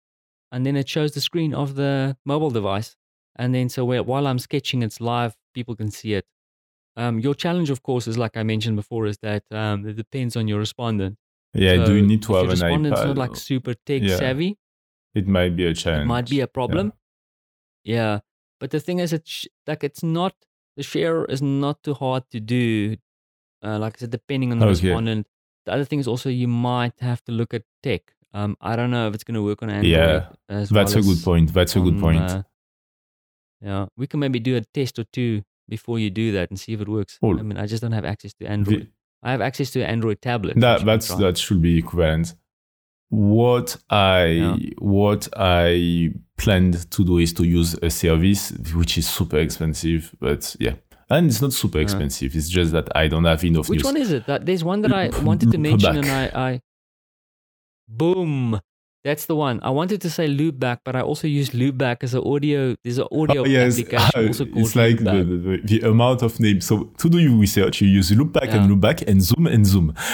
and 0.53 0.65
then 0.65 0.77
it 0.77 0.89
shows 0.89 1.13
the 1.13 1.21
screen 1.21 1.55
of 1.55 1.75
the 1.75 2.17
mobile 2.25 2.51
device. 2.51 2.97
And 3.37 3.55
then 3.55 3.69
so 3.69 3.85
while 3.85 4.27
I'm 4.27 4.39
sketching, 4.39 4.83
it's 4.83 5.01
live. 5.01 5.35
People 5.55 5.77
can 5.77 5.91
see 5.91 6.15
it. 6.15 6.27
Um, 6.97 7.19
your 7.19 7.35
challenge, 7.35 7.71
of 7.71 7.83
course, 7.83 8.07
is 8.07 8.19
like 8.19 8.37
I 8.37 8.43
mentioned 8.43 8.77
before, 8.77 9.07
is 9.07 9.19
that 9.19 9.45
um, 9.51 9.87
it 9.87 9.97
depends 9.97 10.37
on 10.37 10.49
your 10.49 10.59
respondent. 10.59 11.17
Yeah, 11.55 11.77
so 11.77 11.87
do 11.87 11.95
you 11.95 12.03
need 12.03 12.23
to 12.25 12.35
have 12.35 12.45
an 12.45 12.51
iPad? 12.51 12.63
Respondent's 12.63 13.01
not 13.01 13.17
like 13.17 13.37
super 13.37 13.75
tech 13.75 14.03
yeah. 14.03 14.17
savvy. 14.17 14.59
It 15.15 15.27
might 15.27 15.57
be 15.57 15.67
a 15.67 15.75
challenge. 15.75 16.03
It 16.03 16.07
might 16.07 16.29
be 16.29 16.41
a 16.41 16.47
problem. 16.47 16.93
Yeah, 17.83 17.95
yeah. 17.95 18.19
but 18.61 18.71
the 18.71 18.81
thing 18.81 18.99
is, 18.99 19.13
it's 19.13 19.47
like 19.67 19.83
it's 19.83 20.03
not 20.03 20.35
the 20.77 20.83
share 20.83 21.25
is 21.25 21.43
not 21.43 21.83
too 21.83 21.95
hard 21.95 22.25
to 22.31 22.41
do. 22.41 22.97
Uh, 23.63 23.79
like 23.79 23.97
I 23.97 23.99
said, 24.01 24.11
depending 24.11 24.53
on 24.53 24.59
the 24.59 24.67
okay. 24.67 24.89
respondent. 24.89 25.27
The 25.71 25.75
other 25.77 25.85
thing 25.85 26.01
is 26.01 26.09
also 26.09 26.29
you 26.29 26.49
might 26.49 26.99
have 26.99 27.23
to 27.27 27.33
look 27.33 27.55
at 27.55 27.63
tech. 27.81 28.13
Um, 28.35 28.57
I 28.61 28.75
don't 28.75 28.91
know 28.91 29.07
if 29.07 29.15
it's 29.15 29.23
going 29.23 29.37
to 29.37 29.45
work 29.45 29.63
on 29.63 29.71
Android. 29.71 29.93
Yeah, 29.93 30.27
that's 30.49 30.73
well 30.73 30.85
a 30.85 31.01
good 31.01 31.23
point. 31.23 31.55
That's 31.55 31.77
a 31.77 31.81
good 31.81 32.01
point. 32.01 32.23
Uh, 32.23 32.43
yeah, 33.61 33.87
we 33.97 34.09
can 34.09 34.19
maybe 34.19 34.41
do 34.41 34.57
a 34.57 34.63
test 34.63 34.99
or 34.99 35.05
two 35.05 35.43
before 35.69 36.01
you 36.01 36.11
do 36.11 36.33
that 36.33 36.51
and 36.51 36.59
see 36.59 36.73
if 36.73 36.81
it 36.81 36.89
works. 36.89 37.21
I 37.23 37.27
mean, 37.35 37.57
I 37.57 37.67
just 37.67 37.83
don't 37.83 37.93
have 37.93 38.05
access 38.05 38.33
to 38.35 38.47
Android. 38.47 38.81
The, 38.81 38.89
I 39.23 39.31
have 39.31 39.41
access 39.41 39.71
to 39.73 39.89
Android 39.89 40.21
tablet. 40.21 40.59
That 40.59 40.85
that's 40.85 41.15
that 41.15 41.39
should 41.39 41.63
be 41.63 41.79
equivalent. 41.79 42.35
what 43.11 43.77
I 43.91 44.25
Yeah. 44.25 44.57
what 44.79 45.29
I 45.37 46.15
planned 46.37 46.91
to 46.91 47.05
do 47.05 47.19
is 47.19 47.33
to 47.35 47.45
use 47.45 47.75
a 47.81 47.91
service 47.91 48.51
which 48.75 48.99
is 48.99 49.09
super 49.09 49.39
expensive, 49.39 50.17
but 50.19 50.57
yeah, 50.59 50.75
and 51.11 51.27
it's 51.29 51.43
not 51.43 51.53
super 51.53 51.79
expensive. 51.81 52.35
It's 52.37 52.49
just 52.49 52.73
that 52.73 52.89
I 52.97 53.09
don't 53.09 53.25
have 53.25 53.45
enough 53.45 53.69
Which 53.69 53.79
news. 53.79 53.85
one 53.85 53.97
is 53.97 54.13
it? 54.13 54.27
That 54.27 54.47
there's 54.47 54.63
one 54.65 54.83
that 54.83 54.93
I 54.93 55.09
wanted 55.23 55.51
to 55.53 55.59
mention, 55.59 55.97
and 55.99 56.07
I, 56.09 56.25
I, 56.53 56.61
boom, 57.89 58.61
that's 59.03 59.27
the 59.27 59.35
one. 59.35 59.61
I 59.63 59.71
wanted 59.71 60.01
to 60.03 60.11
say 60.11 60.29
Loopback, 60.29 60.79
but 60.85 60.95
I 60.95 61.01
also 61.01 61.27
use 61.27 61.51
Loopback 61.51 62.03
as 62.03 62.15
an 62.15 62.23
audio. 62.25 62.75
There's 62.85 62.99
an 62.99 63.09
audio 63.11 63.43
Oh, 63.43 63.47
yes, 63.47 63.79
application 63.79 64.27
also 64.29 64.45
called 64.45 64.59
it's 64.59 64.77
like 64.77 64.99
the, 64.99 65.25
the, 65.25 65.61
the 65.81 65.89
amount 65.89 66.23
of 66.23 66.39
names. 66.39 66.67
So 66.67 66.85
to 66.99 67.09
do 67.09 67.19
your 67.19 67.35
research, 67.39 67.81
you 67.81 67.89
use 67.89 68.11
loopback 68.11 68.47
Yeah. 68.47 68.63
and 68.63 68.71
loopback 68.71 69.03
and 69.09 69.23
zoom 69.23 69.47
and 69.47 69.67
zoom. 69.67 69.95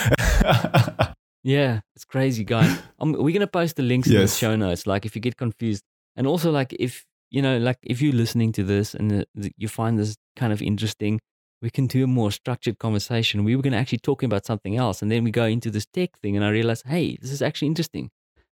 Yeah, 1.42 1.80
it's 1.94 2.04
crazy, 2.04 2.42
guys. 2.42 2.76
um, 2.98 3.12
we're 3.12 3.32
gonna 3.32 3.46
post 3.46 3.76
the 3.76 3.82
links 3.84 4.08
in 4.08 4.14
the 4.16 4.26
show 4.26 4.56
notes. 4.56 4.84
Like, 4.84 5.06
if 5.06 5.14
you 5.14 5.20
get 5.22 5.36
confused, 5.36 5.84
and 6.16 6.26
also 6.26 6.50
like 6.50 6.74
if 6.80 7.04
you 7.30 7.42
know, 7.42 7.58
like 7.58 7.78
if 7.82 8.00
you're 8.02 8.12
listening 8.14 8.52
to 8.52 8.64
this 8.64 8.94
and 8.94 9.26
you 9.56 9.68
find 9.68 9.98
this 9.98 10.16
kind 10.36 10.52
of 10.52 10.62
interesting, 10.62 11.20
we 11.62 11.70
can 11.70 11.86
do 11.86 12.04
a 12.04 12.06
more 12.06 12.30
structured 12.30 12.78
conversation. 12.78 13.44
We 13.44 13.56
were 13.56 13.62
gonna 13.62 13.76
actually 13.78 13.98
talking 13.98 14.26
about 14.26 14.46
something 14.46 14.76
else, 14.76 15.02
and 15.02 15.10
then 15.10 15.24
we 15.24 15.30
go 15.30 15.44
into 15.46 15.70
this 15.70 15.86
tech 15.86 16.18
thing, 16.20 16.36
and 16.36 16.44
I 16.44 16.50
realized, 16.50 16.86
hey, 16.86 17.16
this 17.20 17.30
is 17.32 17.42
actually 17.42 17.68
interesting 17.68 18.10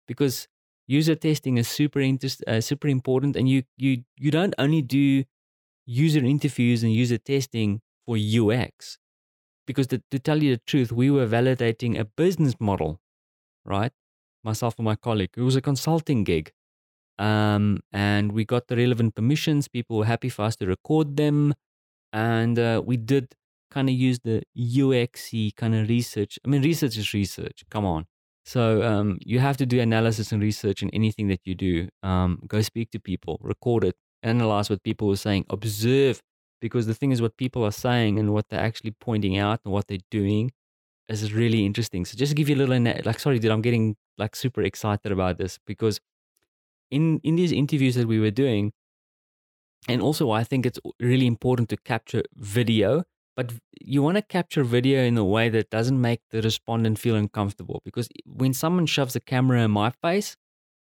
because 0.08 0.48
user 0.88 1.16
testing 1.16 1.58
is 1.58 1.68
super 1.68 2.00
interest, 2.00 2.44
uh, 2.48 2.62
super 2.62 2.88
important, 2.88 3.36
and 3.36 3.50
you 3.50 3.64
you 3.78 4.04
you 4.18 4.32
don't 4.32 4.56
only 4.58 4.82
do 4.82 5.24
user 5.86 6.24
interviews 6.24 6.84
and 6.84 6.94
user 6.94 7.18
testing 7.18 7.82
for 8.06 8.18
UX 8.18 8.98
because 9.68 9.88
to, 9.88 10.02
to 10.12 10.20
tell 10.20 10.42
you 10.42 10.56
the 10.56 10.62
truth, 10.66 10.92
we 10.92 11.10
were 11.12 11.28
validating 11.28 12.00
a 12.00 12.06
business 12.06 12.56
model, 12.60 13.00
right? 13.66 13.92
Myself 14.44 14.76
and 14.80 14.86
my 14.86 14.96
colleague. 14.96 15.32
It 15.38 15.42
was 15.42 15.56
a 15.56 15.62
consulting 15.62 16.24
gig. 16.24 16.52
Um, 17.22 17.82
and 17.94 18.32
we 18.32 18.46
got 18.46 18.68
the 18.68 18.76
relevant 18.76 19.14
permissions. 19.16 19.68
People 19.68 19.98
were 19.98 20.06
happy 20.06 20.30
for 20.30 20.44
us 20.44 20.56
to 20.58 20.66
record 20.66 21.18
them. 21.18 21.54
And 22.12 22.58
uh, 22.58 22.82
we 22.84 22.98
did 22.98 23.36
kind 23.70 23.88
of 23.90 23.96
use 23.96 24.20
the 24.20 24.42
UXy 24.58 25.56
kind 25.56 25.76
of 25.76 25.88
research. 25.88 26.40
I 26.44 26.50
mean, 26.50 26.64
research 26.64 26.98
is 26.98 27.14
research. 27.14 27.64
Come 27.70 27.86
on. 27.86 28.08
So 28.44 28.82
um, 28.82 29.20
you 29.22 29.40
have 29.40 29.58
to 29.58 29.68
do 29.68 29.80
analysis 29.80 30.32
and 30.32 30.42
research 30.42 30.82
in 30.82 30.90
anything 30.90 31.28
that 31.28 31.42
you 31.46 31.54
do. 31.54 31.90
Um, 32.02 32.42
go 32.48 32.62
speak 32.62 32.90
to 32.92 33.00
people, 33.00 33.40
record 33.42 33.84
it, 33.84 33.96
analyze 34.24 34.70
what 34.70 34.82
people 34.82 35.12
are 35.12 35.16
saying, 35.16 35.46
observe 35.50 36.20
because 36.60 36.88
the 36.88 36.96
thing 36.96 37.12
is 37.12 37.22
what 37.22 37.38
people 37.38 37.64
are 37.64 37.72
saying 37.72 38.18
and 38.20 38.34
what 38.34 38.50
they're 38.50 38.60
actually 38.60 38.92
pointing 39.00 39.38
out 39.38 39.60
and 39.64 39.72
what 39.74 39.88
they're 39.88 40.08
doing 40.10 40.52
is 41.08 41.34
really 41.34 41.66
interesting. 41.66 42.06
So 42.06 42.18
just 42.18 42.32
to 42.32 42.36
give 42.36 42.50
you 42.50 42.56
a 42.56 42.62
little 42.64 42.80
like 43.06 43.20
sorry 43.20 43.38
dude, 43.40 43.52
I'm 43.52 43.62
getting 43.62 43.96
like 44.18 44.36
super 44.36 44.62
excited 44.62 45.12
about 45.12 45.38
this 45.38 45.60
because 45.68 46.00
in 46.92 47.20
in 47.24 47.36
these 47.36 47.52
interviews 47.52 47.96
that 47.96 48.08
we 48.08 48.20
were 48.20 48.32
doing 48.32 48.72
and 49.88 50.02
also 50.02 50.32
I 50.32 50.44
think 50.44 50.66
it's 50.66 50.80
really 51.00 51.28
important 51.28 51.70
to 51.70 51.78
capture 51.78 52.24
video 52.36 53.04
but 53.36 53.54
you 53.80 54.04
want 54.04 54.18
to 54.18 54.22
capture 54.22 54.64
video 54.64 55.02
in 55.02 55.18
a 55.18 55.24
way 55.26 55.50
that 55.50 55.70
doesn't 55.70 56.00
make 56.00 56.22
the 56.32 56.42
respondent 56.42 57.00
feel 57.00 57.16
uncomfortable 57.16 57.82
because 57.86 58.10
when 58.26 58.54
someone 58.54 58.86
shoves 58.86 59.16
a 59.16 59.20
camera 59.20 59.62
in 59.64 59.72
my 59.72 59.92
face 60.02 60.36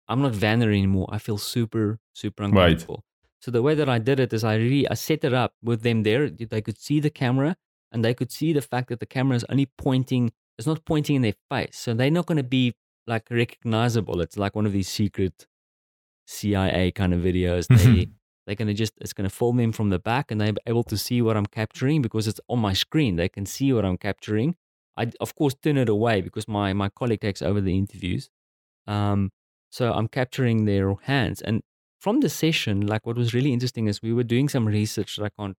I'm 0.09 0.23
not 0.23 0.33
Vanna 0.33 0.67
anymore. 0.67 1.09
I 1.11 1.19
feel 1.19 1.39
super 1.39 1.99
super 2.15 2.43
Right. 2.45 2.53
uncomfortable. 2.53 3.05
So 3.41 3.51
the 3.51 3.63
way 3.63 3.75
that 3.75 3.89
I 3.89 3.99
did 3.99 4.21
it 4.21 4.33
is 4.33 4.45
I 4.45 4.57
really 4.57 4.89
I 4.89 4.95
set 4.95 5.25
it 5.25 5.35
up 5.35 5.55
with 5.63 5.83
them 5.83 6.03
there. 6.03 6.29
They 6.31 6.63
could 6.63 6.79
see 6.79 7.01
the 7.01 7.11
camera 7.11 7.57
and 7.93 8.05
they 8.05 8.15
could 8.15 8.31
see 8.33 8.53
the 8.53 8.63
fact 8.63 8.89
that 8.91 9.01
the 9.01 9.07
camera 9.07 9.37
is 9.37 9.45
only 9.49 9.67
pointing. 9.79 10.33
It's 10.59 10.67
not 10.67 10.85
pointing 10.85 11.17
in 11.17 11.23
their 11.23 11.35
face, 11.51 11.77
so 11.79 11.95
they're 11.95 12.11
not 12.11 12.27
going 12.27 12.37
to 12.39 12.43
be 12.59 12.75
like 13.07 13.27
recognizable. 13.31 14.21
It's 14.21 14.37
like 14.37 14.55
one 14.55 14.67
of 14.67 14.73
these 14.73 14.89
secret 14.89 15.47
CIA 16.27 16.93
kind 16.93 17.15
of 17.15 17.21
videos. 17.21 17.67
They 18.47 18.55
they're 18.55 18.67
to 18.67 18.75
just 18.75 18.93
it's 19.01 19.15
going 19.15 19.29
to 19.29 19.35
film 19.35 19.57
them 19.57 19.73
from 19.73 19.89
the 19.89 19.99
back, 19.99 20.31
and 20.31 20.39
they're 20.41 20.53
able 20.67 20.85
to 20.85 20.99
see 20.99 21.23
what 21.23 21.35
I'm 21.35 21.47
capturing 21.47 22.03
because 22.03 22.29
it's 22.29 22.41
on 22.49 22.59
my 22.59 22.75
screen. 22.75 23.17
They 23.17 23.29
can 23.31 23.47
see 23.47 23.73
what 23.73 23.87
I'm 23.87 23.97
capturing. 23.97 24.57
I 24.97 25.13
of 25.21 25.35
course 25.35 25.55
turn 25.55 25.79
it 25.79 25.89
away 25.89 26.21
because 26.21 26.47
my 26.47 26.73
my 26.75 26.91
colleague 26.91 27.23
takes 27.23 27.41
over 27.41 27.61
the 27.61 27.77
interviews. 27.77 28.29
Um, 28.87 29.33
so 29.71 29.93
I'm 29.93 30.09
capturing 30.09 30.67
their 30.67 30.95
hands. 30.95 31.41
And 31.41 31.63
from 32.01 32.21
the 32.21 32.29
session, 32.29 32.87
like 32.87 33.07
what 33.07 33.17
was 33.17 33.35
really 33.35 33.53
interesting 33.53 33.87
is 33.87 34.03
we 34.03 34.13
were 34.13 34.23
doing 34.23 34.49
some 34.49 34.69
research 34.69 35.17
that 35.17 35.25
I 35.25 35.31
can't 35.31 35.57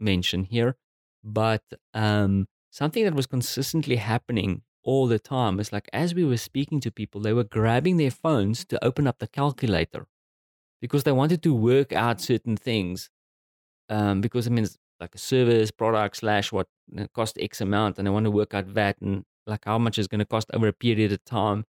mention 0.00 0.44
here, 0.44 0.76
but 1.22 1.62
um, 1.94 2.48
something 2.70 3.04
that 3.04 3.14
was 3.14 3.26
consistently 3.26 3.96
happening 3.96 4.62
all 4.84 5.06
the 5.06 5.18
time 5.18 5.60
is 5.60 5.72
like 5.72 5.88
as 5.92 6.14
we 6.14 6.24
were 6.24 6.36
speaking 6.36 6.80
to 6.80 6.90
people, 6.90 7.20
they 7.20 7.32
were 7.32 7.44
grabbing 7.44 7.96
their 7.96 8.10
phones 8.10 8.64
to 8.66 8.84
open 8.84 9.06
up 9.06 9.18
the 9.18 9.26
calculator 9.26 10.06
because 10.80 11.04
they 11.04 11.12
wanted 11.12 11.42
to 11.42 11.54
work 11.54 11.92
out 11.92 12.20
certain 12.20 12.56
things. 12.56 13.10
Um, 13.90 14.20
because 14.20 14.46
I 14.46 14.50
mean, 14.50 14.66
like 15.00 15.14
a 15.14 15.18
service, 15.18 15.70
product, 15.70 16.18
slash 16.18 16.52
what 16.52 16.68
cost 17.14 17.38
X 17.40 17.60
amount, 17.60 17.98
and 17.98 18.06
they 18.06 18.10
want 18.10 18.24
to 18.24 18.30
work 18.30 18.54
out 18.54 18.74
that 18.74 18.96
and 19.00 19.24
like 19.46 19.64
how 19.64 19.78
much 19.78 19.98
is 19.98 20.08
going 20.08 20.18
to 20.18 20.24
cost 20.26 20.50
over 20.52 20.68
a 20.68 20.72
period 20.72 21.12
of 21.12 21.24
time 21.24 21.64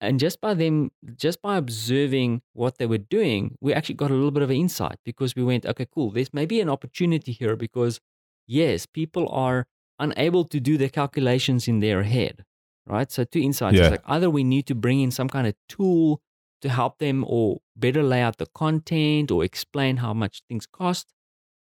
and 0.00 0.20
just 0.20 0.40
by 0.40 0.54
them 0.54 0.90
just 1.16 1.40
by 1.40 1.56
observing 1.56 2.42
what 2.52 2.78
they 2.78 2.86
were 2.86 2.98
doing 2.98 3.56
we 3.60 3.72
actually 3.72 3.94
got 3.94 4.10
a 4.10 4.14
little 4.14 4.30
bit 4.30 4.42
of 4.42 4.50
insight 4.50 4.98
because 5.04 5.34
we 5.34 5.42
went 5.42 5.64
okay 5.64 5.86
cool 5.92 6.10
there's 6.10 6.34
maybe 6.34 6.60
an 6.60 6.68
opportunity 6.68 7.32
here 7.32 7.56
because 7.56 8.00
yes 8.46 8.86
people 8.86 9.28
are 9.30 9.66
unable 9.98 10.44
to 10.44 10.60
do 10.60 10.76
the 10.76 10.88
calculations 10.88 11.66
in 11.68 11.80
their 11.80 12.02
head 12.02 12.44
right 12.86 13.10
so 13.10 13.24
two 13.24 13.40
insights 13.40 13.76
Yeah. 13.76 13.84
it's 13.84 13.90
like 13.92 14.02
either 14.06 14.28
we 14.30 14.44
need 14.44 14.66
to 14.66 14.74
bring 14.74 15.00
in 15.00 15.10
some 15.10 15.28
kind 15.28 15.46
of 15.46 15.54
tool 15.68 16.20
to 16.62 16.68
help 16.68 16.98
them 16.98 17.24
or 17.26 17.58
better 17.76 18.02
lay 18.02 18.22
out 18.22 18.38
the 18.38 18.46
content 18.54 19.30
or 19.30 19.44
explain 19.44 19.98
how 19.98 20.12
much 20.14 20.42
things 20.48 20.66
cost 20.66 21.12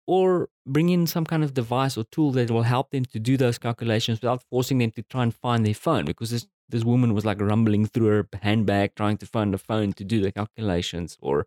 or 0.06 0.48
bring 0.66 0.88
in 0.88 1.06
some 1.06 1.24
kind 1.26 1.42
of 1.42 1.52
device 1.54 1.96
or 1.96 2.04
tool 2.12 2.30
that 2.32 2.50
will 2.50 2.62
help 2.62 2.90
them 2.90 3.04
to 3.04 3.18
do 3.18 3.36
those 3.36 3.58
calculations 3.58 4.20
without 4.20 4.42
forcing 4.50 4.78
them 4.78 4.90
to 4.92 5.02
try 5.02 5.22
and 5.22 5.34
find 5.34 5.66
their 5.66 5.74
phone 5.74 6.04
because 6.04 6.30
this 6.30 6.46
this 6.68 6.84
woman 6.84 7.14
was 7.14 7.24
like 7.24 7.40
rumbling 7.40 7.86
through 7.86 8.06
her 8.06 8.28
handbag 8.42 8.92
trying 8.96 9.16
to 9.16 9.26
find 9.26 9.54
a 9.54 9.58
phone 9.58 9.92
to 9.92 10.04
do 10.04 10.20
the 10.20 10.32
calculations 10.32 11.16
or 11.20 11.46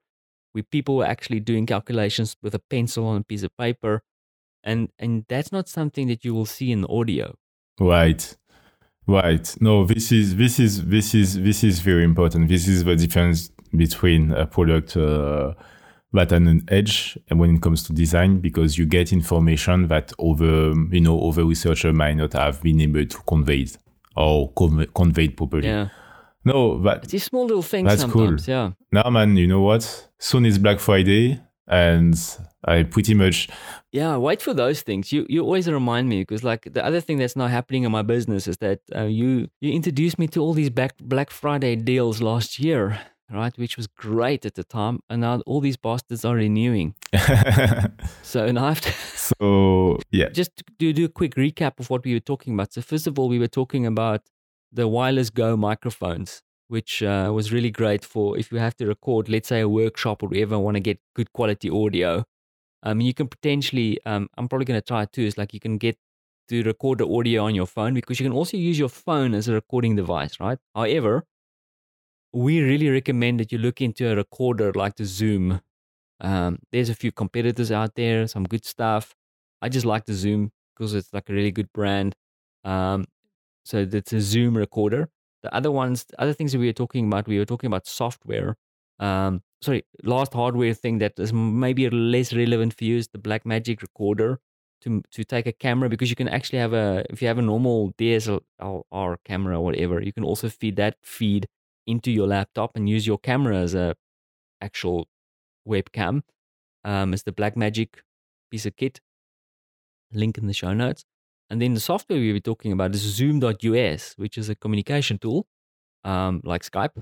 we 0.54 0.62
people 0.62 0.96
were 0.98 1.06
actually 1.06 1.40
doing 1.40 1.66
calculations 1.66 2.36
with 2.42 2.54
a 2.56 2.60
pencil 2.70 3.06
on 3.06 3.18
a 3.18 3.24
piece 3.24 3.44
of 3.44 3.56
paper 3.58 4.02
and 4.64 4.90
and 5.00 5.26
that's 5.30 5.52
not 5.52 5.68
something 5.70 6.08
that 6.08 6.24
you 6.26 6.34
will 6.34 6.46
see 6.46 6.72
in 6.72 6.86
audio 6.86 7.34
Right. 7.80 8.36
Right. 9.08 9.56
No, 9.62 9.86
this 9.86 10.12
is 10.12 10.36
this 10.36 10.60
is 10.60 10.86
this 10.86 11.16
is 11.16 11.42
this 11.42 11.64
is 11.64 11.80
very 11.80 12.04
important. 12.04 12.48
This 12.50 12.68
is 12.68 12.84
the 12.84 12.96
difference 12.96 13.50
between 13.76 14.32
a 14.34 14.46
product 14.46 14.96
uh, 14.98 15.54
that 16.14 16.32
and 16.32 16.48
an 16.48 16.64
edge 16.68 17.18
and 17.30 17.40
when 17.40 17.56
it 17.56 17.62
comes 17.62 17.84
to 17.84 17.94
design 17.94 18.40
because 18.40 18.78
you 18.78 18.86
get 18.86 19.14
information 19.14 19.88
that 19.88 20.12
other 20.20 20.74
you 20.92 21.00
know 21.02 21.18
other 21.28 21.46
researcher 21.46 21.94
might 21.94 22.16
not 22.18 22.34
have 22.34 22.62
been 22.62 22.82
able 22.82 23.06
to 23.06 23.18
convey 23.28 23.60
it 23.62 23.78
or 24.16 24.52
convey, 24.54 24.88
conveyed 24.94 25.38
properly. 25.38 25.68
yeah 25.68 25.88
No, 26.44 26.76
but 26.80 27.04
it's 27.04 27.12
these 27.12 27.24
small 27.24 27.46
little 27.46 27.62
things 27.64 27.88
That's 27.90 28.04
cool. 28.04 28.12
sometimes 28.12 28.48
yeah 28.48 28.72
now 28.92 29.10
man, 29.10 29.38
you 29.38 29.48
know 29.48 29.62
what? 29.62 30.10
Soon 30.20 30.46
is 30.46 30.58
Black 30.60 30.80
Friday 30.80 31.40
and 31.70 32.16
I 32.66 32.84
pretty 32.84 33.14
much 33.14 33.48
Yeah, 33.92 34.18
wait 34.18 34.42
for 34.42 34.54
those 34.54 34.82
things. 34.82 35.12
You 35.12 35.26
you 35.30 35.44
always 35.44 35.68
remind 35.68 36.10
me 36.10 36.22
because 36.22 36.44
like 36.44 36.74
the 36.74 36.84
other 36.86 37.02
thing 37.02 37.18
that's 37.20 37.36
not 37.36 37.50
happening 37.52 37.84
in 37.84 37.92
my 37.92 38.02
business 38.02 38.48
is 38.48 38.58
that 38.58 38.80
uh, 38.96 39.04
you 39.04 39.48
you 39.62 39.72
introduced 39.72 40.20
me 40.20 40.28
to 40.28 40.42
all 40.42 40.54
these 40.54 40.70
Black 40.70 40.98
Black 40.98 41.32
Friday 41.32 41.76
deals 41.76 42.22
last 42.22 42.60
year, 42.60 43.00
right? 43.32 43.58
Which 43.58 43.78
was 43.78 43.88
great 43.88 44.46
at 44.46 44.56
the 44.56 44.64
time, 44.64 45.00
and 45.10 45.22
now 45.22 45.42
all 45.46 45.62
these 45.62 45.78
bastards 45.78 46.26
are 46.26 46.36
renewing. 46.36 46.96
So 48.24 48.52
now 48.52 48.66
I 48.66 48.70
have 48.70 48.82
to 48.82 48.92
so 49.16 49.98
yeah. 50.12 50.30
just 50.30 50.58
to 50.58 50.64
do, 50.78 50.94
do 50.94 51.06
a 51.06 51.10
quick 51.10 51.36
recap 51.36 51.80
of 51.80 51.90
what 51.90 52.04
we 52.06 52.14
were 52.14 52.20
talking 52.20 52.54
about. 52.54 52.74
So 52.74 52.82
first 52.82 53.08
of 53.08 53.18
all, 53.18 53.28
we 53.28 53.40
were 53.40 53.48
talking 53.48 53.86
about 53.86 54.22
the 54.72 54.88
wireless 54.88 55.30
Go 55.32 55.58
microphones, 55.58 56.44
which 56.70 57.04
uh, 57.04 57.32
was 57.34 57.54
really 57.54 57.72
great 57.72 58.06
for 58.06 58.38
if 58.40 58.52
you 58.52 58.60
have 58.60 58.78
to 58.78 58.88
record, 58.88 59.30
let's 59.30 59.50
say, 59.50 59.62
a 59.62 59.70
workshop 59.70 60.24
or 60.24 60.30
whatever, 60.30 60.60
want 60.60 60.76
to 60.78 60.82
get 60.82 61.00
good 61.16 61.34
quality 61.34 61.70
audio. 61.70 62.26
I 62.84 62.92
Um, 62.92 63.02
you 63.02 63.14
can 63.14 63.28
potentially, 63.28 64.00
um, 64.06 64.30
I'm 64.38 64.48
probably 64.50 64.66
going 64.66 64.82
to 64.82 64.86
try 64.88 65.04
it 65.04 65.14
too. 65.14 65.24
Is 65.24 65.38
like 65.38 65.54
you 65.54 65.60
can 65.60 65.78
get 65.78 65.98
to 66.50 66.64
record 66.64 67.00
the 67.00 67.08
audio 67.08 67.46
on 67.46 67.56
your 67.56 67.68
phone 67.68 67.94
because 67.94 68.20
you 68.20 68.26
can 68.26 68.34
also 68.34 68.58
use 68.58 68.80
your 68.80 68.90
phone 68.90 69.34
as 69.36 69.48
a 69.48 69.54
recording 69.54 69.96
device, 69.96 70.40
right? 70.40 70.60
However, 70.76 71.26
we 72.34 72.62
really 72.62 72.90
recommend 72.90 73.40
that 73.40 73.52
you 73.52 73.58
look 73.58 73.82
into 73.82 74.10
a 74.12 74.16
recorder 74.16 74.72
like 74.74 74.96
the 74.96 75.06
Zoom. 75.06 75.62
Um, 76.22 76.60
there's 76.72 76.90
a 76.90 76.96
few 76.96 77.12
competitors 77.12 77.72
out 77.72 77.96
there, 77.96 78.28
some 78.28 78.44
good 78.46 78.66
stuff. 78.66 79.16
I 79.62 79.70
just 79.70 79.86
like 79.86 80.06
the 80.06 80.14
Zoom 80.14 80.52
because 80.76 80.94
it's 80.94 81.14
like 81.14 81.30
a 81.30 81.34
really 81.34 81.52
good 81.52 81.72
brand. 81.74 82.16
Um, 82.64 83.06
so 83.66 83.88
it's 83.92 84.14
a 84.14 84.22
Zoom 84.22 84.58
recorder. 84.58 85.10
The 85.44 85.54
other 85.54 85.72
ones, 85.72 86.06
other 86.18 86.34
things 86.34 86.56
we 86.56 86.68
were 86.68 86.74
talking 86.74 87.08
about, 87.08 87.28
we 87.28 87.40
were 87.40 87.46
talking 87.46 87.68
about 87.68 87.88
software. 87.88 88.56
Um, 89.00 89.42
sorry, 89.62 89.86
last 90.04 90.34
hardware 90.34 90.74
thing 90.74 90.98
that 91.00 91.14
is 91.18 91.32
maybe 91.32 91.90
less 91.90 92.34
relevant 92.34 92.74
for 92.74 92.84
you 92.84 92.98
is 92.98 93.08
the 93.10 93.20
Blackmagic 93.20 93.82
recorder 93.82 94.40
to 94.82 95.02
to 95.12 95.24
take 95.24 95.46
a 95.48 95.52
camera 95.52 95.90
because 95.90 96.10
you 96.10 96.16
can 96.16 96.28
actually 96.28 96.60
have 96.60 96.74
a 96.74 97.06
if 97.10 97.22
you 97.22 97.28
have 97.28 97.38
a 97.38 97.42
normal 97.42 97.94
DSLR 97.98 99.18
camera 99.26 99.58
or 99.58 99.64
whatever, 99.64 100.02
you 100.02 100.14
can 100.14 100.24
also 100.24 100.50
feed 100.50 100.76
that 100.78 100.98
feed 101.04 101.48
into 101.88 102.12
your 102.12 102.28
laptop 102.28 102.72
and 102.76 102.90
use 102.90 103.08
your 103.08 103.18
camera 103.18 103.58
as 103.58 103.74
a 103.74 103.96
actual 104.62 105.08
webcam. 105.68 106.22
Um, 106.84 107.14
it's 107.14 107.24
the 107.24 107.32
Blackmagic 107.32 107.90
piece 108.52 108.66
of 108.66 108.76
kit. 108.76 109.02
Link 110.12 110.38
in 110.38 110.48
the 110.48 110.54
show 110.54 110.74
notes. 110.74 111.06
And 111.50 111.62
then 111.62 111.74
the 111.74 111.80
software 111.80 112.20
we 112.20 112.32
were 112.32 112.40
talking 112.40 112.72
about 112.72 112.94
is 112.94 113.02
Zoom.us, 113.02 114.14
which 114.18 114.38
is 114.38 114.50
a 114.50 114.56
communication 114.56 115.18
tool 115.18 115.48
um, 116.04 116.42
like 116.44 116.64
Skype. 116.64 117.02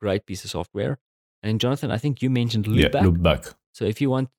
Great 0.00 0.26
piece 0.26 0.44
of 0.44 0.50
software. 0.50 0.98
And 1.42 1.60
Jonathan, 1.60 1.90
I 1.90 1.98
think 1.98 2.22
you 2.22 2.30
mentioned 2.30 2.64
Loopback. 2.64 2.94
Yeah, 2.94 3.02
Loopback. 3.02 3.54
So 3.72 3.84
if 3.84 4.00
you 4.00 4.08
want, 4.08 4.30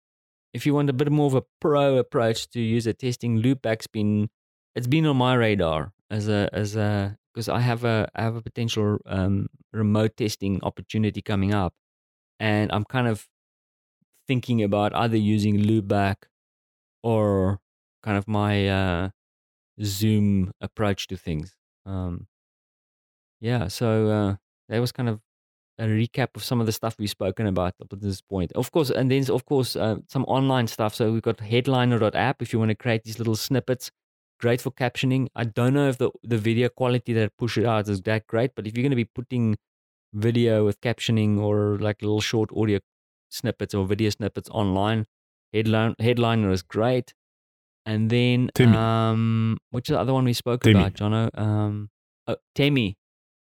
if 0.54 0.66
you 0.66 0.74
want 0.74 0.90
a 0.90 0.94
bit 0.94 1.12
more 1.12 1.28
of 1.28 1.36
a 1.36 1.44
pro 1.62 1.98
approach 1.98 2.50
to 2.52 2.60
user 2.60 2.94
testing, 2.94 3.42
Loopback's 3.42 3.88
been 3.88 4.30
it's 4.76 4.88
been 4.88 5.06
on 5.06 5.18
my 5.18 5.36
radar 5.36 5.94
as 6.10 6.28
a 6.28 6.50
as 6.52 6.76
a 6.76 7.18
because 7.34 7.48
I 7.50 7.60
have 7.60 7.84
a 7.84 8.10
I 8.16 8.24
have 8.24 8.36
a 8.36 8.42
potential 8.42 8.98
um, 9.06 9.48
remote 9.74 10.18
testing 10.18 10.60
opportunity 10.64 11.22
coming 11.22 11.54
up, 11.54 11.74
and 12.40 12.72
I'm 12.72 12.86
kind 12.86 13.08
of 13.08 13.28
thinking 14.28 14.64
about 14.64 14.96
either 14.96 15.18
using 15.18 15.60
Loopback 15.60 16.16
or 17.04 17.60
kind 18.02 18.18
of 18.18 18.28
my 18.28 18.68
uh, 18.68 19.10
Zoom 19.84 20.52
approach 20.62 21.08
to 21.08 21.18
things. 21.18 21.56
Um, 21.86 22.28
yeah, 23.42 23.68
so 23.68 24.08
uh, 24.08 24.36
that 24.70 24.80
was 24.80 24.92
kind 24.92 25.10
of 25.10 25.20
a 25.78 25.84
recap 25.86 26.30
of 26.36 26.44
some 26.44 26.62
of 26.62 26.66
the 26.66 26.72
stuff 26.72 26.96
we've 26.98 27.10
spoken 27.10 27.48
about 27.48 27.74
up 27.82 27.90
to 27.90 27.96
this 27.96 28.22
point. 28.22 28.52
Of 28.54 28.72
course, 28.72 28.90
and 28.90 29.12
then 29.12 29.30
of 29.30 29.46
course 29.46 29.76
uh, 29.76 29.98
some 30.08 30.24
online 30.26 30.68
stuff. 30.68 30.96
So 30.96 31.12
we've 31.12 31.22
got 31.22 31.40
headliner.app 31.40 32.42
if 32.42 32.54
you 32.54 32.60
want 32.60 32.70
to 32.70 32.76
create 32.76 33.04
these 33.04 33.20
little 33.20 33.36
snippets. 33.36 33.92
Great 34.40 34.62
for 34.62 34.72
captioning. 34.72 35.28
I 35.36 35.46
don't 35.46 35.74
know 35.74 35.88
if 35.88 35.98
the, 35.98 36.12
the 36.24 36.38
video 36.38 36.70
quality 36.70 37.14
that 37.14 37.38
push 37.38 37.58
it 37.58 37.66
out 37.66 37.88
is 37.88 38.02
that 38.02 38.28
great, 38.28 38.52
but 38.56 38.68
if 38.68 38.76
you're 38.76 38.84
going 38.84 38.92
to 38.92 38.96
be 38.96 39.06
putting 39.06 39.58
video 40.14 40.66
with 40.66 40.80
captioning 40.82 41.40
or 41.40 41.78
like 41.80 42.02
little 42.02 42.22
short 42.22 42.50
audio 42.56 42.80
snippets 43.30 43.74
or 43.74 43.86
video 43.86 44.10
snippets 44.10 44.50
online, 44.50 45.06
headline, 45.54 45.96
headliner 46.00 46.52
is 46.52 46.62
great. 46.62 47.14
And 47.86 48.10
then, 48.10 48.50
Temi. 48.56 48.76
um, 48.76 49.58
which 49.72 49.90
is 49.90 49.94
the 49.94 50.00
other 50.00 50.14
one 50.14 50.26
we 50.26 50.34
spoke 50.34 50.64
Temi. 50.64 50.80
about, 50.80 50.94
Jono? 50.94 51.30
Um, 51.40 51.90
oh, 52.28 52.38
Temi. 52.56 52.98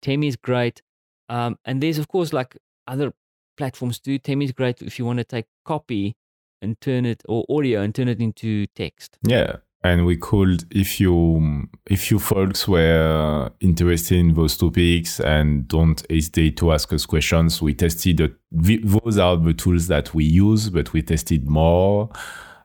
Temi 0.02 0.28
is 0.28 0.38
great. 0.38 0.82
Um, 1.28 1.58
and 1.66 1.82
there's, 1.84 1.98
of 1.98 2.08
course, 2.08 2.32
like 2.32 2.58
other 2.88 3.14
platforms 3.58 4.00
too. 4.00 4.18
Temi 4.18 4.46
is 4.46 4.52
great 4.54 4.82
if 4.82 4.98
you 4.98 5.06
want 5.06 5.18
to 5.20 5.26
take 5.26 5.46
copy 5.66 6.16
and 6.62 6.80
turn 6.82 7.06
it, 7.06 7.22
or 7.28 7.46
audio 7.50 7.82
and 7.82 7.94
turn 7.94 8.08
it 8.08 8.20
into 8.20 8.66
text. 8.68 9.18
Yeah, 9.24 9.58
and 9.84 10.06
we 10.06 10.18
could, 10.18 10.64
if 10.72 11.00
you 11.00 11.68
if 11.86 12.12
you 12.12 12.20
folks 12.20 12.68
were 12.68 13.52
interested 13.60 14.18
in 14.18 14.34
those 14.34 14.58
topics 14.58 15.20
and 15.20 15.68
don't 15.68 16.04
hesitate 16.10 16.58
to 16.58 16.72
ask 16.72 16.92
us 16.92 17.06
questions, 17.06 17.62
we 17.62 17.74
tested 17.74 18.36
the, 18.52 18.78
those 18.78 19.18
are 19.18 19.38
the 19.38 19.54
tools 19.54 19.88
that 19.88 20.14
we 20.14 20.26
use, 20.26 20.70
but 20.70 20.92
we 20.94 21.02
tested 21.02 21.48
more. 21.48 22.10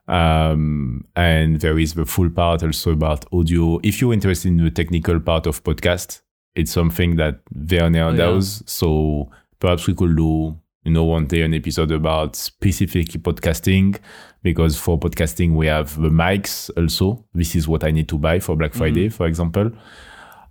Um, 0.07 1.05
and 1.15 1.59
there 1.61 1.79
is 1.79 1.93
the 1.95 2.05
full 2.05 2.29
part 2.29 2.63
also 2.63 2.91
about 2.91 3.25
audio. 3.33 3.79
If 3.83 4.01
you're 4.01 4.13
interested 4.13 4.49
in 4.49 4.57
the 4.63 4.71
technical 4.71 5.19
part 5.19 5.47
of 5.47 5.63
podcast, 5.63 6.21
it's 6.55 6.71
something 6.71 7.15
that 7.17 7.39
Werner 7.53 8.03
Oh, 8.05 8.09
yeah. 8.11 8.15
does. 8.17 8.63
So 8.65 9.29
perhaps 9.59 9.87
we 9.87 9.93
could 9.95 10.15
do, 10.15 10.57
you 10.83 10.91
know, 10.91 11.03
one 11.05 11.25
day 11.27 11.41
an 11.41 11.53
episode 11.53 11.91
about 11.91 12.35
specific 12.35 13.07
podcasting 13.23 13.97
because 14.43 14.77
for 14.77 14.99
podcasting 14.99 15.55
we 15.55 15.65
have 15.67 15.99
the 15.99 16.09
mics 16.09 16.69
also. 16.77 17.25
This 17.33 17.55
is 17.55 17.67
what 17.67 17.83
I 17.83 17.91
need 17.91 18.07
to 18.09 18.17
buy 18.17 18.39
for 18.39 18.55
Black 18.55 18.73
Friday, 18.73 19.09
for 19.09 19.25
example. 19.25 19.71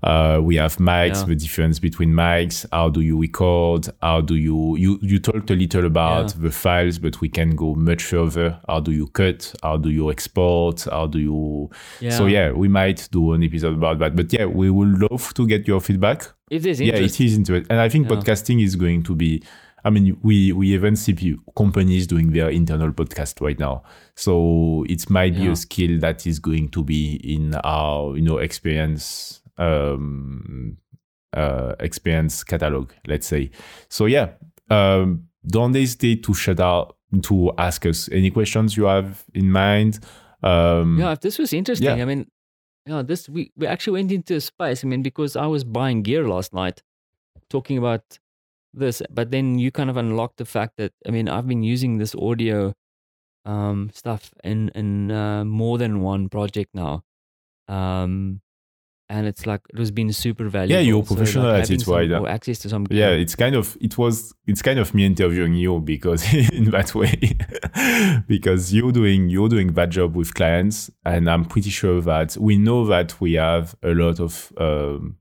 Uh, 0.05 0.39
we 0.43 0.57
have 0.57 0.77
mics, 0.77 1.21
Yeah. 1.21 1.25
the 1.29 1.35
difference 1.35 1.79
between 1.79 2.11
mics. 2.13 2.67
How 2.71 2.91
do 2.91 3.01
you 3.01 3.19
record? 3.19 3.89
How 4.03 4.21
do 4.21 4.35
you 4.35 4.77
you 4.77 4.99
you 5.01 5.19
talked 5.19 5.51
a 5.51 5.55
little 5.55 5.87
about 5.87 6.35
Yeah. 6.35 6.43
the 6.43 6.51
files, 6.51 6.99
but 6.99 7.21
we 7.23 7.29
can 7.31 7.57
go 7.57 7.75
much 7.75 8.03
further. 8.03 8.61
How 8.69 8.81
do 8.81 8.93
you 8.93 9.07
cut? 9.07 9.55
How 9.63 9.79
do 9.79 9.89
you 9.89 10.11
export? 10.11 10.85
How 10.91 11.07
do 11.07 11.19
you? 11.19 11.71
So 12.11 12.27
yeah, 12.27 12.53
we 12.53 12.69
might 12.69 13.09
do 13.13 13.33
an 13.33 13.43
episode 13.43 13.75
about 13.75 13.99
that. 14.01 14.15
But 14.15 14.31
yeah, 14.31 14.45
we 14.45 14.69
would 14.69 15.01
love 15.11 15.33
to 15.35 15.47
get 15.47 15.67
your 15.67 15.81
feedback. 15.81 16.31
If 16.51 16.63
there's 16.65 16.81
Yeah, 16.83 16.97
it 16.97 17.19
is 17.19 17.35
interesting, 17.39 17.67
and 17.71 17.81
I 17.81 17.89
think 17.89 18.11
Yeah. 18.11 18.17
podcasting 18.17 18.63
is 18.63 18.77
going 18.77 19.05
to 19.05 19.15
be. 19.15 19.43
I 19.87 19.91
mean, 19.91 20.17
we 20.23 20.53
we 20.53 20.75
even 20.75 20.97
see 20.97 21.15
companies 21.57 22.07
doing 22.07 22.33
their 22.33 22.51
internal 22.51 22.91
podcast 22.93 23.41
right 23.41 23.59
now, 23.59 23.83
so 24.17 24.85
it 24.89 25.09
might 25.09 25.35
be 25.35 25.45
Yeah. 25.45 25.53
a 25.53 25.57
skill 25.57 25.99
that 26.01 26.27
is 26.27 26.39
going 26.41 26.69
to 26.71 26.83
be 26.85 27.15
in 27.23 27.55
our 27.65 28.17
you 28.17 28.23
know 28.23 28.39
experience 28.39 29.41
um 29.59 30.77
uh 31.33 31.75
experience 31.81 32.45
catalog, 32.45 32.93
let's 33.07 33.27
say. 33.27 33.51
So 33.89 34.07
yeah, 34.07 34.33
um, 34.71 35.29
don't 35.47 35.75
hesitate 35.75 36.23
to 36.25 36.35
shout 36.35 36.61
out 36.61 36.97
to 37.23 37.53
ask 37.59 37.87
us 37.87 38.09
any 38.11 38.31
questions 38.31 38.77
you 38.77 38.85
have 38.85 39.25
in 39.35 39.51
mind. 39.51 40.01
Um, 40.43 40.99
yeah, 40.99 41.13
if 41.13 41.21
this 41.21 41.39
was 41.39 41.53
interesting, 41.53 41.97
yeah. 41.97 42.03
I 42.03 42.05
mean, 42.05 42.27
yeah, 42.87 43.03
this 43.03 43.29
we 43.29 43.53
we 43.57 43.67
actually 43.67 44.01
went 44.01 44.13
into 44.13 44.35
a 44.37 44.41
space. 44.41 44.85
I 44.85 44.89
mean, 44.89 45.03
because 45.03 45.37
I 45.37 45.47
was 45.47 45.65
buying 45.65 46.03
gear 46.03 46.29
last 46.29 46.53
night, 46.53 46.83
talking 47.49 47.79
about 47.79 48.19
this, 48.73 49.03
but 49.11 49.31
then 49.31 49.59
you 49.59 49.71
kind 49.71 49.91
of 49.91 49.97
unlocked 49.97 50.39
the 50.39 50.45
fact 50.45 50.77
that 50.77 50.93
I 51.07 51.11
mean, 51.11 51.29
I've 51.29 51.47
been 51.47 51.63
using 51.63 51.99
this 51.99 52.15
audio 52.15 52.75
um, 53.45 53.91
stuff 53.95 54.33
in 54.43 54.71
in 54.75 55.11
uh, 55.11 55.45
more 55.45 55.79
than 55.79 56.01
one 56.01 56.29
project 56.29 56.75
now, 56.75 57.05
um, 57.69 58.41
and 59.09 59.27
it's 59.27 59.47
like 59.47 59.61
it 59.73 59.79
was 59.79 59.91
been 59.91 60.13
super 60.13 60.49
valuable. 60.49 60.75
Yeah, 60.75 60.81
you're 60.89 61.05
So, 61.05 61.15
professional 61.15 61.45
like, 61.45 61.55
at 61.55 61.61
having 61.61 61.81
it, 61.81 61.85
some 61.85 61.95
right? 61.95 62.09
more 62.11 62.29
access 62.29 62.59
to 62.61 62.69
some 62.69 62.87
yeah 62.91 63.11
it's 63.11 63.35
kind 63.35 63.55
of 63.55 63.77
it 63.81 63.99
was 63.99 64.33
it's 64.47 64.63
kind 64.63 64.79
of 64.79 64.95
me 64.95 65.05
interviewing 65.05 65.55
you 65.55 65.81
because 65.81 66.25
in 66.53 66.71
that 66.71 66.95
way 66.95 67.15
because 68.27 68.73
you're 68.73 68.93
doing 68.93 69.29
you're 69.29 69.49
doing 69.49 69.73
that 69.75 69.91
job 69.91 70.17
with 70.17 70.35
clients 70.35 70.91
and 71.05 71.29
i'm 71.29 71.45
pretty 71.45 71.71
sure 71.71 72.01
that 72.01 72.37
we 72.39 72.57
know 72.57 72.87
that 72.87 73.21
we 73.21 73.35
have 73.35 73.75
a 73.83 73.93
lot 73.95 74.21
of 74.21 74.53
um 74.59 75.17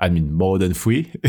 I 0.00 0.08
mean, 0.08 0.32
more 0.32 0.58
than 0.58 0.74
three 0.74 1.12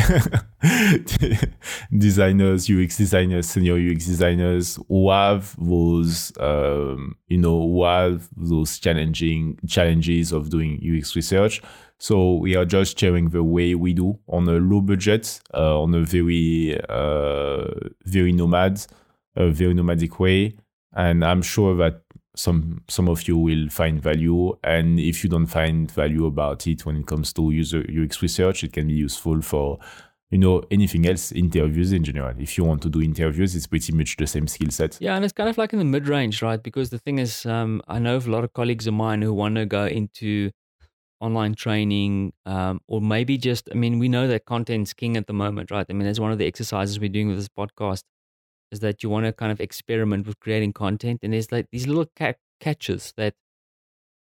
designers, 1.98 2.70
UX 2.70 2.98
designers, 2.98 3.50
senior 3.50 3.74
UX 3.76 4.06
designers 4.06 4.78
who 4.88 5.10
have 5.10 5.56
those, 5.60 6.32
um, 6.40 7.16
you 7.28 7.40
know, 7.40 7.60
who 7.60 7.84
have 7.84 8.30
those 8.38 8.78
challenging 8.78 9.58
challenges 9.68 10.32
of 10.32 10.52
doing 10.52 10.80
UX 10.86 11.16
research. 11.16 11.64
So 11.98 12.36
we 12.36 12.56
are 12.56 12.66
just 12.66 12.98
sharing 13.00 13.30
the 13.30 13.44
way 13.44 13.74
we 13.74 13.94
do 13.94 14.20
on 14.28 14.48
a 14.48 14.54
low 14.54 14.82
budget, 14.82 15.42
uh, 15.54 15.82
on 15.82 15.96
a 15.96 16.04
very, 16.04 16.80
uh, 16.90 17.72
very 18.06 18.32
nomad, 18.32 18.86
a 19.36 19.50
very 19.50 19.74
nomadic 19.74 20.20
way. 20.20 20.54
And 20.94 21.26
I'm 21.26 21.42
sure 21.42 21.76
that 21.78 22.04
some 22.36 22.84
some 22.88 23.10
of 23.10 23.28
you 23.28 23.38
will 23.38 23.70
find 23.70 24.02
value 24.02 24.56
and 24.64 25.00
if 25.00 25.24
you 25.24 25.30
don't 25.30 25.48
find 25.48 25.92
value 25.92 26.26
about 26.26 26.68
it 26.68 26.86
when 26.86 26.96
it 26.96 27.08
comes 27.08 27.34
to 27.34 27.50
user 27.52 27.84
ux 28.04 28.22
research 28.22 28.64
it 28.64 28.72
can 28.72 28.88
be 28.88 28.94
useful 28.94 29.42
for 29.42 29.80
you 30.30 30.38
know 30.38 30.62
anything 30.70 31.08
else 31.08 31.32
interviews 31.32 31.92
in 31.92 32.04
general 32.04 32.34
if 32.38 32.58
you 32.58 32.64
want 32.64 32.82
to 32.82 32.90
do 32.90 33.02
interviews 33.02 33.56
it's 33.56 33.66
pretty 33.66 33.92
much 33.92 34.16
the 34.18 34.28
same 34.28 34.48
skill 34.48 34.70
set 34.70 34.98
Yeah, 35.02 35.16
and 35.16 35.26
it's 35.26 35.34
kind 35.34 35.50
of 35.50 35.58
like 35.58 35.74
in 35.74 35.80
the 35.80 35.86
mid 35.86 36.08
range, 36.08 36.42
right? 36.42 36.62
Because 36.62 36.92
the 36.92 37.00
thing 37.00 37.18
is, 37.20 37.46
um, 37.46 37.82
I 37.88 38.00
know 38.00 38.16
of 38.16 38.28
a 38.28 38.32
lot 38.32 38.44
of 38.44 38.54
colleagues 38.54 38.86
of 38.86 38.94
mine 38.94 39.22
who 39.24 39.34
want 39.34 39.56
to 39.56 39.66
go 39.66 39.86
into 39.86 40.52
online 41.20 41.56
training, 41.56 42.34
um, 42.46 42.80
or 42.88 43.02
maybe 43.02 43.38
just, 43.38 43.70
I 43.72 43.76
mean, 43.76 44.00
we 44.00 44.08
know 44.08 44.28
that 44.28 44.46
content's 44.46 44.94
king 44.94 45.18
at 45.18 45.28
the 45.28 45.34
moment, 45.34 45.72
right? 45.72 45.86
I 45.90 45.94
mean, 45.94 46.06
that's 46.06 46.20
one 46.20 46.32
of 46.32 46.38
the 46.38 46.46
exercises 46.46 47.00
we're 47.00 47.10
doing 47.10 47.28
with 47.28 47.38
this 47.38 47.50
podcast 47.50 48.04
is 48.72 48.80
that 48.82 49.02
you 49.04 49.10
want 49.10 49.26
to 49.26 49.34
kind 49.34 49.52
of 49.52 49.60
experiment 49.60 50.28
with 50.28 50.40
creating 50.40 50.74
content. 50.74 51.20
And 51.24 51.34
there's 51.34 51.52
like 51.52 51.68
these 51.72 51.88
little 51.88 52.06
ca- 52.16 52.34
catches 52.60 53.14
that 53.18 53.34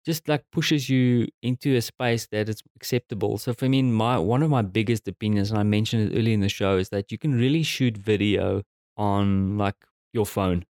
just 0.05 0.29
like 0.29 0.45
pushes 0.53 0.89
you 0.89 1.27
into 1.43 1.75
a 1.77 1.83
space 1.83 2.29
that 2.31 2.49
is 2.49 2.63
acceptable. 2.77 3.39
So 3.39 3.53
for 3.53 3.69
me, 3.69 3.83
my 3.83 4.19
one 4.19 4.43
of 4.43 4.51
my 4.51 4.63
biggest 4.63 5.09
opinions, 5.09 5.51
and 5.51 5.59
I 5.59 5.65
mentioned 5.65 6.13
it 6.13 6.19
earlier 6.19 6.35
in 6.35 6.41
the 6.41 6.49
show, 6.49 6.77
is 6.77 6.91
that 6.91 7.11
you 7.11 7.19
can 7.19 7.35
really 7.35 7.65
shoot 7.65 7.97
video 7.97 8.63
on 8.97 9.59
like 9.59 9.75
your 10.13 10.27
phone. 10.27 10.65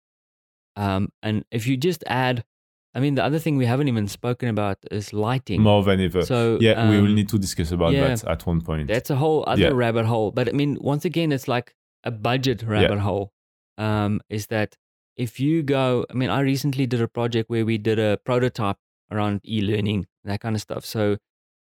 Um, 0.78 1.09
and 1.21 1.43
if 1.51 1.67
you 1.67 1.76
just 1.78 2.03
add, 2.07 2.43
I 2.93 2.99
mean, 3.01 3.15
the 3.15 3.23
other 3.26 3.39
thing 3.39 3.57
we 3.57 3.65
haven't 3.65 3.89
even 3.89 4.07
spoken 4.07 4.47
about 4.49 4.78
is 4.89 5.11
lighting. 5.13 5.61
more 5.61 5.84
than 5.84 5.99
ever 5.99 6.21
So 6.26 6.57
yeah 6.61 6.89
we 6.89 6.97
will 7.01 7.07
um, 7.09 7.15
need 7.15 7.28
to 7.30 7.38
discuss 7.38 7.71
about 7.71 7.91
yeah. 7.93 8.07
that 8.15 8.23
at 8.26 8.45
one 8.45 8.61
point 8.61 8.88
That's 8.88 9.09
a 9.09 9.15
whole 9.17 9.43
other 9.47 9.61
Yeah. 9.63 9.71
rabbit 9.73 10.05
hole. 10.05 10.32
But 10.32 10.47
I 10.47 10.53
mean, 10.53 10.78
once 10.80 11.03
again, 11.03 11.32
it's 11.34 11.47
like 11.49 11.76
a 12.05 12.11
budget 12.11 12.63
rabbit 12.63 12.99
hole. 12.99 13.32
Um, 13.78 14.21
is 14.30 14.47
that 14.47 14.76
if 15.17 15.39
you 15.39 15.63
go, 15.63 16.05
I 16.09 16.13
mean, 16.13 16.30
I 16.30 16.41
recently 16.41 16.86
did 16.86 17.01
a 17.01 17.07
project 17.07 17.49
where 17.49 17.65
we 17.65 17.78
did 17.78 17.99
a 17.99 18.17
prototype 18.26 18.78
around 19.11 19.41
e-learning, 19.45 20.07
that 20.23 20.41
kind 20.41 20.55
of 20.55 20.61
stuff. 20.61 20.86
So 20.86 21.17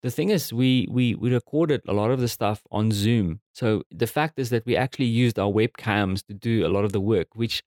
the 0.03 0.11
thing 0.11 0.31
is, 0.31 0.53
we 0.53 0.87
we 0.91 1.15
we 1.15 1.33
recorded 1.33 1.83
a 1.89 1.93
lot 1.93 2.11
of 2.11 2.21
the 2.21 2.29
stuff 2.29 2.63
on 2.71 2.91
Zoom. 2.91 3.41
So 3.55 3.83
the 3.91 4.07
fact 4.07 4.39
is 4.39 4.51
that 4.51 4.65
we 4.67 4.77
actually 4.77 5.07
used 5.07 5.39
our 5.39 5.51
webcams 5.53 6.25
to 6.27 6.35
do 6.35 6.67
a 6.67 6.69
lot 6.71 6.85
of 6.85 6.93
the 6.93 7.01
work, 7.01 7.29
which 7.35 7.63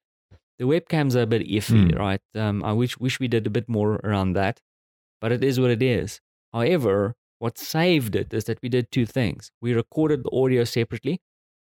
the 0.60 0.66
webcams 0.66 1.16
are 1.16 1.22
a 1.24 1.28
bit 1.28 1.48
iffy, 1.48 1.92
Hmm. 1.92 1.98
right? 1.98 2.22
Um, 2.36 2.64
I 2.64 2.74
wish 2.74 2.98
wish 2.98 3.20
we 3.20 3.28
did 3.28 3.46
a 3.48 3.50
bit 3.50 3.68
more 3.70 3.96
around 4.04 4.34
that, 4.34 4.62
but 5.22 5.32
it 5.32 5.44
is 5.44 5.60
what 5.60 5.72
it 5.72 5.82
is. 5.84 6.22
However, 6.54 7.16
what 7.40 7.58
saved 7.58 8.16
it 8.16 8.34
is 8.34 8.46
that 8.46 8.60
we 8.62 8.70
did 8.70 8.92
two 8.92 9.06
things. 9.06 9.52
We 9.62 9.74
recorded 9.74 10.24
the 10.24 10.32
audio 10.32 10.64
separately, 10.64 11.20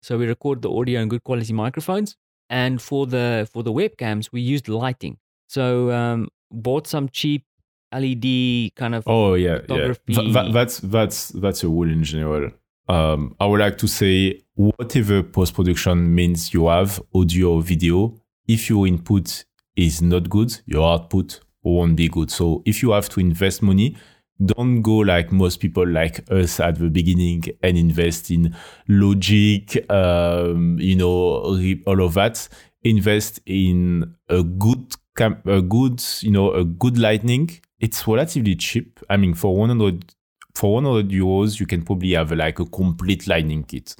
so 0.03 0.19
we 0.19 0.27
record 0.27 0.63
the 0.63 0.71
audio 0.71 1.01
in 1.01 1.09
good 1.09 1.25
quality 1.25 1.53
microphones. 1.53 2.17
And 2.49 2.81
for 2.81 3.07
the 3.07 3.49
for 3.53 3.63
the 3.63 3.73
webcams, 3.73 4.31
we 4.33 4.41
used 4.41 4.69
lighting. 4.69 5.19
So 5.49 5.91
um, 5.91 6.29
bought 6.51 6.87
some 6.87 7.09
cheap 7.09 7.45
LED 7.93 8.75
kind 8.75 8.95
of. 8.95 9.05
Oh 9.07 9.35
yeah, 9.35 9.61
yeah. 9.69 9.93
That, 10.07 10.51
that's 10.53 10.79
that's 10.81 11.29
that's 11.31 11.65
a 11.65 11.69
rule 11.69 11.91
in 11.91 12.05
general. 12.05 12.51
Um, 12.89 13.35
I 13.41 13.47
would 13.47 13.61
like 13.61 13.79
to 13.79 13.89
say 13.89 14.43
whatever 14.55 15.23
post 15.23 15.55
production 15.55 16.15
means 16.15 16.55
you 16.55 16.69
have 16.69 17.03
audio 17.15 17.55
or 17.55 17.63
video. 17.63 18.21
If 18.47 18.71
your 18.71 18.87
input 18.87 19.45
is 19.75 20.01
not 20.01 20.31
good, 20.31 20.61
your 20.67 20.93
output 20.93 21.41
won't 21.63 21.97
be 21.97 22.09
good. 22.09 22.31
So 22.31 22.63
if 22.65 22.83
you 22.83 22.93
have 22.93 23.09
to 23.11 23.21
invest 23.21 23.61
money, 23.61 23.97
don't 24.45 24.83
go 24.83 24.97
like 24.99 25.33
most 25.33 25.59
people 25.61 25.87
like 25.87 26.31
us 26.31 26.61
at 26.61 26.79
the 26.79 26.89
beginning 26.91 27.45
and 27.63 27.77
invest 27.79 28.31
in 28.31 28.55
logic, 28.89 29.91
um, 29.91 30.79
you 30.79 30.95
know, 30.97 31.59
all 31.87 32.03
of 32.03 32.15
that. 32.15 32.49
Invest 32.83 33.41
in 33.47 34.15
a 34.29 34.43
good, 34.43 34.95
a 35.19 35.63
good, 35.63 36.03
you 36.21 36.31
know, 36.31 36.53
a 36.53 36.65
good 36.65 36.99
lightning. 36.99 37.51
It's 37.81 38.07
relatively 38.07 38.55
cheap. 38.57 39.01
I 39.11 39.17
mean, 39.17 39.35
for 39.35 39.57
100, 39.57 40.15
for 40.55 40.75
100 40.75 41.09
euros, 41.09 41.59
you 41.59 41.67
can 41.67 41.83
probably 41.83 42.13
have 42.13 42.31
like 42.33 42.59
a 42.59 42.67
complete 42.67 43.27
lightning 43.27 43.65
kit. 43.65 43.97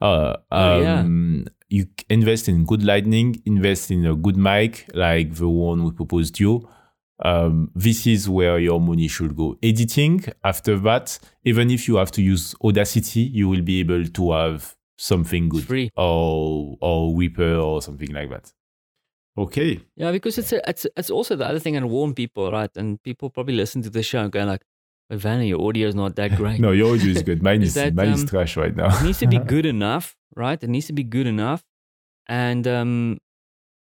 Uh, 0.00 0.36
Oh, 0.50 0.80
yeah. 0.80 1.00
um, 1.00 1.46
You 1.68 1.86
invest 2.08 2.48
in 2.48 2.64
good 2.64 2.84
lightning, 2.84 3.42
invest 3.46 3.90
in 3.90 4.04
a 4.06 4.14
good 4.14 4.36
mic 4.36 4.86
like 4.94 5.34
the 5.34 5.48
one 5.48 5.84
we 5.84 5.90
proposed 5.90 6.38
you 6.38 6.68
um, 7.24 7.70
this 7.74 8.06
is 8.06 8.28
where 8.28 8.58
your 8.58 8.80
money 8.80 9.08
should 9.08 9.36
go. 9.36 9.56
Editing, 9.62 10.24
after 10.44 10.78
that, 10.80 11.18
even 11.44 11.70
if 11.70 11.88
you 11.88 11.96
have 11.96 12.10
to 12.12 12.22
use 12.22 12.54
Audacity, 12.62 13.20
you 13.20 13.48
will 13.48 13.62
be 13.62 13.80
able 13.80 14.04
to 14.04 14.32
have 14.32 14.74
something 14.98 15.48
good. 15.48 15.64
free. 15.64 15.90
Or, 15.96 16.76
or 16.80 17.16
Reaper 17.16 17.54
or 17.56 17.82
something 17.82 18.12
like 18.12 18.30
that. 18.30 18.52
Okay. 19.36 19.80
Yeah, 19.96 20.12
because 20.12 20.36
it's 20.36 20.52
a, 20.52 20.68
it's 20.68 20.86
it's 20.96 21.10
also 21.10 21.36
the 21.36 21.46
other 21.46 21.58
thing 21.58 21.74
and 21.74 21.88
warn 21.88 22.12
people, 22.12 22.52
right? 22.52 22.70
And 22.76 23.02
people 23.02 23.30
probably 23.30 23.54
listen 23.54 23.80
to 23.82 23.90
the 23.90 24.02
show 24.02 24.20
and 24.20 24.30
go 24.30 24.44
like, 24.44 24.62
"But 25.08 25.20
Vanna, 25.20 25.44
your 25.44 25.66
audio 25.66 25.88
is 25.88 25.94
not 25.94 26.16
that 26.16 26.36
great." 26.36 26.60
No, 26.60 26.72
your 26.72 26.94
audio 26.94 27.10
is 27.12 27.22
good. 27.22 27.42
Mine 27.42 27.62
Is 27.62 27.68
is, 27.68 27.74
that, 27.76 27.94
mine 27.94 28.10
is 28.10 28.22
um, 28.22 28.26
trash 28.28 28.58
right 28.58 28.76
now. 28.76 28.94
it 28.94 29.04
needs 29.04 29.20
to 29.20 29.26
be 29.26 29.38
good 29.54 29.64
enough, 29.64 30.16
right? 30.36 30.62
It 30.62 30.68
needs 30.68 30.86
to 30.88 30.92
be 30.92 31.02
good 31.02 31.26
enough. 31.26 31.64
And 32.28 32.68
um, 32.68 33.18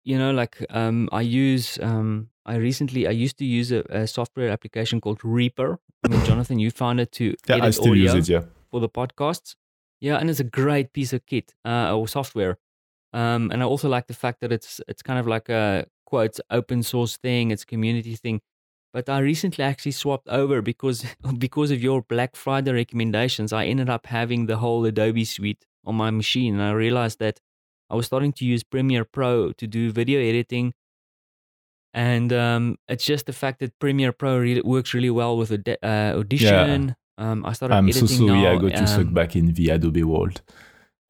you 0.02 0.18
know, 0.18 0.32
like 0.32 0.64
um, 0.70 1.08
I 1.12 1.20
use 1.20 1.78
um, 1.80 2.28
I 2.46 2.56
recently 2.56 3.06
I 3.08 3.10
used 3.10 3.36
to 3.38 3.44
use 3.44 3.72
a, 3.72 3.80
a 3.90 4.06
software 4.06 4.48
application 4.48 5.00
called 5.00 5.20
Reaper. 5.24 5.78
I 6.04 6.08
mean, 6.08 6.24
Jonathan, 6.24 6.58
you 6.60 6.70
found 6.70 7.00
it 7.00 7.10
to 7.12 7.34
yeah, 7.48 7.56
edit 7.56 7.64
I 7.64 7.70
still 7.70 7.90
audio 7.90 8.14
use 8.14 8.28
it, 8.28 8.32
yeah. 8.32 8.42
for 8.70 8.80
the 8.80 8.88
podcasts. 8.88 9.56
Yeah, 10.00 10.18
and 10.18 10.30
it's 10.30 10.40
a 10.40 10.44
great 10.44 10.92
piece 10.92 11.12
of 11.12 11.26
kit 11.26 11.54
uh, 11.64 11.96
or 11.96 12.06
software. 12.06 12.58
Um, 13.12 13.50
and 13.50 13.62
I 13.62 13.66
also 13.66 13.88
like 13.88 14.06
the 14.06 14.14
fact 14.14 14.40
that 14.40 14.52
it's 14.52 14.80
it's 14.86 15.02
kind 15.02 15.18
of 15.18 15.26
like 15.26 15.48
a 15.48 15.86
quote 16.04 16.38
open 16.50 16.84
source 16.84 17.16
thing. 17.16 17.50
It's 17.50 17.64
a 17.64 17.66
community 17.66 18.14
thing. 18.14 18.40
But 18.92 19.08
I 19.08 19.18
recently 19.18 19.64
actually 19.64 19.92
swapped 19.92 20.28
over 20.28 20.62
because 20.62 21.04
because 21.38 21.72
of 21.72 21.82
your 21.82 22.02
Black 22.02 22.36
Friday 22.36 22.72
recommendations. 22.72 23.52
I 23.52 23.64
ended 23.66 23.90
up 23.90 24.06
having 24.06 24.46
the 24.46 24.58
whole 24.58 24.84
Adobe 24.84 25.24
suite 25.24 25.66
on 25.84 25.96
my 25.96 26.10
machine, 26.10 26.54
and 26.54 26.62
I 26.62 26.70
realized 26.72 27.18
that 27.18 27.40
I 27.90 27.96
was 27.96 28.06
starting 28.06 28.32
to 28.34 28.44
use 28.44 28.62
Premiere 28.62 29.04
Pro 29.04 29.52
to 29.52 29.66
do 29.66 29.90
video 29.90 30.20
editing. 30.20 30.74
And 31.96 32.30
um, 32.32 32.76
it's 32.88 33.04
just 33.04 33.24
the 33.26 33.32
fact 33.32 33.58
that 33.60 33.76
Premiere 33.78 34.12
Pro 34.12 34.38
really 34.38 34.60
works 34.60 34.92
really 34.92 35.10
well 35.10 35.36
with 35.36 35.50
Aud- 35.50 35.78
uh, 35.82 36.12
Audition. 36.18 36.94
Um, 37.18 37.44
I 37.46 37.52
started 37.54 37.74
I'm 37.74 37.90
so 37.90 38.04
sorry 38.06 38.30
now. 38.30 38.52
I 38.52 38.56
got 38.58 38.72
to 38.76 38.86
suck 38.86 39.06
um, 39.06 39.14
back 39.14 39.34
in 39.34 39.54
the 39.54 39.70
Adobe 39.70 40.02
world. 40.04 40.42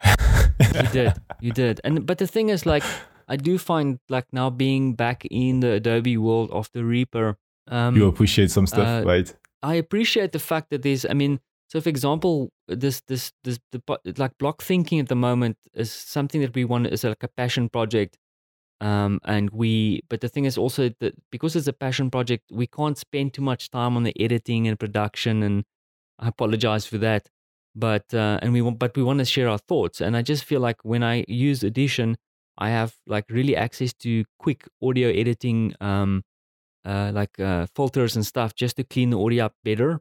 you 0.05 0.89
did 0.93 1.13
you 1.41 1.53
did 1.53 1.81
and 1.85 2.07
but 2.07 2.19
the 2.19 2.27
thing 2.27 2.49
is 2.49 2.67
like 2.67 2.83
i 3.29 3.37
do 3.37 3.59
find 3.59 3.99
like 4.09 4.27
now 4.33 4.51
being 4.51 4.95
back 4.95 5.25
in 5.31 5.61
the 5.61 5.73
adobe 5.73 6.17
world 6.17 6.51
of 6.51 6.71
the 6.73 6.85
reaper 6.85 7.37
um 7.69 7.97
you 7.97 8.07
appreciate 8.07 8.51
some 8.51 8.67
stuff, 8.67 8.87
uh, 8.87 9.07
right? 9.07 9.35
i 9.63 9.75
appreciate 9.75 10.33
the 10.33 10.39
fact 10.39 10.71
that 10.71 10.83
there's 10.83 11.05
i 11.07 11.13
mean 11.15 11.41
so 11.69 11.81
for 11.81 11.89
example 11.89 12.51
this 12.69 13.01
this 13.09 13.33
this 13.45 13.59
the, 13.73 13.81
like 14.19 14.37
block 14.39 14.63
thinking 14.63 15.01
at 15.01 15.09
the 15.09 15.17
moment 15.17 15.57
is 15.75 15.91
something 15.91 16.41
that 16.41 16.55
we 16.55 16.65
want 16.65 16.87
is 16.87 17.05
like 17.05 17.23
a 17.23 17.29
passion 17.29 17.69
project 17.69 18.19
um 18.81 19.19
and 19.25 19.51
we 19.51 20.01
but 20.11 20.21
the 20.21 20.29
thing 20.29 20.45
is 20.45 20.59
also 20.59 20.91
that 21.01 21.15
because 21.31 21.57
it's 21.57 21.67
a 21.67 21.73
passion 21.73 22.11
project 22.11 22.45
we 22.53 22.67
can't 22.67 22.99
spend 22.99 23.33
too 23.33 23.41
much 23.43 23.71
time 23.71 23.97
on 23.97 24.03
the 24.03 24.15
editing 24.21 24.69
and 24.69 24.79
production 24.79 25.43
and 25.43 25.65
i 26.19 26.29
apologize 26.29 26.87
for 26.87 26.99
that. 26.99 27.29
But 27.75 28.13
uh, 28.15 28.39
and 28.43 28.53
we 28.53 28.63
want 28.63 28.79
but 28.79 28.97
we 28.97 29.03
want 29.03 29.19
to 29.21 29.25
share 29.27 29.49
our 29.49 29.59
thoughts. 29.59 30.01
And 30.01 30.17
i 30.17 30.23
just 30.23 30.45
feel 30.45 30.61
like 30.61 30.79
when 30.85 31.03
i 31.03 31.25
use 31.29 31.65
audition 31.65 32.17
i 32.59 32.71
have 32.71 32.97
like 33.07 33.27
really 33.31 33.57
access 33.57 33.93
to 34.05 34.25
quick 34.39 34.67
audio 34.83 35.09
editing 35.11 35.75
um 35.81 36.23
uh, 36.85 37.11
like 37.15 37.39
uh, 37.41 37.67
filters 37.77 38.17
and 38.17 38.25
stuff 38.27 38.55
just 38.55 38.77
to 38.77 38.85
clean 38.85 39.11
the 39.11 39.21
audio 39.21 39.47
up 39.47 39.55
better. 39.65 40.01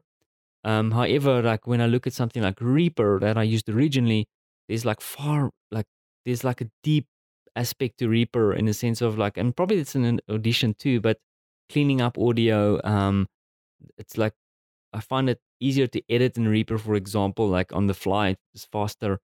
Um 0.64 0.90
however 0.92 1.42
like 1.42 1.66
when 1.66 1.80
i 1.80 1.86
look 1.86 2.06
at 2.06 2.12
something 2.12 2.42
like 2.42 2.60
reaper 2.60 3.20
that 3.20 3.38
i 3.38 3.42
used 3.42 3.68
originally 3.68 4.26
there's 4.68 4.84
like 4.84 5.00
far 5.00 5.50
like 5.70 5.86
there's 6.24 6.44
like 6.44 6.60
a 6.60 6.68
deep 6.82 7.06
aspect 7.56 7.98
to 7.98 8.08
reaper 8.08 8.52
in 8.52 8.66
the 8.66 8.74
sense 8.74 9.00
of 9.00 9.16
like 9.18 9.36
and 9.36 9.56
probably 9.56 9.78
it's 9.78 9.94
in 9.96 10.04
an 10.04 10.20
audition 10.30 10.74
too 10.74 11.00
but 11.00 11.18
cleaning 11.72 12.00
up 12.00 12.16
audio 12.18 12.80
um 12.84 13.26
it's 13.98 14.16
like 14.16 14.32
I 14.92 15.00
find 15.00 15.28
it 15.28 15.40
easier 15.60 15.86
to 15.88 16.00
edit 16.08 16.38
in 16.38 16.48
Reaper, 16.48 16.78
for 16.78 16.94
example, 16.94 17.46
like 17.48 17.70
on 17.74 17.86
the 17.86 17.92
fly, 17.92 18.36
it's 18.54 18.64
faster. 18.64 19.18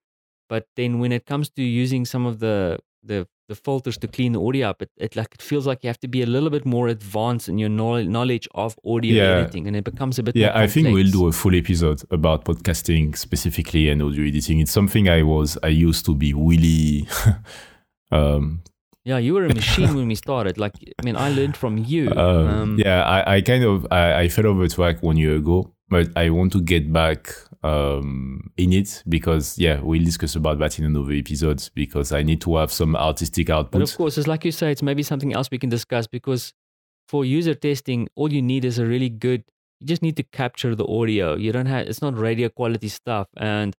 But 0.47 0.67
then 0.75 0.99
when 0.99 1.11
it 1.11 1.25
comes 1.25 1.49
to 1.51 1.63
using 1.63 2.05
some 2.05 2.27
of 2.27 2.37
the 2.39 2.77
the, 3.01 3.27
the 3.49 3.55
filters 3.55 3.97
to 3.97 4.07
clean 4.07 4.33
the 4.33 4.41
audio 4.41 4.69
up, 4.69 4.81
it, 4.83 4.91
it 4.97 5.15
like 5.15 5.29
it 5.33 5.41
feels 5.41 5.65
like 5.65 5.83
you 5.83 5.87
have 5.87 5.99
to 6.01 6.07
be 6.07 6.21
a 6.21 6.25
little 6.27 6.49
bit 6.51 6.65
more 6.65 6.89
advanced 6.89 7.49
in 7.49 7.57
your 7.57 7.69
knowl- 7.69 8.03
knowledge 8.03 8.47
of 8.53 8.77
audio 8.85 9.15
Yeah. 9.15 9.37
editing, 9.41 9.67
and 9.67 9.75
it 9.75 9.83
becomes 9.83 10.19
a 10.19 10.23
bit. 10.23 10.35
Yeah, 10.35 10.49
more 10.49 10.57
I 10.63 10.67
think 10.67 10.89
we'll 10.89 11.11
do 11.11 11.27
a 11.27 11.31
full 11.31 11.55
episode 11.55 12.03
about 12.11 12.45
podcasting 12.45 13.17
specifically 13.17 13.89
and 13.89 14.01
audio 14.03 14.25
editing. 14.27 14.59
It's 14.59 14.71
something 14.71 15.09
I 15.09 15.23
was 15.23 15.57
I 15.63 15.69
used 15.69 16.05
to 16.05 16.13
be 16.13 16.33
really 16.33 17.07
um 18.13 18.61
Yeah, 19.05 19.17
you 19.25 19.33
were 19.33 19.45
a 19.45 19.53
machine 19.61 19.95
when 19.95 20.07
we 20.07 20.15
started. 20.15 20.57
Like, 20.57 20.73
I 20.99 21.03
mean, 21.05 21.17
I 21.17 21.29
learned 21.29 21.57
from 21.57 21.77
you. 21.77 22.03
Um, 22.25 22.47
Um, 22.47 22.69
yeah, 22.85 23.03
I, 23.03 23.35
I 23.35 23.41
kind 23.41 23.63
of 23.63 23.85
I, 23.91 24.03
I 24.23 24.29
fell 24.29 24.47
over 24.47 24.67
track 24.67 25.03
one 25.03 25.17
year 25.17 25.35
ago, 25.35 25.57
but 25.89 26.07
I 26.15 26.29
want 26.29 26.51
to 26.53 26.61
get 26.61 26.83
back 27.01 27.19
um, 27.63 28.51
in 28.57 28.71
it 28.73 29.03
because 29.07 29.57
yeah, 29.59 29.79
we'll 29.81 30.03
discuss 30.03 30.35
about 30.35 30.59
that 30.59 30.79
in 30.79 30.85
another 30.85 31.13
episode 31.13 31.69
because 31.75 32.11
I 32.11 32.23
need 32.23 32.39
to 32.41 32.55
have 32.57 32.71
some 32.71 32.95
artistic 32.95 33.47
But 33.47 33.55
output. 33.57 33.81
of 33.81 33.97
course, 33.97 34.17
it's 34.17 34.27
like 34.27 34.45
you 34.45 34.51
say, 34.51 34.71
it's 34.71 34.83
maybe 34.83 35.03
something 35.03 35.33
else 35.33 35.49
we 35.51 35.59
can 35.59 35.69
discuss 35.69 36.07
because 36.07 36.53
for 37.07 37.25
user 37.25 37.55
testing, 37.55 38.07
all 38.15 38.31
you 38.31 38.41
need 38.41 38.63
is 38.65 38.79
a 38.79 38.85
really 38.85 39.09
good. 39.09 39.43
You 39.79 39.87
just 39.87 40.01
need 40.01 40.15
to 40.17 40.23
capture 40.23 40.75
the 40.75 40.85
audio. 40.87 41.35
You 41.35 41.51
don't 41.51 41.65
have. 41.67 41.87
It's 41.87 42.01
not 42.01 42.17
radio 42.17 42.47
quality 42.49 42.87
stuff, 42.87 43.27
and 43.37 43.75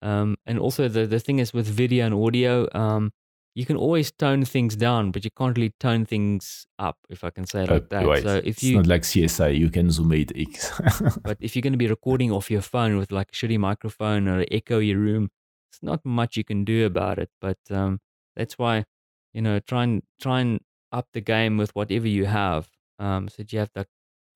um, 0.00 0.36
and 0.46 0.58
also 0.58 0.88
the 0.88 1.06
the 1.06 1.20
thing 1.20 1.38
is 1.40 1.52
with 1.52 1.66
video 1.66 2.06
and 2.06 2.14
audio, 2.14 2.68
um, 2.72 3.12
you 3.54 3.66
can 3.66 3.76
always 3.76 4.10
tone 4.10 4.44
things 4.44 4.76
down, 4.76 5.10
but 5.10 5.24
you 5.24 5.30
can't 5.30 5.56
really 5.56 5.74
tone 5.78 6.06
things 6.06 6.66
up, 6.78 6.96
if 7.10 7.22
I 7.22 7.30
can 7.30 7.46
say 7.46 7.64
it 7.64 7.70
like 7.70 7.88
that. 7.90 8.06
right. 8.06 8.22
So 8.22 8.36
if 8.36 8.46
it's 8.46 8.62
you, 8.62 8.76
not 8.76 8.86
like 8.86 9.02
CSI, 9.02 9.58
you 9.58 9.68
can 9.68 9.90
zoom 9.90 10.10
8x. 10.10 11.20
but 11.22 11.36
if 11.40 11.54
you're 11.54 11.62
going 11.62 11.74
to 11.74 11.78
be 11.78 11.88
recording 11.88 12.32
off 12.32 12.50
your 12.50 12.62
phone 12.62 12.96
with 12.96 13.12
like 13.12 13.28
a 13.32 13.34
shitty 13.34 13.58
microphone 13.58 14.26
or 14.26 14.44
echo 14.50 14.78
your 14.78 14.98
room, 14.98 15.28
it's 15.70 15.82
not 15.82 16.00
much 16.04 16.36
you 16.36 16.44
can 16.44 16.64
do 16.64 16.86
about 16.86 17.18
it. 17.18 17.30
But 17.40 17.58
um, 17.70 18.00
that's 18.36 18.56
why, 18.56 18.84
you 19.34 19.42
know, 19.42 19.60
try 19.60 19.84
and 19.84 20.02
try 20.20 20.40
and 20.40 20.60
up 20.90 21.08
the 21.12 21.20
game 21.20 21.58
with 21.58 21.74
whatever 21.74 22.08
you 22.08 22.24
have, 22.24 22.68
um, 22.98 23.28
so 23.28 23.36
that 23.38 23.52
you 23.52 23.58
have 23.58 23.70
that 23.74 23.88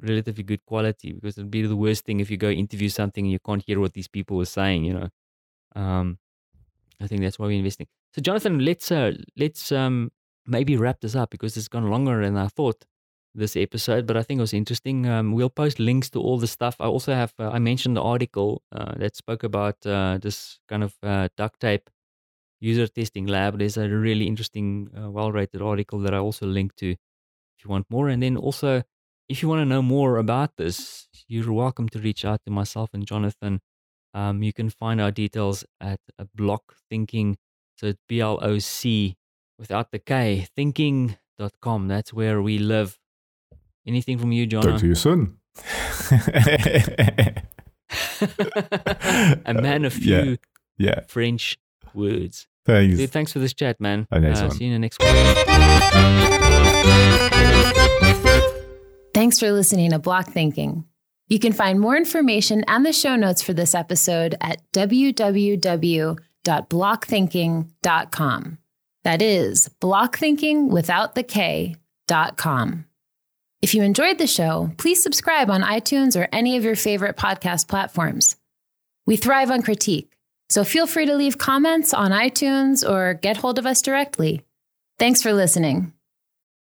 relatively 0.02 0.42
good 0.42 0.64
quality. 0.66 1.12
Because 1.12 1.38
it'd 1.38 1.50
be 1.50 1.62
the 1.62 1.76
worst 1.76 2.04
thing 2.04 2.20
if 2.20 2.30
you 2.30 2.36
go 2.36 2.50
interview 2.50 2.90
something 2.90 3.24
and 3.24 3.32
you 3.32 3.38
can't 3.38 3.64
hear 3.66 3.80
what 3.80 3.94
these 3.94 4.08
people 4.08 4.36
were 4.36 4.44
saying. 4.44 4.84
You 4.84 4.94
know, 4.94 5.08
um, 5.74 6.18
I 7.00 7.06
think 7.06 7.22
that's 7.22 7.38
why 7.38 7.46
we're 7.46 7.58
investing. 7.58 7.86
So, 8.14 8.22
Jonathan, 8.22 8.64
let's 8.64 8.90
uh, 8.90 9.12
let's 9.36 9.72
um, 9.72 10.10
maybe 10.46 10.76
wrap 10.76 11.00
this 11.00 11.14
up 11.14 11.30
because 11.30 11.56
it's 11.56 11.68
gone 11.68 11.90
longer 11.90 12.22
than 12.22 12.36
I 12.36 12.48
thought 12.48 12.84
this 13.36 13.56
episode, 13.56 14.06
but 14.06 14.16
I 14.16 14.22
think 14.22 14.38
it 14.38 14.42
was 14.42 14.54
interesting. 14.54 15.06
Um, 15.06 15.32
we'll 15.32 15.50
post 15.50 15.78
links 15.78 16.08
to 16.10 16.20
all 16.20 16.38
the 16.38 16.46
stuff. 16.46 16.76
I 16.80 16.86
also 16.86 17.14
have 17.14 17.34
uh, 17.38 17.50
I 17.50 17.58
mentioned 17.58 17.96
the 17.96 18.02
article 18.02 18.62
uh, 18.72 18.94
that 18.96 19.16
spoke 19.16 19.44
about 19.44 19.84
uh, 19.86 20.18
this 20.20 20.58
kind 20.68 20.82
of 20.82 20.94
uh, 21.02 21.28
duct 21.36 21.60
tape 21.60 21.90
user 22.60 22.86
testing 22.86 23.26
lab. 23.26 23.58
There's 23.58 23.76
a 23.76 23.88
really 23.88 24.26
interesting, 24.26 24.88
uh, 24.96 25.10
well-rated 25.10 25.60
article 25.60 26.00
that 26.00 26.14
I 26.14 26.18
also 26.18 26.46
link 26.46 26.74
to 26.76 26.92
if 26.92 27.64
you 27.64 27.70
want 27.70 27.86
more. 27.90 28.08
And 28.08 28.22
then 28.22 28.36
also, 28.36 28.82
if 29.28 29.42
you 29.42 29.48
want 29.48 29.60
to 29.60 29.66
know 29.66 29.82
more 29.82 30.16
about 30.16 30.56
this, 30.56 31.08
you're 31.28 31.52
welcome 31.52 31.88
to 31.90 31.98
reach 31.98 32.24
out 32.24 32.40
to 32.46 32.50
myself 32.50 32.90
and 32.94 33.06
Jonathan. 33.06 33.60
Um, 34.14 34.42
you 34.42 34.52
can 34.52 34.70
find 34.70 35.00
our 35.00 35.10
details 35.10 35.64
at 35.80 36.00
Block 36.34 36.76
Thinking. 36.88 37.36
So 37.76 37.88
it's 37.88 38.00
B 38.08 38.20
L 38.20 38.38
O 38.42 38.58
C 38.58 39.16
without 39.58 39.90
the 39.92 39.98
K, 39.98 40.46
thinking.com. 40.56 41.88
That's 41.88 42.12
where 42.12 42.40
we 42.42 42.58
live. 42.58 42.98
Anything 43.86 44.18
from 44.18 44.32
you, 44.32 44.46
John? 44.46 44.62
Talk 44.62 44.80
to 44.80 44.86
you 44.86 44.94
soon. 44.94 45.38
a 49.44 49.54
man 49.54 49.84
of 49.84 49.92
few 49.92 50.16
Yeah. 50.16 50.36
yeah. 50.78 51.00
French 51.08 51.58
words. 51.94 52.48
Thanks. 52.64 52.96
Dude, 52.96 53.10
thanks 53.10 53.32
for 53.32 53.38
this 53.38 53.54
chat, 53.54 53.80
man. 53.80 54.08
A 54.10 54.18
nice 54.18 54.40
uh, 54.40 54.46
one. 54.46 54.56
See 54.56 54.64
you 54.64 54.74
in 54.74 54.80
the 54.80 54.80
next 54.80 55.00
one. 55.00 55.14
Thanks 59.14 59.38
for 59.38 59.50
listening 59.52 59.90
to 59.92 59.98
Block 59.98 60.26
Thinking. 60.28 60.84
You 61.28 61.38
can 61.38 61.52
find 61.52 61.80
more 61.80 61.96
information 61.96 62.64
and 62.68 62.84
the 62.84 62.92
show 62.92 63.16
notes 63.16 63.42
for 63.42 63.52
this 63.52 63.74
episode 63.74 64.36
at 64.40 64.60
www.blockthinking.com. 66.46 68.58
That 69.04 69.22
is 69.22 69.70
blockthinking 69.80 70.68
without 70.68 71.14
the 71.14 71.22
K 71.22 71.76
dot 72.08 72.36
com. 72.36 72.86
If 73.62 73.74
you 73.74 73.82
enjoyed 73.82 74.18
the 74.18 74.26
show, 74.26 74.70
please 74.78 75.02
subscribe 75.02 75.50
on 75.50 75.62
iTunes 75.62 76.20
or 76.20 76.28
any 76.32 76.56
of 76.56 76.64
your 76.64 76.76
favorite 76.76 77.16
podcast 77.16 77.68
platforms. 77.68 78.36
We 79.06 79.16
thrive 79.16 79.50
on 79.50 79.62
critique, 79.62 80.12
so 80.48 80.64
feel 80.64 80.86
free 80.86 81.06
to 81.06 81.16
leave 81.16 81.38
comments 81.38 81.94
on 81.94 82.10
iTunes 82.10 82.88
or 82.88 83.14
get 83.14 83.38
hold 83.38 83.58
of 83.58 83.66
us 83.66 83.82
directly. 83.82 84.42
Thanks 84.98 85.22
for 85.22 85.32
listening. 85.32 85.92